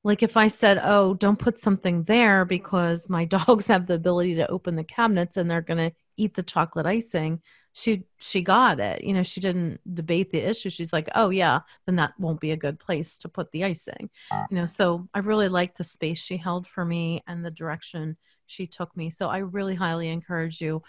Like 0.04 0.24
if 0.24 0.38
I 0.38 0.48
said, 0.48 0.82
Oh, 0.84 1.14
don't 1.14 1.40
put 1.40 1.60
something 1.60 2.04
there 2.04 2.46
because 2.46 3.10
my 3.10 3.26
dogs 3.38 3.68
have 3.68 3.88
the 3.88 3.96
ability 3.96 4.36
to 4.36 4.50
open 4.50 4.76
the 4.76 4.84
cabinets 4.84 5.38
and 5.38 5.50
they're 5.50 5.62
going 5.62 5.90
to 5.90 5.96
eat 6.18 6.34
the 6.36 6.44
chocolate 6.44 6.86
icing. 6.86 7.42
She 7.74 8.04
she 8.18 8.42
got 8.42 8.80
it. 8.80 9.04
You 9.04 9.14
know, 9.14 9.24
she 9.24 9.42
didn't 9.42 9.80
debate 9.94 10.32
the 10.32 10.40
issue. 10.40 10.70
She's 10.72 10.92
like, 10.92 11.08
"Oh 11.14 11.30
yeah, 11.30 11.60
then 11.86 11.98
that 11.98 12.14
won't 12.20 12.42
be 12.42 12.52
a 12.52 12.58
good 12.58 12.80
place 12.80 13.20
to 13.20 13.30
put 13.30 13.52
the 13.52 13.64
icing." 13.64 14.10
You 14.50 14.58
know, 14.58 14.66
so 14.66 15.08
I 15.14 15.20
really 15.20 15.50
liked 15.50 15.78
the 15.78 15.84
space 15.84 16.20
she 16.20 16.38
held 16.38 16.68
for 16.68 16.84
me 16.84 17.24
and 17.28 17.46
the 17.46 17.52
direction 17.52 18.18
she 18.50 18.68
took 18.68 18.96
me. 18.96 19.10
So 19.10 19.30
I 19.30 19.40
really 19.40 19.76
highly 19.76 20.10
encourage 20.10 20.62
you 20.62 20.82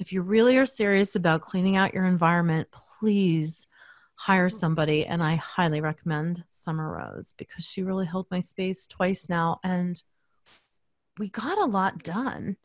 if 0.00 0.14
you 0.14 0.22
really 0.22 0.56
are 0.56 0.66
serious 0.66 1.14
about 1.14 1.42
cleaning 1.42 1.76
out 1.76 1.92
your 1.92 2.06
environment, 2.06 2.68
please 2.72 3.66
hire 4.14 4.48
mm. 4.48 4.52
somebody. 4.52 5.04
And 5.04 5.22
I 5.22 5.36
highly 5.36 5.82
recommend 5.82 6.42
Summer 6.50 6.90
Rose 6.90 7.34
because 7.36 7.64
she 7.64 7.82
really 7.82 8.06
held 8.06 8.26
my 8.30 8.40
space 8.40 8.86
twice 8.88 9.28
now. 9.28 9.60
And 9.62 10.02
we 11.18 11.28
got 11.28 11.58
a 11.58 11.66
lot 11.66 12.02
done. 12.02 12.56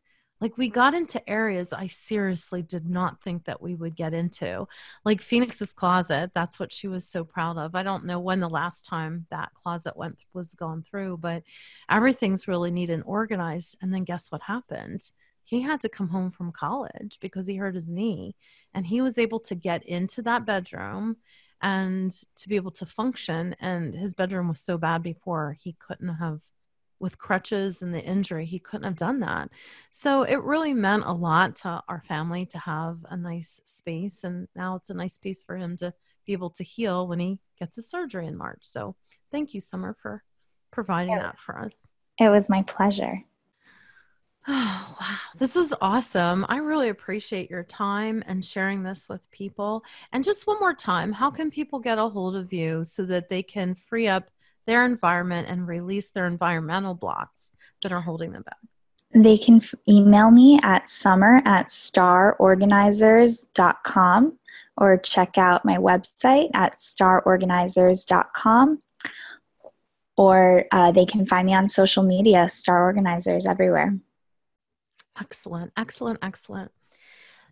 Like 0.45 0.59
we 0.59 0.69
got 0.69 0.93
into 0.93 1.27
areas 1.27 1.73
I 1.73 1.87
seriously 1.87 2.61
did 2.61 2.87
not 2.87 3.19
think 3.23 3.45
that 3.45 3.63
we 3.63 3.73
would 3.73 3.95
get 3.95 4.13
into. 4.13 4.67
Like 5.03 5.19
Phoenix's 5.19 5.73
closet, 5.73 6.29
that's 6.35 6.59
what 6.59 6.71
she 6.71 6.87
was 6.87 7.07
so 7.07 7.23
proud 7.23 7.57
of. 7.57 7.73
I 7.73 7.81
don't 7.81 8.05
know 8.05 8.19
when 8.19 8.41
the 8.41 8.47
last 8.47 8.85
time 8.85 9.25
that 9.31 9.55
closet 9.55 9.97
went 9.97 10.19
was 10.33 10.53
gone 10.53 10.83
through, 10.83 11.17
but 11.17 11.41
everything's 11.89 12.47
really 12.47 12.69
neat 12.69 12.91
and 12.91 13.01
organized. 13.07 13.77
And 13.81 13.91
then 13.91 14.03
guess 14.03 14.31
what 14.31 14.43
happened? 14.43 15.09
he 15.45 15.61
had 15.61 15.79
to 15.81 15.89
come 15.89 16.09
home 16.09 16.31
from 16.31 16.51
college 16.51 17.19
because 17.21 17.47
he 17.47 17.55
hurt 17.55 17.75
his 17.75 17.89
knee. 17.89 18.35
And 18.73 18.85
he 18.85 18.99
was 19.01 19.17
able 19.17 19.39
to 19.41 19.55
get 19.55 19.83
into 19.85 20.21
that 20.23 20.45
bedroom 20.45 21.17
and 21.61 22.11
to 22.35 22.49
be 22.49 22.55
able 22.55 22.71
to 22.71 22.85
function. 22.85 23.55
And 23.59 23.95
his 23.95 24.13
bedroom 24.13 24.49
was 24.49 24.59
so 24.59 24.77
bad 24.77 25.03
before 25.03 25.55
he 25.63 25.73
couldn't 25.73 26.15
have, 26.15 26.41
with 26.99 27.17
crutches 27.17 27.81
and 27.81 27.93
the 27.93 28.01
injury, 28.01 28.45
he 28.45 28.59
couldn't 28.59 28.85
have 28.85 28.95
done 28.95 29.19
that. 29.19 29.49
So 29.91 30.23
it 30.23 30.41
really 30.41 30.73
meant 30.73 31.03
a 31.05 31.13
lot 31.13 31.55
to 31.57 31.83
our 31.87 32.01
family 32.07 32.45
to 32.47 32.59
have 32.59 32.99
a 33.09 33.17
nice 33.17 33.61
space. 33.65 34.23
And 34.23 34.47
now 34.55 34.75
it's 34.75 34.89
a 34.89 34.93
nice 34.93 35.15
space 35.15 35.43
for 35.43 35.57
him 35.57 35.77
to 35.77 35.93
be 36.25 36.33
able 36.33 36.49
to 36.51 36.63
heal 36.63 37.07
when 37.07 37.19
he 37.19 37.39
gets 37.59 37.75
his 37.75 37.89
surgery 37.89 38.27
in 38.27 38.37
March. 38.37 38.61
So 38.61 38.95
thank 39.31 39.53
you, 39.53 39.61
Summer, 39.61 39.95
for 40.01 40.23
providing 40.71 41.15
that 41.15 41.39
for 41.39 41.57
us. 41.59 41.73
It 42.19 42.29
was 42.29 42.49
my 42.49 42.63
pleasure. 42.63 43.23
Oh, 44.47 44.95
wow. 45.01 45.17
This 45.37 45.55
is 45.55 45.73
awesome. 45.81 46.45
I 46.49 46.57
really 46.57 46.89
appreciate 46.89 47.49
your 47.49 47.63
time 47.63 48.23
and 48.27 48.43
sharing 48.43 48.83
this 48.83 49.09
with 49.09 49.29
people. 49.31 49.83
And 50.11 50.23
just 50.23 50.47
one 50.47 50.59
more 50.59 50.73
time, 50.73 51.11
how 51.11 51.31
can 51.31 51.51
people 51.51 51.79
get 51.79 51.97
a 51.97 52.07
hold 52.07 52.35
of 52.35 52.53
you 52.53 52.85
so 52.85 53.03
that 53.05 53.29
they 53.29 53.43
can 53.43 53.75
free 53.75 54.07
up 54.07 54.29
their 54.65 54.85
environment 54.85 55.49
and 55.49 55.67
release 55.67 56.09
their 56.09 56.27
environmental 56.27 56.93
blocks 56.93 57.51
that 57.81 57.91
are 57.91 58.01
holding 58.01 58.31
them 58.31 58.43
back? 58.43 58.59
They 59.13 59.37
can 59.37 59.57
f- 59.57 59.75
email 59.87 60.31
me 60.31 60.59
at 60.63 60.89
summer 60.89 61.43
at 61.45 61.67
starorganizers.com 61.67 64.39
or 64.77 64.97
check 64.97 65.37
out 65.37 65.63
my 65.63 65.77
website 65.77 66.49
at 66.53 66.79
starorganizers.com 66.79 68.79
or 70.17 70.65
uh, 70.71 70.91
they 70.91 71.05
can 71.05 71.25
find 71.25 71.45
me 71.45 71.53
on 71.53 71.69
social 71.69 72.03
media, 72.03 72.49
Star 72.49 72.83
Organizers 72.83 73.45
everywhere. 73.45 73.97
Excellent, 75.19 75.71
excellent, 75.77 76.19
excellent. 76.21 76.71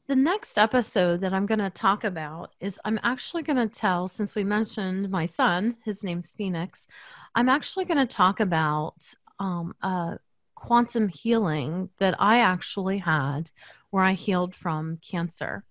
The 0.06 0.16
next 0.18 0.58
episode 0.58 1.22
that 1.22 1.34
I'm 1.34 1.46
going 1.46 1.60
to 1.60 1.70
talk 1.70 2.04
about 2.04 2.54
is 2.60 2.78
I'm 2.84 3.00
actually 3.04 3.42
going 3.42 3.58
to 3.58 3.74
tell, 3.74 4.10
since 4.10 4.36
we 4.36 4.44
mentioned 4.44 5.10
my 5.10 5.26
son, 5.26 5.78
his 5.86 6.04
name's 6.04 6.32
Phoenix, 6.32 6.88
I'm 7.36 7.48
actually 7.48 7.86
going 7.86 8.06
to 8.06 8.16
talk 8.16 8.42
about 8.42 9.14
um, 9.40 9.74
a 9.82 10.18
quantum 10.56 11.08
healing 11.08 11.90
that 12.00 12.16
I 12.20 12.40
actually 12.40 12.98
had 12.98 13.50
where 13.92 14.04
I 14.04 14.12
healed 14.12 14.54
from 14.56 14.98
cancer. 14.98 15.64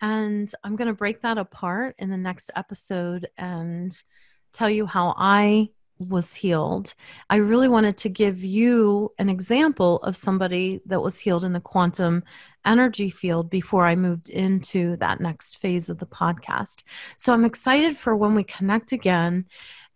And 0.00 0.52
I'm 0.62 0.76
going 0.76 0.86
to 0.86 0.94
break 0.94 1.22
that 1.22 1.36
apart 1.36 1.96
in 1.98 2.10
the 2.10 2.16
next 2.16 2.52
episode 2.54 3.28
and 3.36 3.92
tell 4.52 4.70
you 4.70 4.86
how 4.86 5.14
I 5.16 5.70
was 5.98 6.34
healed. 6.34 6.94
I 7.30 7.36
really 7.36 7.68
wanted 7.68 7.96
to 7.98 8.08
give 8.08 8.42
you 8.42 9.12
an 9.18 9.28
example 9.28 9.98
of 9.98 10.16
somebody 10.16 10.80
that 10.86 11.02
was 11.02 11.18
healed 11.18 11.44
in 11.44 11.52
the 11.52 11.60
quantum 11.60 12.24
energy 12.66 13.10
field 13.10 13.50
before 13.50 13.86
I 13.86 13.94
moved 13.94 14.28
into 14.28 14.96
that 14.96 15.20
next 15.20 15.58
phase 15.58 15.88
of 15.88 15.98
the 15.98 16.06
podcast. 16.06 16.82
So 17.16 17.32
I'm 17.32 17.44
excited 17.44 17.96
for 17.96 18.16
when 18.16 18.34
we 18.34 18.44
connect 18.44 18.92
again. 18.92 19.46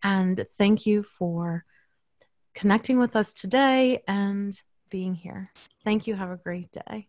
And 0.03 0.46
thank 0.59 0.86
you 0.86 1.03
for 1.03 1.64
connecting 2.55 2.99
with 2.99 3.16
us 3.16 3.32
today 3.32 4.03
and 4.07 4.61
being 4.90 5.14
here. 5.14 5.44
Thank 5.82 6.07
you. 6.07 6.14
Have 6.14 6.30
a 6.30 6.36
great 6.36 6.70
day. 6.72 7.09